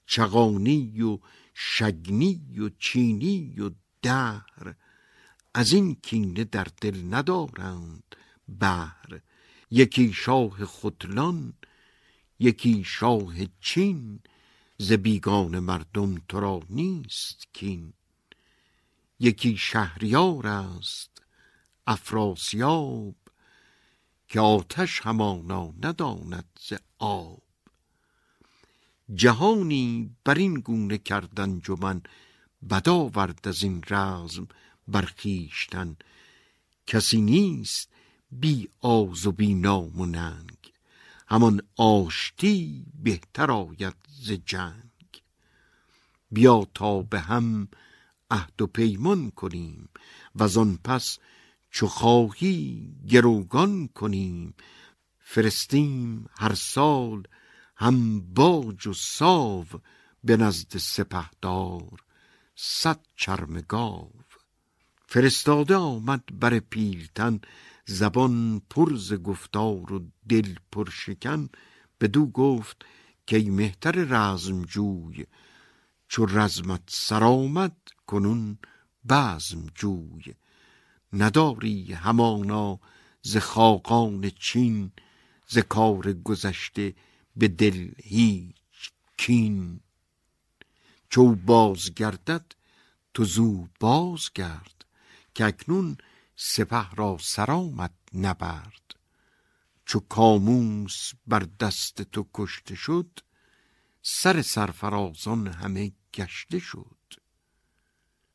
[0.06, 1.18] چغانی و
[1.54, 3.70] شگنی و چینی و
[4.02, 4.74] دهر
[5.54, 8.16] از این کینه در دل ندارند
[8.48, 9.20] بهر.
[9.70, 11.52] یکی شاه ختلان
[12.38, 14.20] یکی شاه چین
[14.78, 17.92] ز بیگان مردم تو را نیست کین.
[19.20, 21.11] یکی شهریار است
[21.86, 23.14] افراسیاب
[24.28, 27.42] که آتش همانا نداند ز آب.
[29.14, 32.02] جهانی بر این گونه کردن جمن
[32.70, 34.48] بدا ورد از این رزم
[34.88, 35.96] برخیشتن
[36.86, 37.88] کسی نیست
[38.30, 40.72] بی آز و بی نام و ننگ.
[41.28, 45.22] همان آشتی بهتر آید ز جنگ.
[46.30, 47.68] بیا تا به هم
[48.30, 49.88] عهد و پیمان کنیم
[50.34, 51.18] و آن پس
[51.74, 54.54] چو خواهی گروگان کنیم.
[55.18, 57.28] فرستیم هر سال
[57.76, 59.66] هم باج و ساو
[60.24, 62.04] به نزد سپهدار.
[62.56, 64.12] صد چرم گاو.
[65.06, 67.40] فرستاده آمد بر پیلتن
[67.86, 71.48] زبان پر ز گفتار و دل پر شکن.
[72.00, 72.84] بدو گفت
[73.26, 75.26] که مهتر رزم جوی
[76.08, 77.76] چو رزمت سرآمد
[78.06, 78.58] کنون
[79.08, 80.34] بزم جوی
[81.12, 82.80] نداری همانا
[83.22, 84.92] ز خاقان چین
[85.48, 86.94] ز کار گذشته
[87.36, 89.80] به دل هیچ کین.
[91.10, 92.54] چو بازگردد
[93.14, 94.84] تو زو بازگرد
[95.34, 95.96] که اکنون
[96.36, 98.94] سپه را سرآمد نبرد.
[99.86, 103.20] چو کاموس بر دست تو کشته شد
[104.02, 107.01] سر سرفرازان همه گشته شد.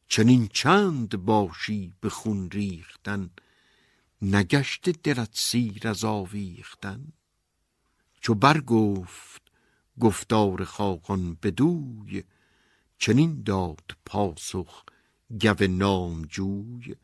[0.07, 3.29] چنین چند باشی به خون ریختن
[4.21, 7.13] نگشته دلت سیر از آویختن.
[8.21, 9.41] چو برگفت
[9.99, 12.23] گفتار خاقان بدوی
[12.97, 14.83] چنین داد پاسخ
[15.41, 16.95] گو نامجوی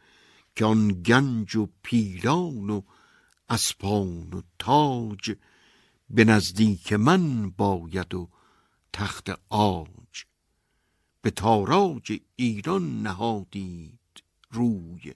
[0.55, 2.81] که آن گنج و پیلان و
[3.49, 5.35] اسپان و تاج
[6.09, 8.29] به نزدیک من باید و
[8.93, 10.25] تخت آج
[11.23, 15.13] به تاراج ایران نهادید روی.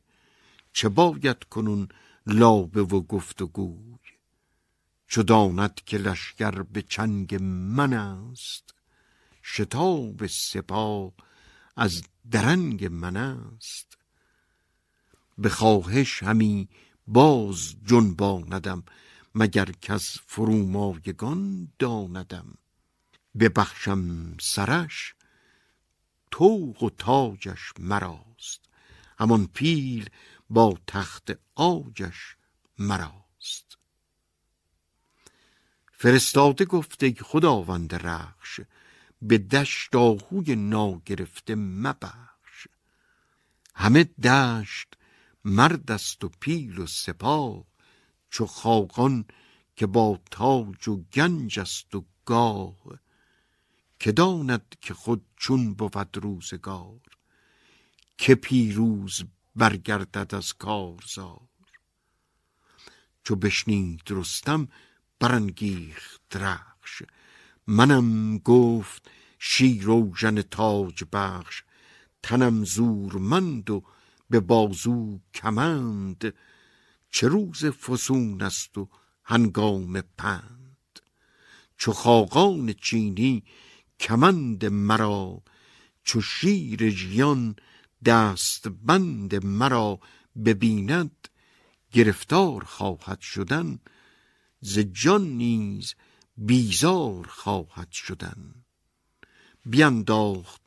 [0.73, 1.87] چه باید کنون
[2.25, 4.13] لابه و گفت و گوی؟
[5.07, 8.75] چو داند که لشکر به چنگ من است
[9.43, 11.13] شتاب سپاه
[11.75, 13.97] از درنگ من است.
[15.37, 16.69] به خواهش همی
[17.07, 18.83] باز جنباندم
[19.35, 22.57] مگر کس فرومایگان داندم.
[23.39, 25.16] ببخشم سرش
[26.31, 28.61] توق و تاجش مراست.
[29.19, 30.09] همان پیل
[30.49, 32.35] با تخت آجش
[32.79, 33.77] مراست.
[35.91, 38.59] فرستاده گفته خداوند رخش
[39.21, 42.67] به دشت آهوی ناگرفته مبخش.
[43.75, 44.93] همه دشت
[45.45, 47.65] مرد است و پیل و سپاه
[48.29, 49.25] چو خاقان
[49.75, 52.99] که با تاج و گنج است و گاه.
[53.99, 56.99] که داند که خود چون بود روزگار
[58.17, 59.23] که پیروز
[59.55, 61.47] برگردد از کارزار.
[63.23, 64.67] چو بشنید رستم
[65.19, 67.03] برانگیخت رخش.
[67.67, 69.09] منم گفت
[69.39, 71.63] شیر و ژن تاج بخش.
[72.23, 73.83] تنم زورمند و
[74.29, 76.33] به بازو کمند.
[77.11, 78.89] چه روز فسون است و
[79.23, 80.99] هنگام پند.
[81.77, 83.43] چو خاقان چینی
[83.99, 85.41] کمند مرا
[86.03, 87.55] چو شیر ژیان
[88.05, 89.99] دست بند مرا
[90.45, 91.27] ببیند
[91.91, 93.79] گرفتار خواهد شدن
[94.59, 95.95] ز جان نیز
[96.37, 98.65] بیزار خواهد شدن.
[99.65, 100.61] بینداخت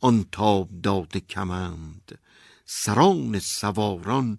[0.00, 2.18] آن تاب داد کمند
[2.64, 4.38] سران سواران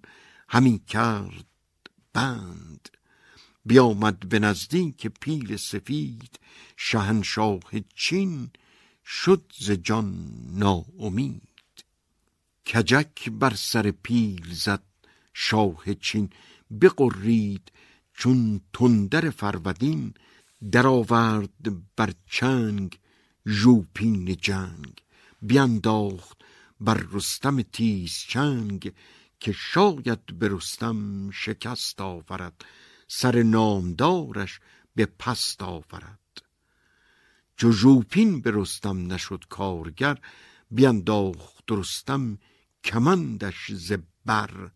[0.49, 1.45] همی کرد
[2.13, 2.96] بند.
[3.67, 6.39] بیامد به نزدیک پیل سفید
[6.77, 7.61] شهنشاه
[7.95, 8.49] چین
[9.05, 11.83] شد ز جان ناامید.
[12.67, 14.83] کجک بر سر پیل زد
[15.33, 16.29] شاه چین
[16.81, 17.71] بقرید
[18.13, 20.13] چون تندر فرودین
[20.71, 22.99] درآورد بر چنگ
[23.47, 25.01] ژوپین جنگ.
[25.41, 26.37] بینداخت
[26.79, 28.93] بر رستم تیز چنگ
[29.39, 32.65] که شاید به رستم شکست آورد.
[33.07, 34.59] سر نامدارش
[34.95, 36.19] به پست آورد.
[37.57, 40.17] چو ژوپین به رستم نشد کارگر
[40.71, 42.37] بینداخت رستم
[42.83, 43.93] کمندش ز
[44.25, 44.71] بر.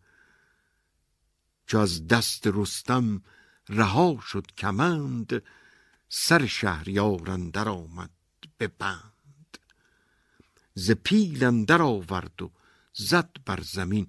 [1.66, 3.22] چو از دست رستم
[3.68, 5.42] رها شد کمند
[6.08, 8.10] سر شهریار اندر آمد
[8.58, 9.58] به بند.
[10.74, 12.50] ز پیل اندر آورد و
[12.94, 14.06] زد بر زمین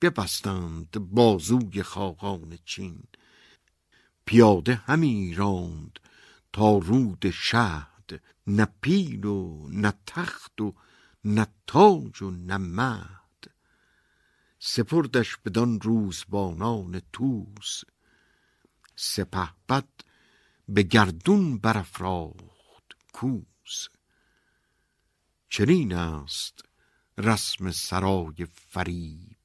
[0.00, 3.02] ببستند بازوی خاقان چین.
[4.26, 6.00] پیاده همی راند
[6.52, 10.74] تا رود شهد نه پیل و نه تخت و
[11.24, 13.50] نه تاج و نه مهد.
[14.58, 17.82] سپردش بدان روزبانان توس
[18.96, 19.88] سپهبد
[20.68, 23.88] به گردون برافراخت کوس.
[25.48, 26.62] چنین است
[27.18, 29.36] رسم سرای فریب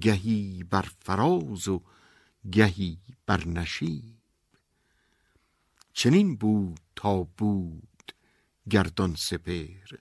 [0.00, 1.82] گهی بر فراز و
[2.50, 4.18] گهی بر نشیب
[5.92, 8.12] چنین بود تا بود
[8.70, 9.96] گردان سپر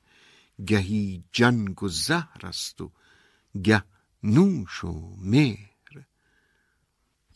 [0.68, 2.92] گهی جنگ و زهر است و
[3.64, 3.84] گه
[4.24, 6.06] نوش و مهر.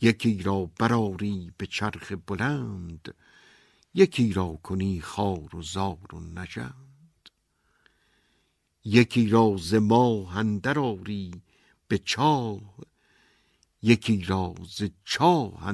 [0.00, 3.14] یکی را براری به چرخ بلند
[3.94, 7.30] یکی را کنی خار و زار و نژند.
[8.84, 11.42] یکی را ز ماه اندر آری
[11.88, 12.60] به چاه
[13.82, 15.72] یکی را ز چاه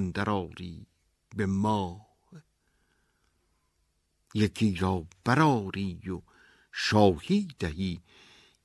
[1.36, 2.12] به ماه.
[4.34, 6.22] یکی را براری و
[6.72, 8.00] شاهی دهی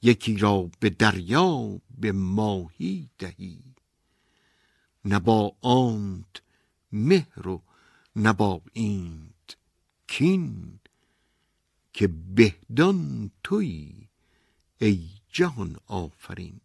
[0.02, 3.76] یکی را به دریا به ماهی دهی.
[5.06, 6.42] نه با آنت
[6.92, 7.64] مهر و
[8.16, 9.58] نه با اینت
[10.08, 10.80] کین
[11.94, 14.10] که بهدان تویی
[14.82, 16.62] ای جهان آفرین.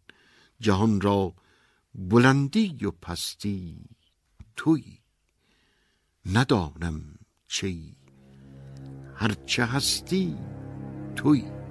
[0.59, 1.33] جهان را
[1.95, 3.85] بلندی و پستی
[4.55, 4.99] تویی
[6.33, 7.01] ندانم
[7.47, 7.97] چی.
[9.15, 10.37] هرچه هستی
[11.15, 11.62] تویی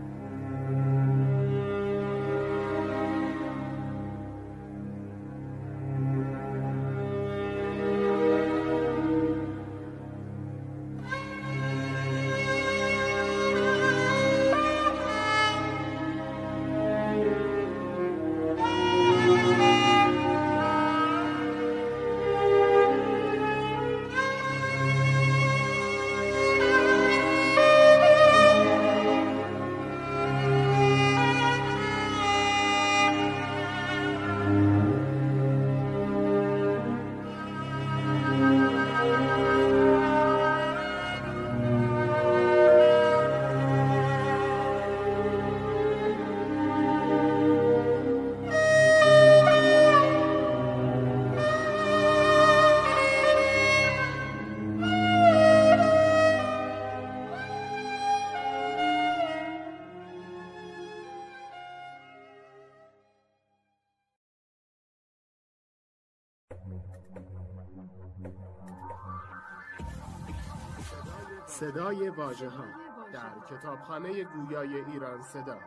[72.32, 72.64] واژه ها
[73.12, 75.58] در کتابخانه گویای ایران صدا.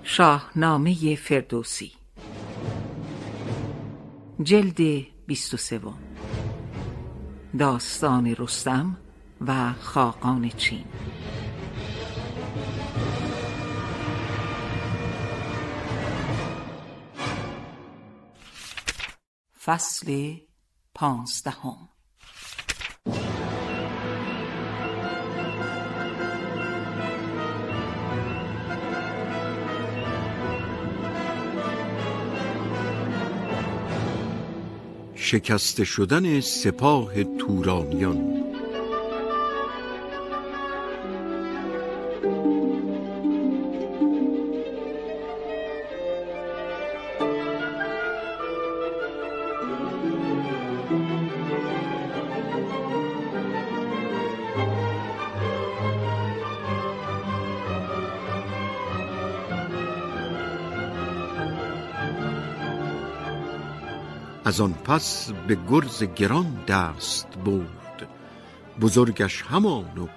[0.03, 1.93] شاهنامه فردوسی.
[4.43, 5.81] جلد 23
[7.59, 8.97] داستان رستم
[9.47, 10.85] و خاقان چین.
[19.65, 20.37] فصل
[20.95, 21.92] پانزدهم.
[35.33, 38.52] شکسته شدن سپاه تورانیان.
[64.53, 68.09] از آن پس به گرز گران دست برد.
[68.81, 70.09] بزرگش همان و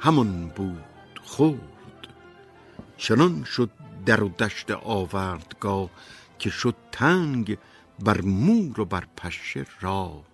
[0.00, 2.08] همان بود خورد
[2.96, 3.70] چنان شد
[4.06, 5.90] در و دشت آوردگاه
[6.38, 7.58] که شد تنگ
[7.98, 10.24] بر مور و بر پشه راه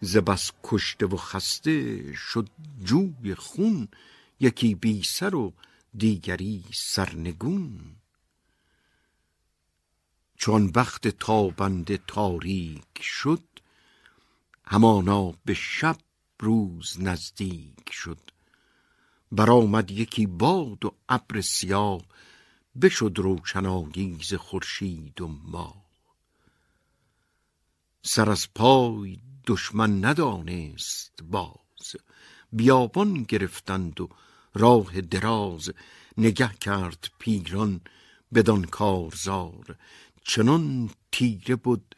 [0.00, 2.48] ز بس کشته و خسته شد
[2.84, 3.88] جوی خون
[4.40, 5.52] یکی بی سر و
[5.96, 8.01] دیگری سرنگون.
[10.42, 13.44] چون وقت تابنده تاریک شد
[14.66, 15.96] همانا به شب
[16.40, 18.18] روز نزدیک شد.
[19.32, 22.02] برآمد یکی باد و ابر سیاه
[22.82, 25.84] بشد روشنایی ز خورشید و ماه.
[28.02, 31.96] سر از پای دشمن ندانست باز.
[32.52, 34.08] بیابان گرفتند و
[34.54, 35.70] راه دراز.
[36.18, 37.80] نگه کرد پیران
[38.34, 39.76] بدان کارزار.
[40.24, 41.94] چنان تیره بود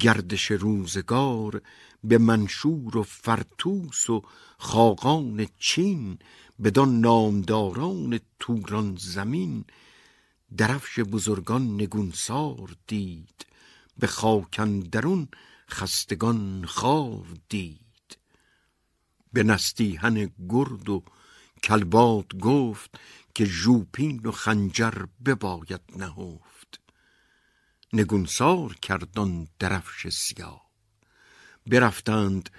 [0.00, 1.62] گردش روزگار
[2.04, 4.22] به منشور و فرتوس و
[4.58, 6.18] خاقان چین
[6.64, 9.64] بدان نامداران توران زمین.
[10.56, 13.46] درفش بزرگان نگونسار دید
[13.98, 15.28] به خاکندرون
[15.70, 18.18] خستگان خار دید.
[19.32, 21.02] به نستیهن گرد و
[21.62, 22.98] کلبات گفت
[23.34, 26.57] که ژوپین و خنجر بباید نهفت.
[27.92, 30.70] نگونسار کردان درفش سیاه.
[31.66, 32.50] برفتند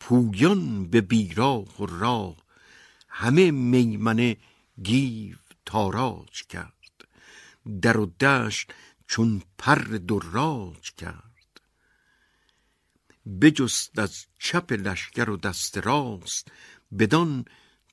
[0.00, 2.36] پویان به بیراه و راه.
[3.08, 4.36] همه میمنه
[4.82, 6.72] گیو تاراج کرد.
[7.82, 8.72] در و دشت
[9.06, 9.74] چون پر
[10.08, 11.60] دراج کرد.
[13.40, 16.48] بجست از چپ لشکر و دست راست
[16.98, 17.44] بدان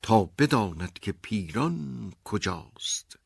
[0.01, 3.19] تا بداند که پیران کجاست.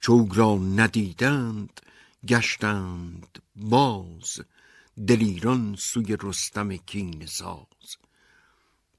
[0.00, 1.80] چوگ را ندیدند
[2.28, 4.40] گشتند باز
[5.08, 7.96] دلیران سوی رستم کین ساز.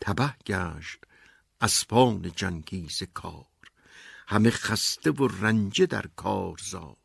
[0.02, 1.00] تبه گشت
[1.62, 3.46] اسپان جنگیز کار
[4.28, 6.98] همه خسته و رنجه در کارزار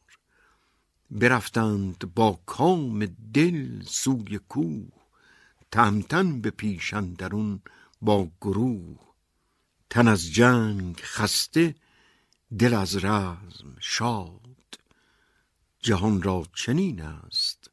[1.10, 4.92] برفتند با کام دل سوی کوه
[5.70, 6.94] تهمتن به پیش
[8.02, 8.98] با گروه.
[9.90, 11.74] تن از جنگ خسته
[12.58, 14.59] دل از رزم شاد.
[15.82, 17.70] جهان را چنین است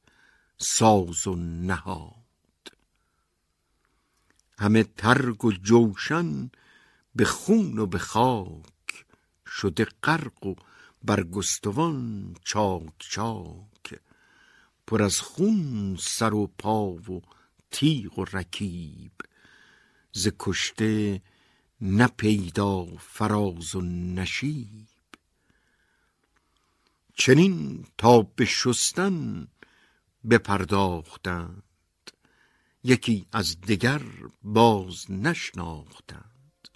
[0.57, 2.13] ساز و نهاد.
[4.59, 6.51] همه ترگ و جوشن
[7.15, 9.05] به خون و به خاک
[9.47, 10.55] شده غرق و
[11.03, 13.99] برگستوان چاک چاک
[14.87, 17.21] پر از خون سر و پا و
[17.71, 19.11] تیغ و رکیب
[20.11, 21.21] ز کشته
[21.81, 24.86] نه پیدا فراز و نشیب.
[27.17, 29.47] چنین تا به شستن
[30.29, 31.63] بپرداختند.
[32.83, 34.01] یکی از دگر
[34.43, 36.67] باز نشناختند.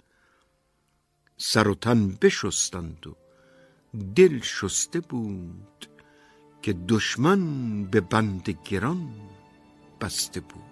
[1.36, 3.16] سر و تن بشستند و
[4.16, 5.86] دل شسته بود
[6.62, 9.14] که دشمن به بند گران
[10.00, 10.71] بسته بود.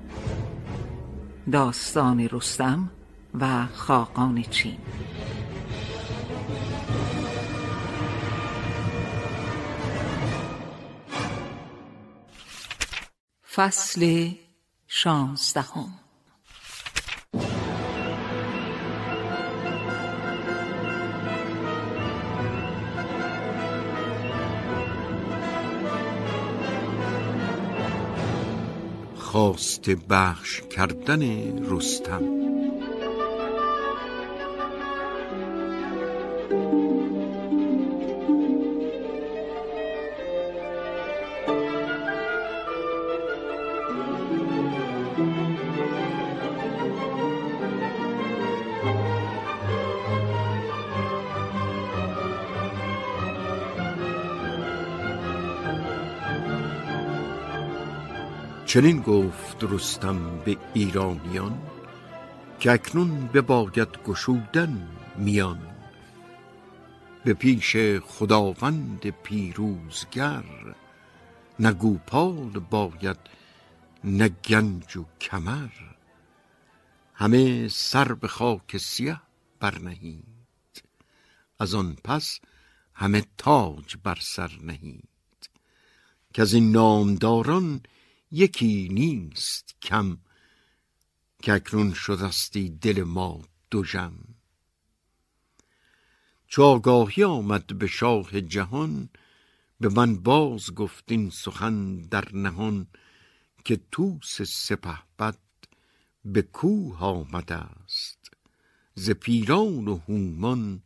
[1.51, 2.91] داستان رستم
[3.39, 4.77] و خاقان چین.
[13.53, 14.31] فصل
[14.87, 16.00] شانزدهم.
[29.31, 31.21] خواست بخش کردن
[31.65, 32.23] رستم.
[58.71, 61.61] چنین گفت رستم به ایرانیان
[62.59, 65.61] که اکنون بباید گشودن میان.
[67.23, 70.43] به پیش خداوند پیروزگر
[71.59, 73.17] نه گوپال باید
[74.03, 75.71] نه گنج و کمر.
[77.13, 79.21] همه سر به خاک سیه
[79.59, 80.83] برنهید
[81.59, 82.39] از آن پس
[82.93, 85.49] همه تاج بر سر نهید.
[86.33, 87.81] که از این نامداران
[88.31, 90.17] یکی نیست کم
[91.43, 94.13] که اکنون شدستی دل ما دوژم
[96.47, 99.09] چو آگاهی آمد به شاه جهان
[99.79, 102.87] به من باز گفتین سخن در نهان
[103.65, 105.37] که توس سپه بد
[106.25, 108.31] به کوه آمده است
[108.95, 110.83] ز پیران و هومان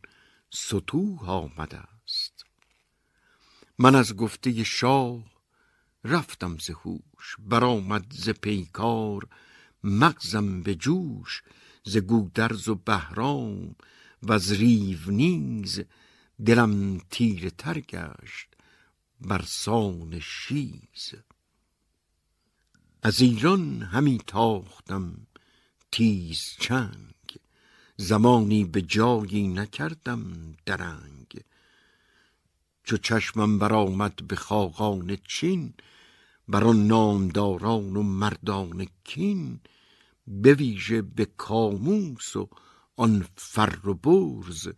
[0.50, 2.44] ستوه آمده است.
[3.78, 5.35] من از گفته شاه
[6.06, 9.28] رفتم ز هوش برآمد ز پیکار
[9.84, 11.42] مغزم به جوش
[11.84, 13.76] ز گودرز و بهرام
[14.22, 15.80] و از ریو نیز
[16.46, 18.48] دلم تیره تر گشت
[19.20, 21.14] بر سان شیز.
[23.02, 25.26] از ایران همی تاختم
[25.92, 27.14] تیز چنگ
[27.96, 31.40] زمانی به جایی نکردم درنگ.
[32.84, 35.74] چو چشمم برآمد به خاقان چین
[36.48, 39.60] بر آن نامداران و مردان کین
[40.26, 42.48] به ویژه به کاموس و
[42.96, 44.68] آن فر و برز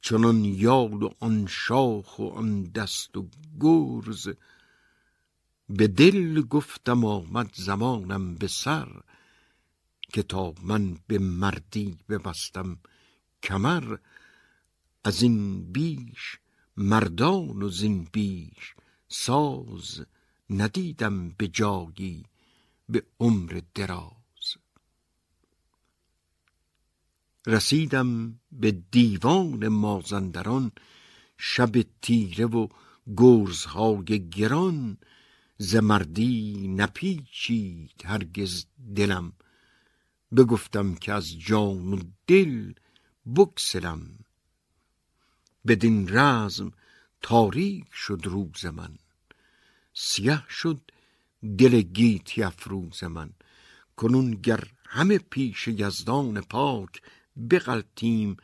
[0.00, 3.28] چنان یال و آن شاخ و آن دست و
[3.60, 4.28] گرز.
[5.68, 9.00] به دل گفتم آمد زمانم به سر
[10.12, 12.78] که تا من به مردی ببستم
[13.42, 13.96] کمر
[15.04, 16.38] از این بیش
[16.76, 18.74] مردان و زین بیش
[19.08, 20.04] ساز.
[20.52, 22.24] ندیدم به جایی
[22.88, 24.56] به عمر دراز.
[27.46, 30.72] رسیدم به دیوان مازندران
[31.38, 32.68] شب تیره و
[33.16, 34.98] گرزهای گران.
[35.58, 38.66] ز مردی نپیچید هرگز
[38.96, 39.32] دلم.
[40.36, 42.72] بگفتم که از جان و دل
[43.36, 44.18] بگسلم.
[45.66, 46.72] بدین رزم
[47.22, 48.98] تاریک شد روز من.
[50.04, 50.80] سیه شد
[51.58, 53.30] دل گیتی افروز من.
[53.96, 57.02] کنون گر همه پیش یزدان پاک
[57.50, 58.36] بغلتیم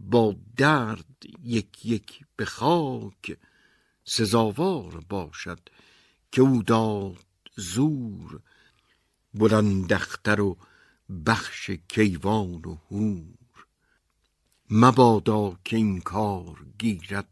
[0.00, 3.38] با درد یک یک به خاک
[4.04, 5.60] سزاوار باشد
[6.32, 8.40] که او داد زور.
[9.34, 10.58] بلندختر و
[11.26, 13.38] بخش کیوان و هور
[14.70, 17.28] مبادا که این کار گیرد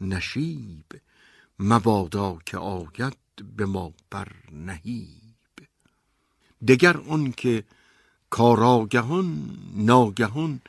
[0.00, 0.86] نشیب
[1.60, 3.16] مبادا که آید
[3.56, 5.68] به ما بر نهیب.
[6.68, 7.64] دگر آن که
[8.30, 10.60] کاراگهان ناگهان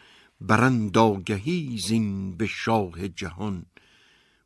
[0.42, 3.66] برند آگهی زین به شاه جهان.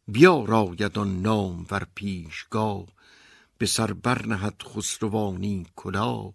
[0.07, 2.85] بیاراید آن نام ور پیشگاه
[3.57, 6.33] به سر برنهد خسروانی کلاه.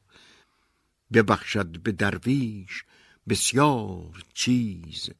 [1.12, 2.85] ببخشد به درویش
[3.28, 5.11] بسیار چیز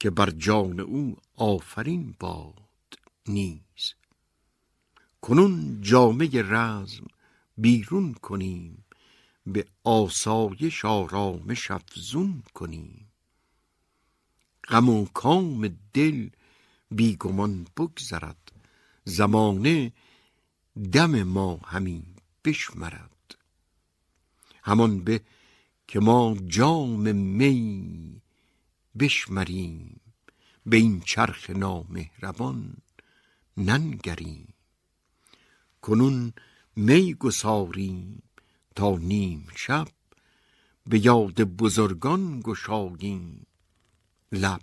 [0.00, 3.99] که بر جان او آفرین باد نیز.
[5.22, 7.06] کنون جامه رزم
[7.58, 8.84] بیرون کنیم
[9.46, 13.06] به آسایش آرامش افزون کنیم.
[14.68, 16.28] غم و کام دل
[16.90, 18.52] بیگمان بگذرد
[19.04, 19.92] زمانه
[20.92, 22.02] دم ما همین
[22.44, 23.36] بشمرد.
[24.62, 25.20] همان به
[25.88, 28.22] که ما جام می
[28.98, 30.00] بشمریم
[30.66, 32.76] به این چرخ نامهربان
[33.56, 34.54] ننگریم.
[35.90, 36.32] کنون
[36.76, 38.22] می گساریم
[38.74, 39.88] تا نیم شب
[40.86, 43.46] به یاد بزرگان گشاییم
[44.32, 44.60] لب.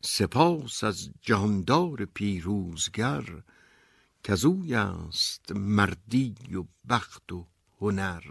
[0.00, 3.24] سپاس از جهاندار پیروزگر
[4.24, 7.46] کزوی است مردی و بخت و
[7.80, 8.24] هنر.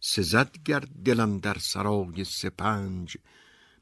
[0.00, 3.16] سزد گر دلم در سرای سپنج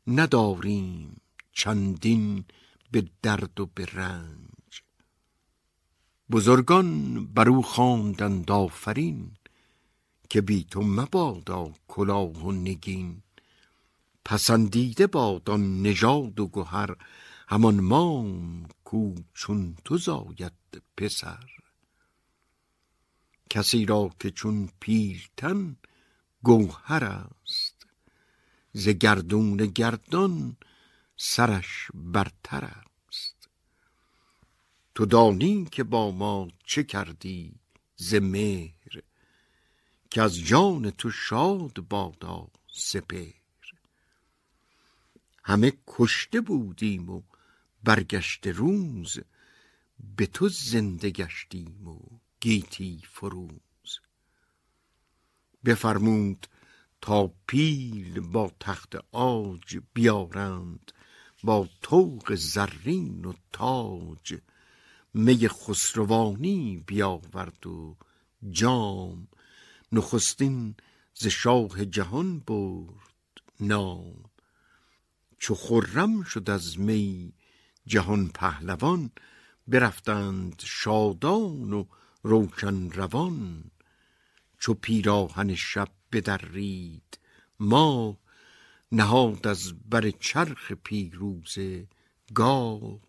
[0.07, 1.21] نداریم
[1.53, 2.45] چندین
[2.91, 4.56] به درد و به رنج.
[6.31, 9.31] بزرگان برو خواندند آفرین
[10.31, 13.23] که بی تو مبادا کلاه و نگین.
[14.25, 16.97] پسندیده باد آن نژاد و گهر
[17.49, 21.51] همان مام کو چون تو زاید پسر.
[23.51, 25.77] کسی را که چون پیلتن
[26.43, 27.87] گوهر است
[28.73, 30.57] ز گردون گردان
[31.17, 32.86] سرش برتر است
[34.97, 37.55] تو دانی که با ما چه کردی
[37.97, 39.03] ز مهر
[40.11, 43.35] که از جان تو شاد بادا سپهر.
[45.45, 47.23] همه کشته بودیم و
[47.85, 49.19] برگشته روز
[50.17, 51.99] به تو زنده گشتیم و
[52.41, 54.01] گیتی فروز.
[55.65, 56.47] بفرمود
[57.01, 60.93] تا پیل با تخت آج بیارند
[61.45, 64.39] با طوق زرین و تاج
[65.19, 67.97] می خسروانی بیاورد و
[68.51, 69.29] جام
[69.93, 70.75] نخستین
[71.15, 74.25] ز شاه جهان برد نام.
[75.39, 77.33] چو خرم شد از می
[77.87, 79.11] جهان پهلوان
[79.69, 81.85] برفتند شادان و
[82.23, 83.71] روشن روان.
[84.59, 87.19] چو پیراهن شب بدرید
[87.61, 88.19] ما
[88.93, 91.87] نهاد از بر چرخ پیروزه
[92.35, 93.06] گاه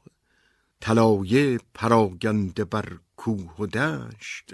[0.79, 4.53] طلایه پراگنده بر کوه و دشت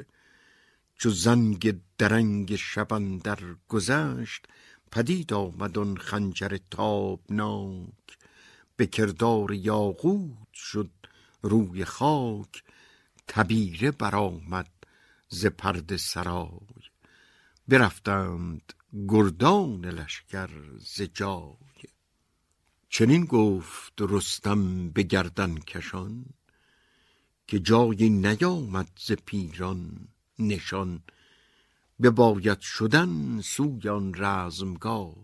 [0.96, 4.48] چو زنگ درنگ شب اندر گذشت
[4.92, 8.18] پدید آمد آن خنجر تابناک.
[8.76, 10.92] به کردار یاقوت شد
[11.42, 12.64] روی خاک
[13.28, 14.72] تبیره برآمد
[15.28, 16.84] ز پرده سرای.
[17.68, 18.74] برفتند
[19.08, 21.93] گردان لشکر ز جای.
[22.96, 26.26] چنین گفت رستم به گردن کشان
[27.48, 30.08] که جایی نیامد ز پیران
[30.40, 31.04] نشان
[32.02, 35.16] بباید شدن سوی آن رزمگاه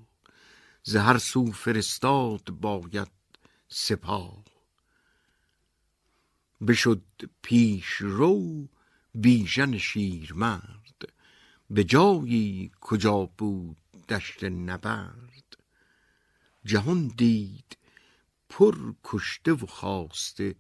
[0.83, 3.11] ز هر سو فرستاد باید
[3.67, 4.43] سپاه
[6.67, 7.03] بشد
[7.41, 8.67] پیش رو
[9.15, 11.13] بیژن شیرمرد
[11.69, 13.77] به جایی کجا بود
[14.09, 15.48] دشت نبرد
[16.69, 17.77] جهان دید
[18.49, 20.55] پر کشته و خواسته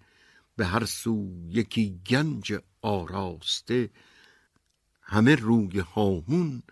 [0.55, 3.89] به هر سو یکی گنج آراسته.
[5.01, 6.63] همه روی هامون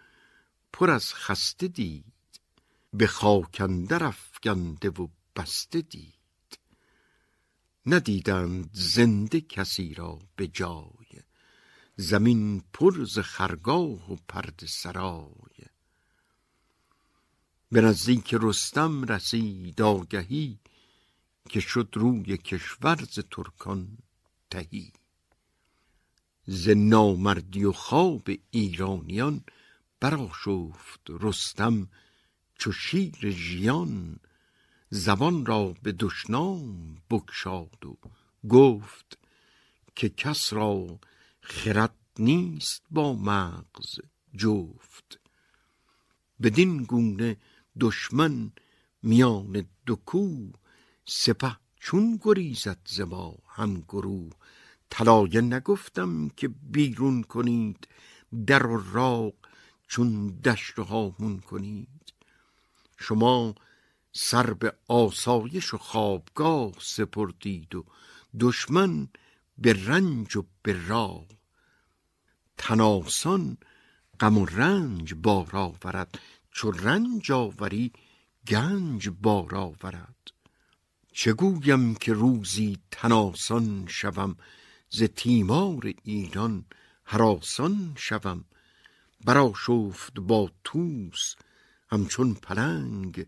[0.74, 2.40] پر از خسته دید
[2.94, 4.04] به خاک اندر
[4.90, 6.60] و بسته دید.
[7.86, 11.22] ندیدند زنده کسی را به جای
[11.96, 15.47] زمین پر ز خرگاه و پرده سرای.
[17.72, 20.60] به نزدیک رستم رسید آگهی
[21.50, 23.98] که شد روی کشور ز ترکان
[24.50, 24.92] تهی.
[26.46, 29.44] ز نامردی و خواب ایرانیان
[30.00, 31.90] برآشفت رستم
[32.56, 34.20] چو شیر ژیان.
[34.90, 37.98] زبان را به دشنام بگشاد و
[38.50, 39.18] گفت
[39.96, 41.00] که کس را
[41.42, 44.00] خرد نیست با مغز
[44.38, 45.20] جفت.
[46.42, 47.38] بدین گونه
[47.80, 48.52] دشمن
[49.04, 50.52] میان دو کو
[51.06, 54.32] سپه چون گریزد ز ما هم گروه.
[54.90, 57.88] طلایه نگفتم که بیرون کنید
[58.48, 59.34] در و راغ
[59.88, 62.14] چون دشت و هامون کنید.
[62.98, 63.56] شما
[64.12, 67.86] سر به آسایش و خوابگاه سپردید و
[68.40, 69.08] دشمن
[69.58, 71.26] به رنج و به راه.
[72.58, 73.58] تناسان
[74.20, 76.20] غم و رنج بار آورد
[76.58, 77.92] چو رنج آوری
[78.48, 80.32] گنج بار آورد.
[81.12, 84.36] چه گویم که روزی تناسان شوم
[84.90, 86.66] ز تیمار ایران
[87.06, 88.46] هراسان شوم.
[89.26, 91.36] برآشفت با توس
[91.90, 93.26] همچون پلنگ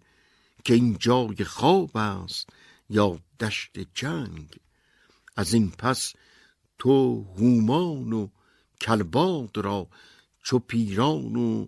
[0.64, 2.50] که این جای خواب است
[2.90, 4.60] یا دشت جنگ.
[5.36, 6.14] از این پس
[6.80, 8.28] تو هومان و
[8.82, 9.88] کلباد را
[10.44, 11.68] چو پیران و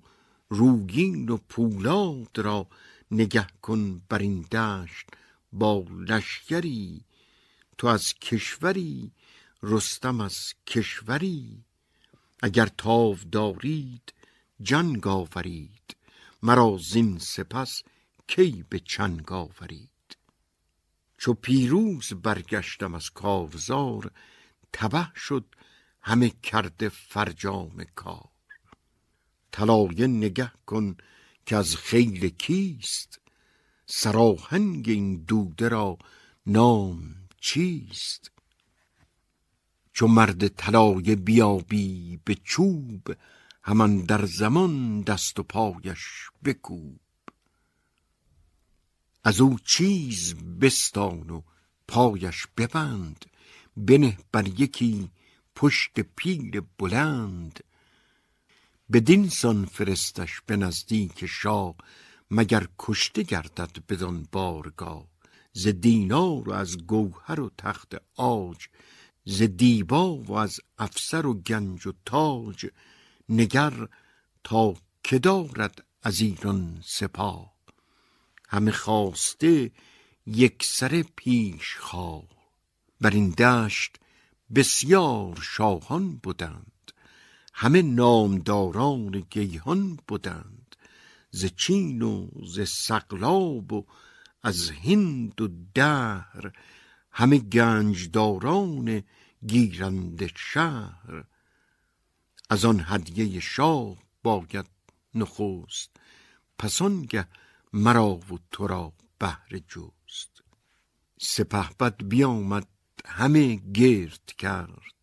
[0.53, 2.67] روگین و پولاد را
[3.11, 5.07] نگه کن بر این دشت
[5.53, 7.05] با لشکری.
[7.77, 9.11] تو از کشوری
[9.63, 11.63] رستم از کشوری.
[12.41, 14.13] اگر تاو دارید
[14.61, 15.95] جنگ آورید.
[16.43, 17.83] مرا زین سپس
[18.27, 20.17] کی به چنگ آورید؟
[21.17, 24.11] چو پیروز برگشتم از کارزار
[24.73, 25.45] تبه شد
[26.01, 28.30] همه کرده فرجام کار.
[29.51, 30.95] طلایه نگه کن
[31.45, 33.21] که از خیل کیست؟
[33.85, 35.97] سراهنگ این دوده را
[36.45, 38.31] نام چیست؟
[39.93, 43.15] چو مرد طلایه بیابی به چوب
[43.63, 46.99] همان در زمان دست و پایش بکوب.
[49.23, 51.41] از او چیز بستان و
[51.87, 53.25] پایش ببند
[53.77, 55.11] بنه بر یکی
[55.55, 57.63] پشت پیل بلند.
[58.93, 61.75] بدین سان فرستش به نزدیک شاه
[62.31, 65.07] مگر کشته گردد بدان بارگاه؟
[65.53, 68.67] ز دینار و از گوهر و تخت آج
[69.25, 72.65] ز دیبا و از افسر و گنج و تاج
[73.29, 73.87] نگر
[74.43, 77.53] تا که دارد از ایران سپاه؟
[78.49, 79.71] همه خواسته
[80.25, 82.27] یک سر پیش خواه
[83.01, 83.97] بر این دشت
[84.55, 86.70] بسیار شاهان بودند.
[87.61, 90.75] همه نامداران گیهان بودند
[91.31, 93.85] ز چین و ز سقلاب و
[94.43, 96.51] از هند و دهر
[97.11, 99.03] همه گنجداران
[99.47, 101.23] گیرنده شهر.
[102.49, 104.69] از آن هدیه شاه باید
[105.15, 105.89] نخست
[106.57, 107.27] پس آنگه
[107.73, 110.43] مرا و تو را بهر جست.
[111.19, 112.67] سپهبد بیامد
[113.05, 115.00] همه گرد کرد.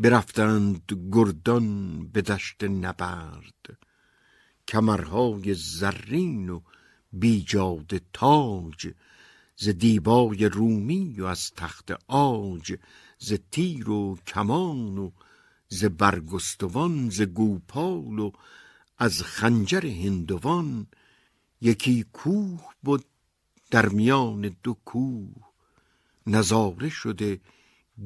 [0.00, 3.78] برفتند گردان به دشت نبرد.
[4.68, 6.60] کمرهای زرین و
[7.12, 8.90] بیجاد تاج
[9.56, 12.76] ز دیبای رومی و از تخت آج
[13.18, 15.10] ز تیر و کمان و
[15.68, 18.30] ز برگستوان ز گوپال و
[18.98, 20.86] از خنجر هندوان.
[21.60, 23.04] یکی کوه بود
[23.70, 25.34] در میان دو کوه.
[26.26, 27.40] نظاره شده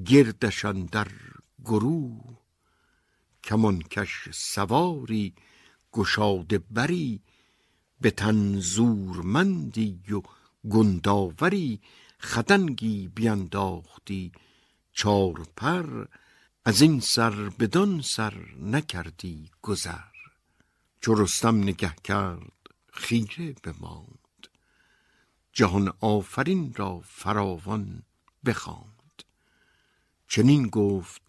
[0.04, 1.08] گردشان در
[1.64, 2.38] گروه
[3.44, 5.34] کمانکش سواری
[5.92, 7.20] گشاده بری
[8.00, 10.22] به تن زورمندی و
[10.70, 11.80] گنداوری
[12.20, 14.32] خدنگی بینداختی.
[14.92, 16.06] چار پر
[16.64, 20.14] از این سر بدان سر نکردی گذر.
[21.00, 24.48] چو رستم نگه کرد خیره بماند.
[25.52, 28.02] جهان آفرین را فراوان
[28.46, 29.22] بخواند.
[30.28, 31.23] چنین گفت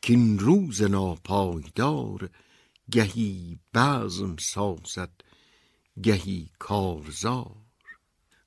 [0.00, 2.30] کین روز ناپایدار
[2.90, 5.12] گهی بزم سازد
[6.02, 7.56] گهی کارزار.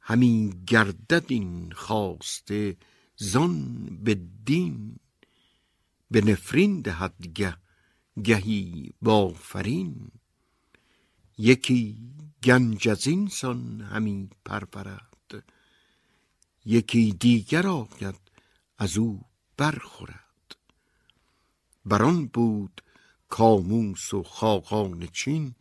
[0.01, 2.77] همین گردد این خواسته
[3.15, 4.99] زان به دین
[6.11, 7.57] به نفرین دهد گه
[8.23, 10.11] گهی بافرین.
[11.37, 11.97] یکی
[12.43, 15.43] گنج از این سان همی پرورد
[16.65, 18.19] یکی دیگر آید
[18.77, 19.21] از او
[19.57, 20.20] برخورد.
[21.85, 22.81] بران بود
[23.29, 25.55] کاموس و خاقان چین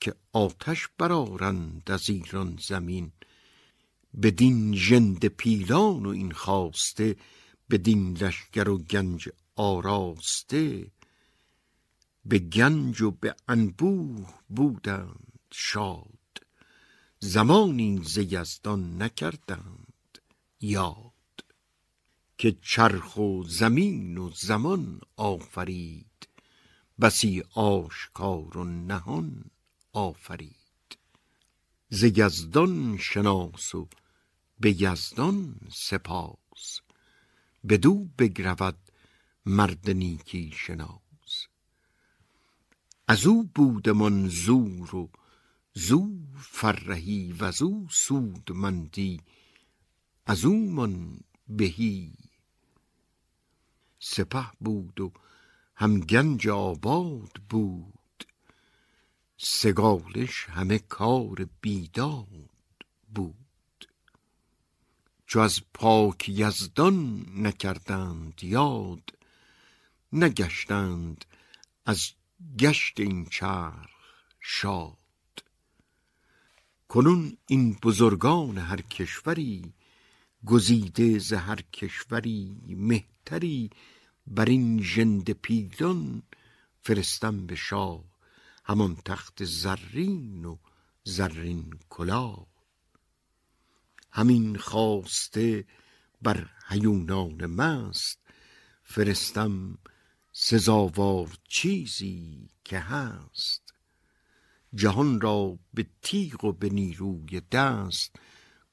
[0.00, 3.12] که آتش برارند از ایران زمین.
[4.22, 7.16] بدین ژنده پیلان و این خواسته
[7.70, 10.90] بدین لشکر و گنج آراسته.
[12.24, 16.20] به گنج و به انبوه بودند شاد
[17.18, 18.18] زمانی ز
[18.66, 20.18] نکردند
[20.60, 21.09] یاد.
[22.40, 26.28] که چرخ و زمین و زمان آفرید.
[27.00, 29.50] بسی آشکار و نهان
[29.92, 30.98] آفرید.
[31.88, 33.88] ز یزدان شناس و
[34.60, 36.80] به یزدان سپاس.
[37.68, 38.78] بدو بگرود
[39.46, 41.46] مرد نیکی شناس.
[43.08, 45.10] از او بودمان زور و
[45.74, 49.20] زو فرهی و زو سودمندی.
[50.26, 52.12] از او من بهی
[54.00, 55.12] سپه بود و
[55.76, 58.24] هم گنج آباد بود.
[59.36, 62.50] سگالش همه کار بیداد
[63.14, 63.88] بود.
[65.26, 69.12] چو از پاک یزدان نکردند یاد
[70.12, 71.24] نگشتند
[71.86, 72.10] از
[72.58, 73.90] گشت این چرخ
[74.40, 74.96] شاد.
[76.88, 79.72] کنون این بزرگان هر کشوری
[80.46, 82.56] گزیده ز هر کشوری
[83.30, 83.70] مهتری
[84.26, 86.22] بر این ژنده پیلان
[86.82, 88.04] فرستم به شاه
[88.64, 90.56] همان تخت زرین و
[91.04, 92.46] زرین کلاه.
[94.12, 95.64] همین خواسته
[96.22, 98.18] بر هیونان مست
[98.82, 99.78] فرستم
[100.32, 103.74] سزاوار چیزی که هست.
[104.74, 108.16] جهان را به تیغ و به نیروی دست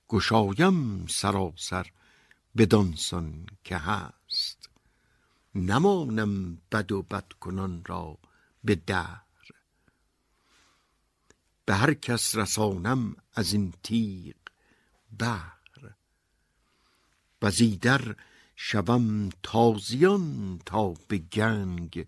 [0.08, 1.92] گشایم سراسر
[2.58, 4.70] بدانسان که هست.
[5.56, 8.18] نمانم بد و بدکنان را
[8.64, 9.22] به در.
[11.66, 14.36] به هر کس رسانم از این تیغ
[15.18, 15.96] بهر
[17.42, 18.16] وزیدر
[18.56, 22.08] شوم تازیان تا به گنگ.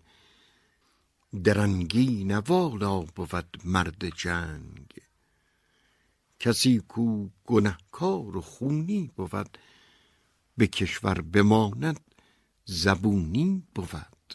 [1.44, 4.94] درنگی نوالا بود مرد جنگ.
[6.40, 9.58] کسی کو گنهکار و خونی بود
[10.60, 12.00] به کشور بماند
[12.64, 14.34] زبونی بود.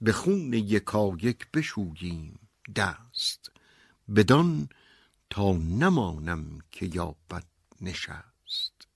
[0.00, 2.38] به خون یکایک بشوییم
[2.76, 3.50] دست
[4.16, 4.68] بدان
[5.30, 7.44] تا نمانم که یابد
[7.80, 8.88] نشست.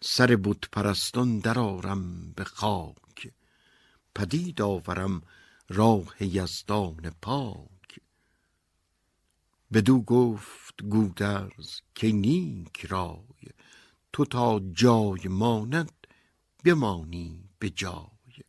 [0.00, 3.32] سر بت پرستان درارم به خاک
[4.14, 5.22] پدید آورم
[5.68, 7.81] راه یزدان پاک.
[9.72, 13.48] بدو گفت گودرز که نیک رای
[14.12, 16.06] تو تا جای ماند
[16.64, 18.42] بمانی به جای.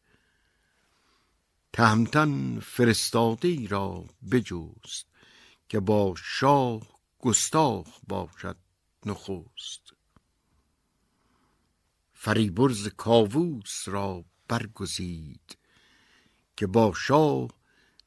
[1.74, 5.06] تهمتن فرستاده ای را بجوست
[5.70, 8.58] که با شاه گستاخ باشد
[9.06, 9.94] نخست.
[12.14, 15.58] فریبرز کاووس را برگزید
[16.58, 17.50] که با شاه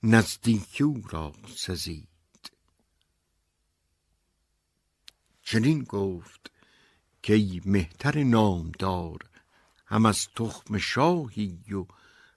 [0.02, 2.15] نزدیکی را سزید.
[5.48, 6.50] چنین گفت
[7.22, 9.18] که ای مهتر نامدار
[9.86, 11.86] هم از تخم شاهی و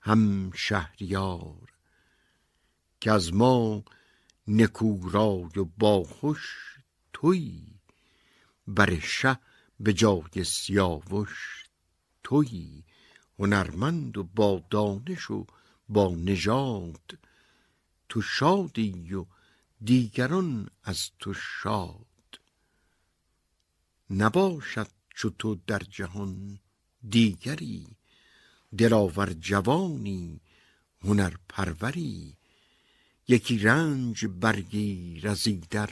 [0.01, 1.73] هم شهریار
[3.01, 3.83] که از ما
[4.47, 6.75] نکورای و باخوش
[7.13, 7.67] توی
[8.67, 9.39] بر شه
[9.79, 11.63] به جای سیاوش
[12.23, 12.83] توی
[13.39, 15.45] هنرمند و با دانش و
[15.89, 17.17] با نژاد
[18.09, 19.25] تو شادی و
[19.81, 22.08] دیگران از تو شاد.
[24.09, 26.59] نباشد چو تو در جهان
[27.09, 27.87] دیگری
[28.77, 30.41] دلاور جوانی
[31.01, 32.37] هنر پروری
[33.27, 35.89] یکی رنج برگیر از در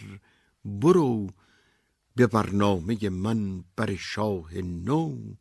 [0.65, 1.29] برو
[2.15, 5.35] به برنامه من بر شاه نو.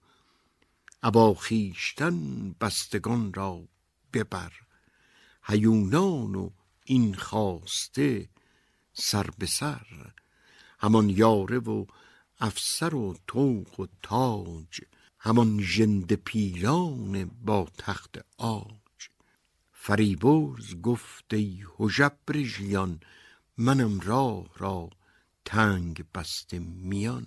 [1.02, 3.68] ابا خویشتن بستگان را
[4.12, 4.52] ببر.
[5.42, 6.50] هیونان و
[6.84, 8.28] این خواسته
[8.92, 9.86] سر به سر.
[10.78, 11.86] همان یاره و
[12.40, 14.80] افسر و طوق و تاج
[15.18, 19.08] همان ژنده پیلان با تخت آج
[19.72, 23.00] فریبرز گفت ای هژبر ژیان
[23.58, 24.90] منم راه را
[25.44, 27.26] تنگ بسته میان.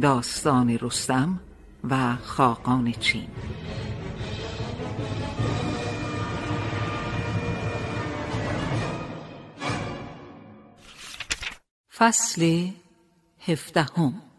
[0.00, 1.40] داستان رستم
[1.90, 3.28] و خاقان چین.
[11.96, 12.68] فصل
[13.40, 14.33] هفدهم.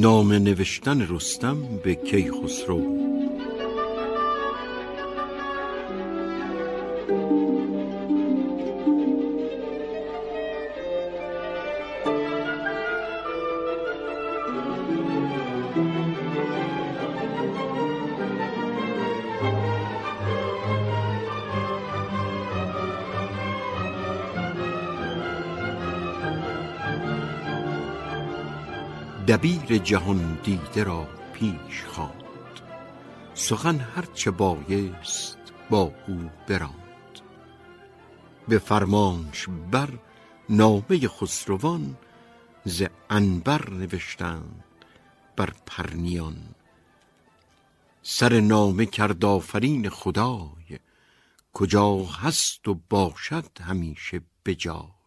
[0.00, 3.09] نام نوشتن رستم به کیخسرو
[29.40, 32.60] دبیر جهان دیده را پیش خواند.
[33.34, 35.38] سخن هرچه بایست
[35.70, 37.20] با او براند.
[38.48, 39.88] به فرمانش بر
[40.48, 41.96] نامه خسروان
[42.64, 44.64] ز انبر نوشتند
[45.36, 46.54] بر پرنیان.
[48.02, 50.78] سر نامه کرد آفرین خدای
[51.52, 54.99] کجا هست و باشد همیشه بجای.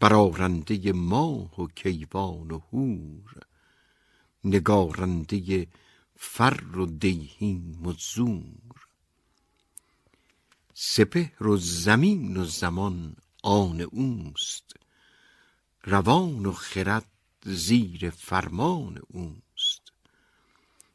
[0.00, 3.34] برارنده ماه و کیوان و هور
[4.44, 5.66] نگارنده
[6.16, 8.86] فر و دیهیم و زور.
[10.74, 14.74] سپهر و زمین و زمان آن اوست
[15.84, 17.06] روان و خرد
[17.44, 19.92] زیر فرمان اوست.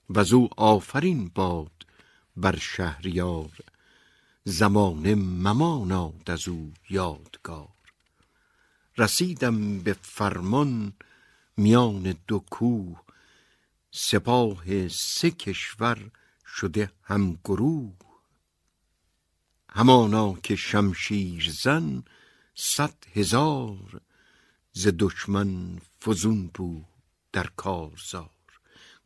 [0.09, 1.85] و او آفرین باد
[2.37, 3.57] بر شهریار
[4.43, 7.74] زمانه مماناد از او یادگار.
[8.97, 10.93] رسیدم به فرمان
[11.57, 13.01] میان دو کوه.
[13.91, 16.11] سپاه سه کشور
[16.45, 17.95] شده هم گروه.
[19.69, 22.03] همانا که شمشیر زن
[22.55, 24.01] صد هزار
[24.71, 26.85] ز دشمن فزون بود
[27.31, 28.29] در کارزار.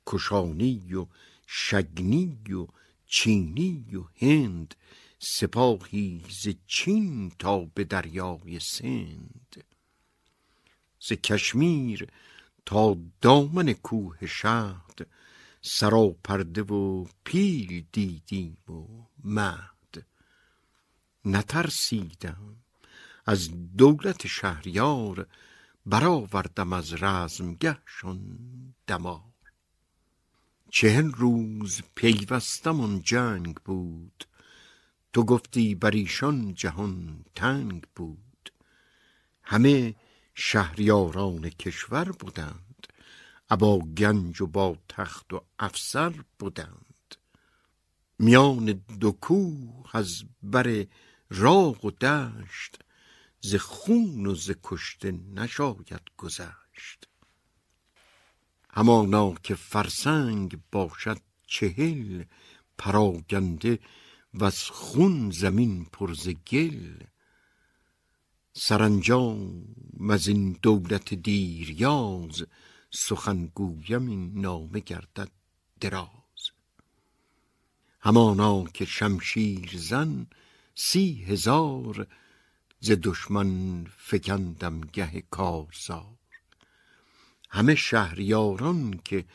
[0.08, 1.06] کشانی و
[1.48, 2.68] شگنی و
[3.08, 4.76] چینی و هند
[5.20, 9.64] سپاهی ز چین تا به دریای سند.
[11.00, 12.08] ز کشمیر
[12.66, 15.08] تا دامن کوه شهد
[15.62, 18.86] سراپرده و پیل دیدیم و
[19.24, 20.06] مهد.
[21.26, 22.56] نترسیدم.
[23.26, 25.28] از دولت شهریار
[25.86, 28.40] برآوردم از رزمگهشان
[28.88, 29.24] دمار.
[30.72, 34.26] چهل روز پیوستم جنگ بود.
[35.14, 38.52] تو گفتی بر ایشان جهان تنگ بود.
[39.44, 39.96] همه
[40.42, 42.88] شهریاران کشور بودند
[43.50, 47.16] ابا گنج و با تخت و افسر بودند.
[48.20, 48.66] میان
[49.00, 50.86] دو کوه از بر
[51.30, 52.80] راغ و دشت
[53.42, 57.08] ز خون و ز کشته نشاید گذشت.
[58.70, 62.24] همانا که فرسنگ باشد چهل
[62.78, 63.80] پراگنده
[64.34, 67.04] و از خون زمین پر ز گل
[68.62, 69.64] سرانجام
[70.10, 72.46] از این دولت دیریاز
[72.92, 75.32] سخن گویم این نامه گردد
[75.80, 76.42] دراز.
[78.02, 80.28] همانا که شمشیر زن
[80.76, 82.08] سی هزار
[82.80, 86.18] ز دشمن فکندم گه کارزار.
[87.50, 89.26] همه شهریاران که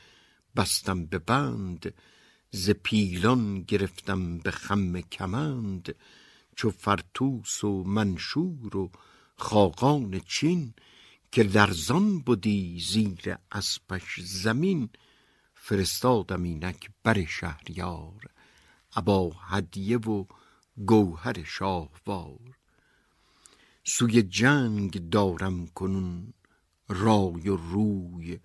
[0.56, 1.94] بستم به بند
[2.50, 5.94] ز پیلان گرفتم به خم کمند
[6.56, 8.90] چو فرتوس و منشور و
[9.36, 10.74] خاقان چین
[11.32, 14.88] که لرزان بودی زیر اسپش زمین
[15.54, 18.26] فرستادم اینک بر شهریار
[18.96, 20.24] ابا هدیه و
[20.86, 22.58] گوهر شاهوار.
[23.84, 26.32] سوی جنگ دارم کنون
[26.88, 28.38] رای و روی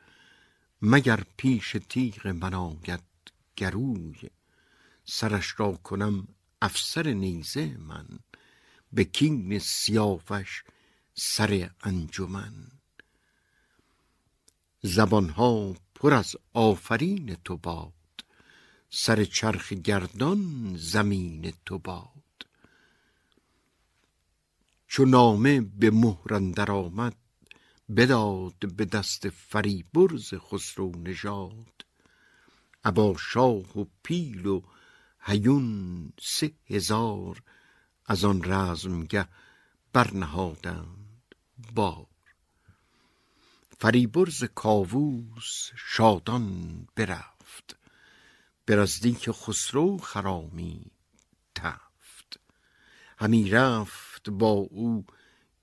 [0.81, 3.03] مگر پیش تیغ من آید
[3.55, 4.29] گروی.
[5.05, 6.27] سرش را کنم
[6.61, 8.19] افسر نیزه من
[8.93, 10.63] به کین سیافش
[11.21, 12.53] سر انجمن.
[14.81, 17.93] زبانها پر از آفرین تو باد.
[18.89, 22.47] سر چرخ گردان زمین تو باد.
[24.87, 27.15] چو نامه به مهر اندر آمد
[27.95, 31.85] بداد به دست فریبرز خسرو نژاد.
[32.83, 34.61] ابا شاه و پیل و
[35.19, 37.43] هیون سه هزار
[38.05, 39.27] از آن رزمگه
[39.93, 41.08] برنهادند.
[41.71, 42.07] بار
[43.77, 47.77] فریبرز کاووس شادان برفت
[48.65, 50.91] به نزدیک خسرو خرامی
[51.55, 52.39] تفت.
[53.17, 55.05] همی رفت با او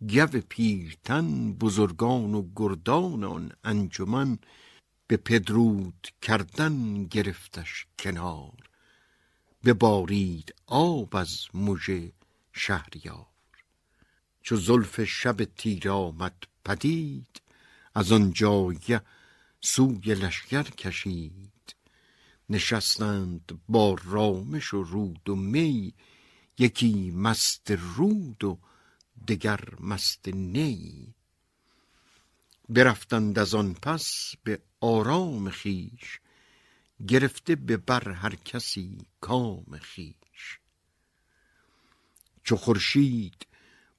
[0.09, 4.39] گو پیلتن بزرگان و گردان آن انجمن
[5.07, 8.71] به پدرود کردن گرفتش کنار.
[9.65, 12.13] ببارید آب از مژه
[12.53, 13.36] شهریار.
[14.47, 17.43] چو زلف شب تیر آمد پدید
[17.95, 19.03] از آن جایه
[19.61, 21.75] سوی لشکر کشید.
[22.51, 25.95] نشستند با رامش و رود و می
[26.59, 28.59] یکی مست رود و
[29.29, 31.15] دگر مست نی.
[32.69, 36.21] برفتند از آن پس به آرام خیش
[37.09, 40.59] گرفته به بر هر کسی کام خیش
[42.45, 43.47] چو خورشید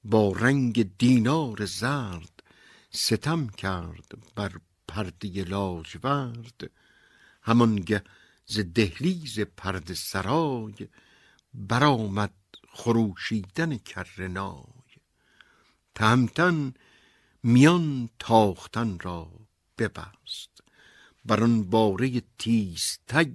[0.10, 2.44] با رنگ دینار زرد
[2.92, 4.52] ستم کرد بر
[4.88, 6.72] پرده لاجورد.
[7.42, 8.04] همانگه
[8.46, 10.88] ز دهلیز پرده سرای
[11.54, 12.34] برآمد
[12.70, 14.94] خروشیدن کرنای
[15.96, 16.74] تهمتن
[17.44, 19.32] میان تاختن را
[19.78, 20.64] ببست
[21.26, 23.34] بر آن باره تیزتگ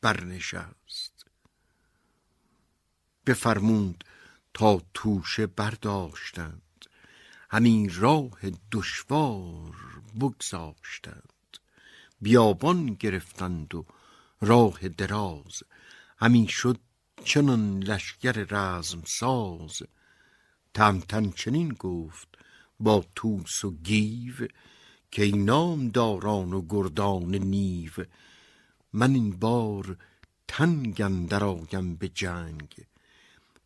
[0.00, 1.26] برنشست.
[3.26, 4.04] بفرمود
[4.54, 6.62] تا توشه برداشتند.
[7.50, 8.38] همین راه
[8.72, 9.74] دشوار
[10.20, 11.32] بگذاشتند.
[12.20, 13.86] بیابان گرفتند و
[14.40, 15.62] راه دراز.
[16.18, 16.78] همین شد
[17.24, 19.82] چنان لشکر رزم ساز
[20.74, 22.28] تمتن چنین گفت
[22.80, 24.34] با توس و گیو
[25.10, 27.92] که ای نامداران و گردان نیو.
[28.92, 29.96] من این بار
[30.48, 32.86] تنگ در آیم به جنگ.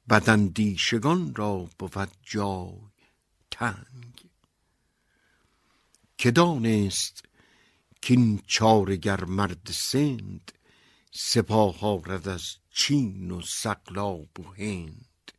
[0.09, 2.73] بداندیشگان را بود جای
[3.51, 4.31] تنگ.
[6.19, 7.23] که دانست
[8.01, 10.53] کین چارگر مرد سند
[11.13, 15.33] سپاه آرد از چین و سقلاب و هند.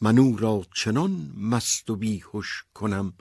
[0.00, 3.12] من را چنان مست و بیهوش کنم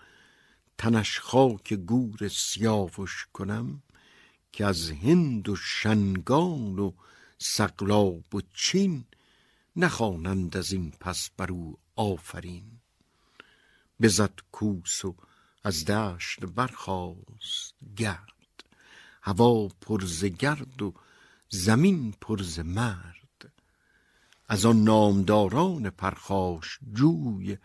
[0.78, 3.84] تنش خاک گور سیاوش کنم
[4.52, 6.92] که از هند و شنگان و
[7.38, 9.06] سقلاب و چین
[9.80, 12.80] نخوانند از این پس بر او آفرین.
[14.02, 15.16] بزد کوس و
[15.64, 18.64] از دشت برخاست گرد.
[19.22, 20.94] هوا پر ز گرد و
[21.50, 23.54] زمین پر ز مرد.
[24.48, 27.58] از آن نامداران پرخاش جوی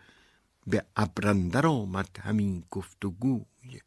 [0.67, 3.81] به ابر آمد همین گفت و گوی.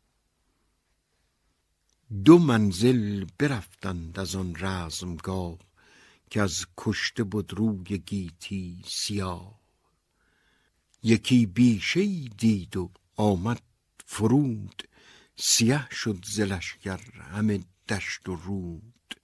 [2.25, 5.59] دو منزل برفتند از آن رزمگاه.
[6.31, 9.61] که از کشته بود روی گیتی سیاه.
[11.03, 13.63] یکی بیشه دید و آمد
[14.07, 14.89] فرود
[15.37, 19.21] سیه شد ز لشکر همه دشت و رود.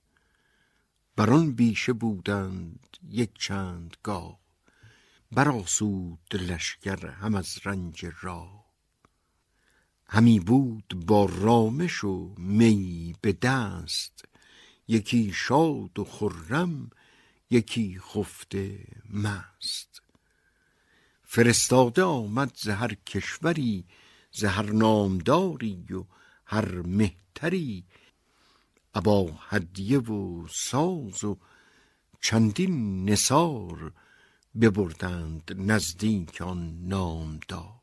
[1.16, 4.42] بر بیشه بودند یک چند گاه
[5.32, 8.64] برآسود لشکر هم از رنج راه.
[10.06, 14.24] همی بود با رامش و می به دست
[14.92, 16.90] یکی شاد و خرم
[17.50, 20.02] یکی خفته مست.
[21.22, 23.84] فرستاده آمد ز هر کشوری
[24.32, 26.04] ز هر نامداری و
[26.46, 27.84] هر مهتری.
[28.94, 31.38] ابا هدیه و ساز و
[32.20, 33.92] چندین نثار
[34.60, 37.82] ببردند نزدیک آن نامدار.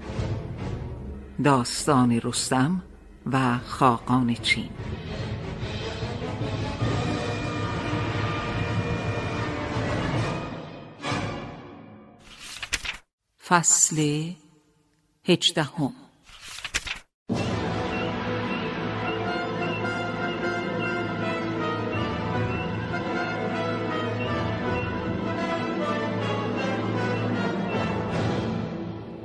[1.43, 2.83] داستان رستم
[3.31, 4.69] و خاقان چین.
[13.47, 14.31] فصل
[15.23, 15.93] هجدهم.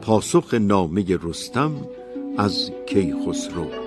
[0.02, 1.88] پاسخ نامه رستم
[2.38, 3.85] از کیخسرو.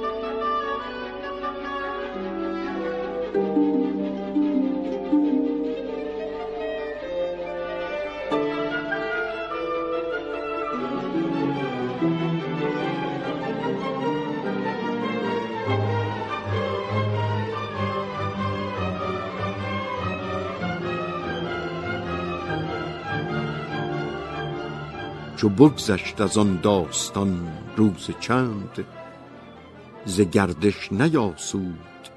[25.40, 28.86] چو بگذشت از آن داستان روز چند
[30.06, 32.10] ز گردش نیاسود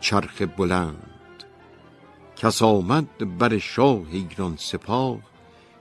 [0.00, 1.44] چرخ بلند.
[2.36, 5.18] کس آمد بر شاه ایران سپاه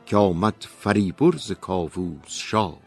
[0.05, 2.80] که آمد فریبرز کاووس شاه.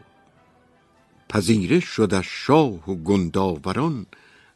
[1.29, 4.05] پذیره شد شاه و گنداوران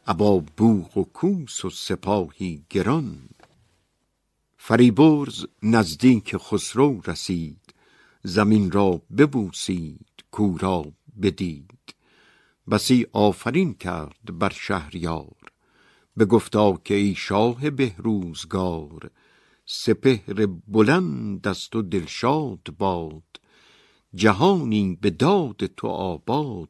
[0.06, 3.18] ابا بوق و کوس و سپاهی گران.
[4.56, 7.61] فریبرز نزدیک خسرو رسید
[8.22, 10.84] زمین را ببوسید کورا
[11.22, 11.94] بدید.
[12.70, 15.36] بسی آفرین کرد بر شهریار
[16.30, 19.10] گفتا که ای شاه بهروزگار
[19.66, 23.40] سپهر بلند است و دلشاد باد
[24.14, 26.68] جهانی به داد تو آباد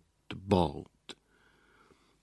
[0.49, 0.87] باد.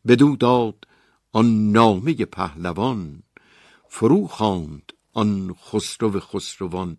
[0.07, 0.87] بدو داد
[1.31, 3.23] آن نامه پهلوان
[3.87, 6.97] فرو خواند آن خسرو خسروان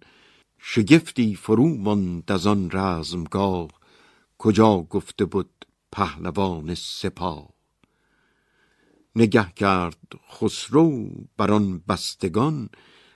[0.62, 3.68] شگفتی فرو ماند از آن رزمگاه
[4.39, 7.48] کجا گفته بود پهلوان سپاه.
[9.16, 12.68] نگه کرد خسرو بر آن بستگان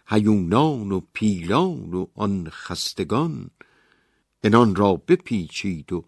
[0.07, 3.51] هیونان و پیلان و آن خستگان.
[4.45, 6.05] انان را بپیچید و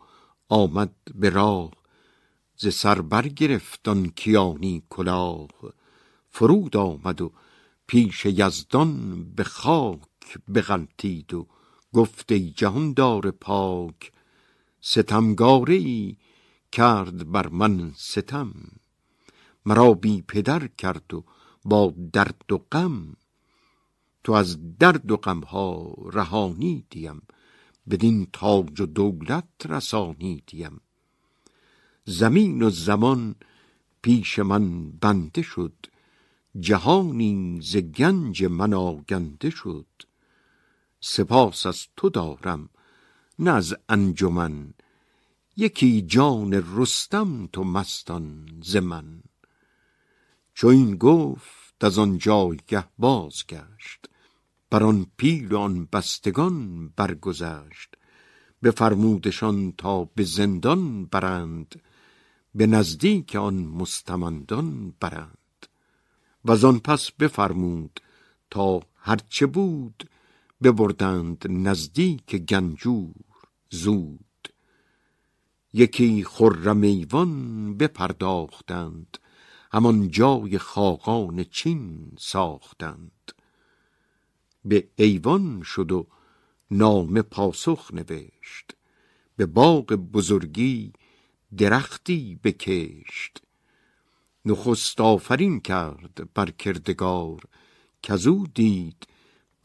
[0.48, 1.70] آمد به راه
[2.56, 5.48] ز سر برگرفت آن کیانی کلاه.
[6.28, 7.32] فرود آمد و
[7.86, 10.15] پیش یزدان به خاک
[10.54, 11.46] بغلطید و
[11.92, 14.12] گفت ای جهاندار پاک
[14.80, 16.16] ستمگاره ای
[16.72, 18.52] کرد بر من ستم.
[19.66, 21.24] مرا بی پدر کرد و
[21.64, 23.16] با درد و غم.
[24.24, 27.22] تو از درد و غم ها رهانیدیم
[27.90, 30.80] بدین تاج و دولت رسانیدیم.
[32.04, 33.34] زمین و زمان
[34.02, 35.86] پیش من بنده شد
[36.60, 39.86] جهانی ز گنج من آگنده شد.
[41.00, 42.68] سپاس از تو دارم
[43.38, 44.74] نه از انجمن.
[45.56, 49.22] یکی جان رستم تو مستان ز من.
[50.54, 54.08] چو این گفت از آن جایگه بازگشت.
[54.70, 57.94] بر آن پیل و آن بستگان برگذشت.
[58.62, 61.82] بفرمودشان تا به زندان برند
[62.54, 65.38] به نزدیک آن مستمندان برند.
[66.44, 68.00] و آن پس بفرمود
[68.50, 70.10] تا هرچه بود
[70.62, 73.14] ببردند نزدیک گنجور
[73.70, 74.20] زود.
[75.72, 79.18] یکی خرم ایوان بپرداختند
[79.72, 83.32] همان جای خاقان چین ساختند.
[84.64, 86.06] به ایوان شد و
[86.70, 88.76] نامه پاسخ نوشت
[89.36, 90.92] به باغ بزرگی
[91.56, 93.42] درختی بکشت.
[94.44, 97.40] نخست آفرین کرد بر کردگار
[98.02, 99.06] کزو دید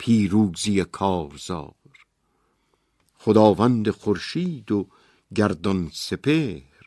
[0.02, 1.74] پیروزی کارزار.
[3.18, 4.88] خداوند خورشید و
[5.36, 6.86] گردان سپهر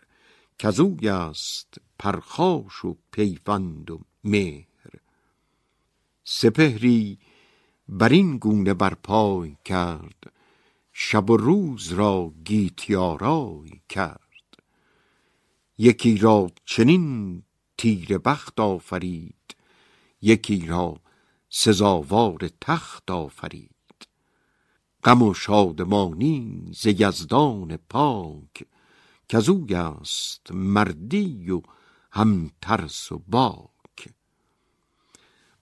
[0.58, 4.92] کزوی است پرخاش و پیوند و مهر.
[6.24, 7.18] سپهری
[7.88, 10.32] بر این گونه برپای کرد
[10.92, 14.62] شب و روز را گیتیارای کرد.
[15.78, 17.42] یکی را چنین
[17.78, 19.56] تیر بخت آفرید
[20.22, 21.03] یکی را
[21.56, 23.70] سزاوار تخت آفرید.
[25.04, 28.66] غم و شادمانی ز یزدان پاک
[29.28, 31.62] کزوی است مردی و
[32.12, 34.08] هم ترس و باک.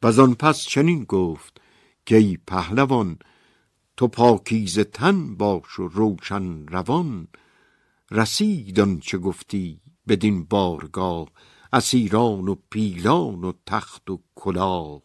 [0.03, 1.61] و آن پس چنین گفت
[2.07, 3.19] که ای پهلوان
[3.97, 7.29] تو پاکیز تن باش و روشن روان.
[8.11, 11.29] رسید چه گفتی بدین بارگاه
[11.73, 15.03] اسیران و پیلان و تخت و کلاه.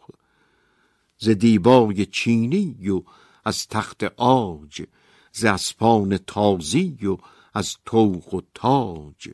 [1.19, 3.03] ز دیبای چینی و
[3.45, 4.83] از تخت آج
[5.31, 7.17] ز اسپان تازی و
[7.53, 9.29] از توق و تاج.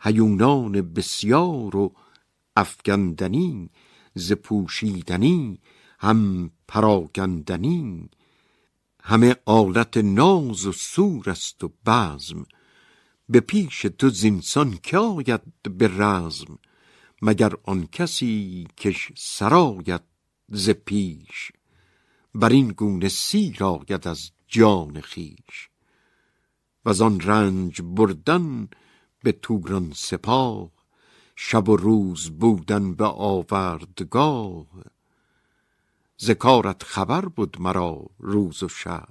[0.00, 1.94] هیونان بسیار و
[2.56, 3.70] افگندنی
[4.14, 5.58] ز پوشیدنی
[5.98, 8.10] هم پراگندنی
[9.02, 12.46] همه آلت ناز و سور است و بزم.
[13.28, 15.40] به پیش تو زینسان که آید
[15.78, 16.58] به رزم
[17.22, 20.02] مگر آن کسی کش سرایت
[20.54, 21.52] ز پیش.
[22.34, 25.68] بر این گونه سیر آید از جان خیش
[26.84, 28.68] و آن رنج بردن
[29.22, 30.70] به توران سپاه.
[31.36, 34.66] شب و روز بودن به آوردگاه.
[36.16, 39.08] ز کارت خبر بود مرا روز و شب.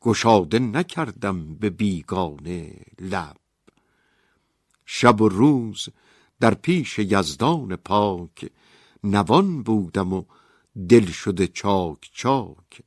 [0.00, 3.36] گشاده نکردم به بیگانه لب.
[4.86, 5.88] شب و روز
[6.40, 8.50] در پیش یزدان پاک
[9.04, 10.24] نوان بودم و
[10.88, 12.82] دل شده چاک چاک.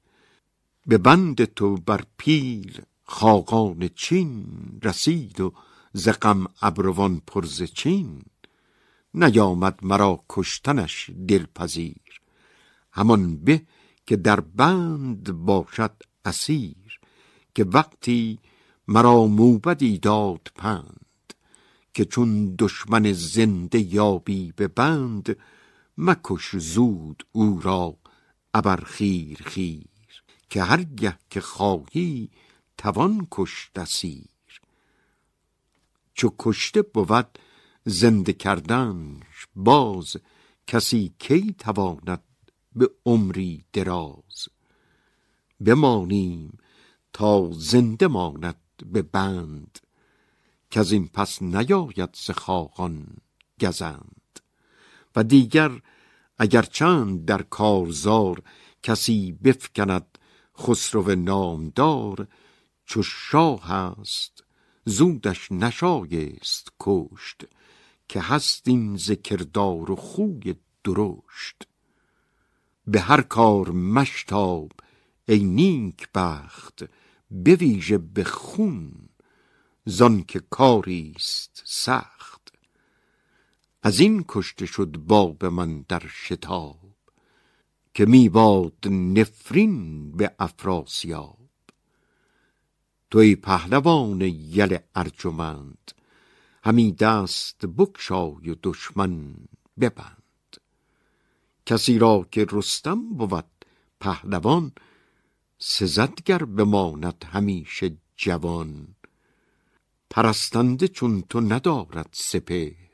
[0.87, 4.45] به بند تو بر پیل خاقان چین
[4.83, 5.53] رسید و
[5.93, 8.21] ز غم ابروان پر ز چین.
[9.13, 12.21] نیامد مرا کشتنش دلپذیر.
[12.91, 13.61] همان به
[14.05, 16.99] که در بند باشد اسیر
[17.55, 18.39] که وقتی
[18.87, 21.33] مرا موبدی داد پند
[21.93, 25.37] که چون دشمن زنده یابی به بند
[25.97, 27.97] مکش زود او را
[28.53, 32.29] ابر خیر خیر که هرگه که خواهی
[32.77, 34.61] توان کشت اسیر.
[36.13, 37.39] چو کشته بود
[37.85, 40.17] زنده کردنش باز
[40.67, 42.23] کسی کی تواند
[42.75, 44.47] به عمری دراز؟
[45.65, 46.57] بمانیم
[47.13, 49.79] تا زنده ماند به بند
[50.69, 52.31] که از این پس نیاید ز
[53.61, 54.24] گزند.
[55.15, 55.81] و دیگر
[56.37, 58.41] اگر چند در کارزار
[58.83, 60.17] کسی بفکند
[60.57, 62.27] خسرو نامدار
[62.85, 64.43] چو شاه است
[64.85, 67.43] زودش نشایست کشت
[68.09, 71.67] که هست این ز کردار و خوی درشت.
[72.87, 74.71] به هر کار مشتاب
[75.27, 76.83] ای نیک بخت
[77.29, 79.09] بویژه به خون
[79.85, 82.14] زان که کاری است سخت.
[83.85, 86.95] از این کشته شد باب من در شتاب
[87.93, 91.37] که می باد نفرین به افراسیاب.
[93.11, 95.91] توی پهلوان یل ارجمند
[96.63, 99.35] همی دست بکشای و دشمن
[99.79, 100.57] ببند.
[101.65, 103.65] کسی را که رستم بود
[103.99, 104.71] پهلوان
[105.57, 108.87] سزدگر بماند همیشه جوان.
[110.09, 112.84] پرستنده چون تو ندارد سپهر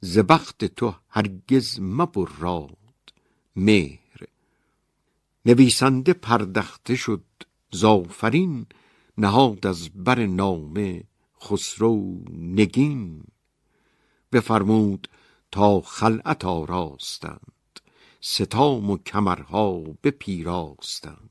[0.00, 3.12] ز بخت تو هرگز مبراد
[3.56, 4.26] مهر.
[5.46, 7.24] نویسنده پردخته شد
[7.70, 8.66] زافرین
[9.18, 11.04] نهاد از بر نامه
[11.42, 13.24] خسرو نگین.
[14.32, 15.08] بفرمود
[15.52, 17.80] تا خلعت آراستند
[18.20, 21.30] ستام و کمرها بپیراستند.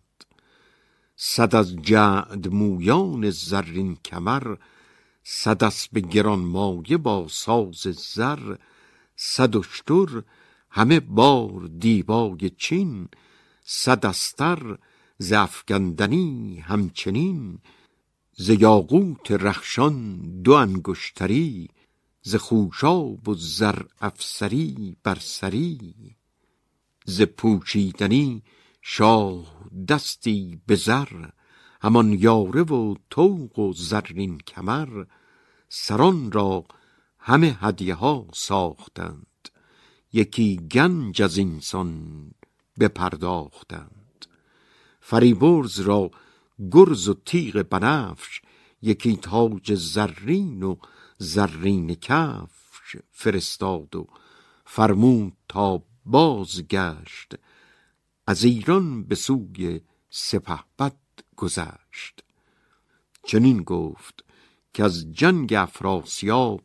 [1.16, 4.56] صد از جعد مویان زرین کمر
[5.30, 7.82] صد به گران مایه با ساز
[8.14, 8.56] زر
[9.16, 10.24] صد اشتر
[10.70, 13.08] همه بار دیبای چین
[13.64, 14.78] صد استر
[15.18, 17.60] ز افگندنی همچنین
[18.36, 21.70] ز یاقوت رخشان دو انگشتری
[22.22, 26.16] ز خوشاب و زر افسری بر سری
[27.06, 28.44] ز پوشیدنی
[28.82, 31.30] شاه دستی به زر
[31.82, 35.06] همان یاره و طوق و زرین کمر
[35.70, 36.66] سران را
[37.20, 39.50] همه هدیه ها ساختند.
[40.14, 42.32] یکی گنج از اینسان
[42.80, 44.26] بپرداختند.
[45.02, 46.12] فریبرز را
[46.72, 48.42] گرز و تیغ بنفش
[48.82, 50.76] یکی تاج زرین و
[51.18, 54.08] زرین کفش فرستاد و
[54.66, 57.34] فرمود تا بازگشت.
[58.28, 60.98] از ایران به سوی سپهبد
[61.36, 62.24] گذشت.
[63.24, 64.24] چنین گفت
[64.78, 66.62] که از جنگ افراسیاب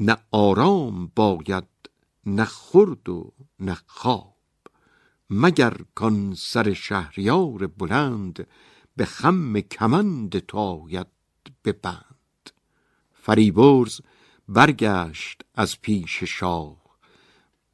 [0.00, 1.64] نه آرام باید
[2.26, 4.36] نه خرد و نه خواب.
[5.30, 8.46] مگر کان سر شهریار بلند
[8.96, 11.06] به خم کمند تو آید
[11.62, 12.50] به بند؟
[13.12, 14.00] فریبرز
[14.48, 16.82] برگشت از پیش شاه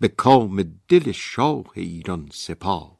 [0.00, 2.97] به کام دل شاه ایران سپاه.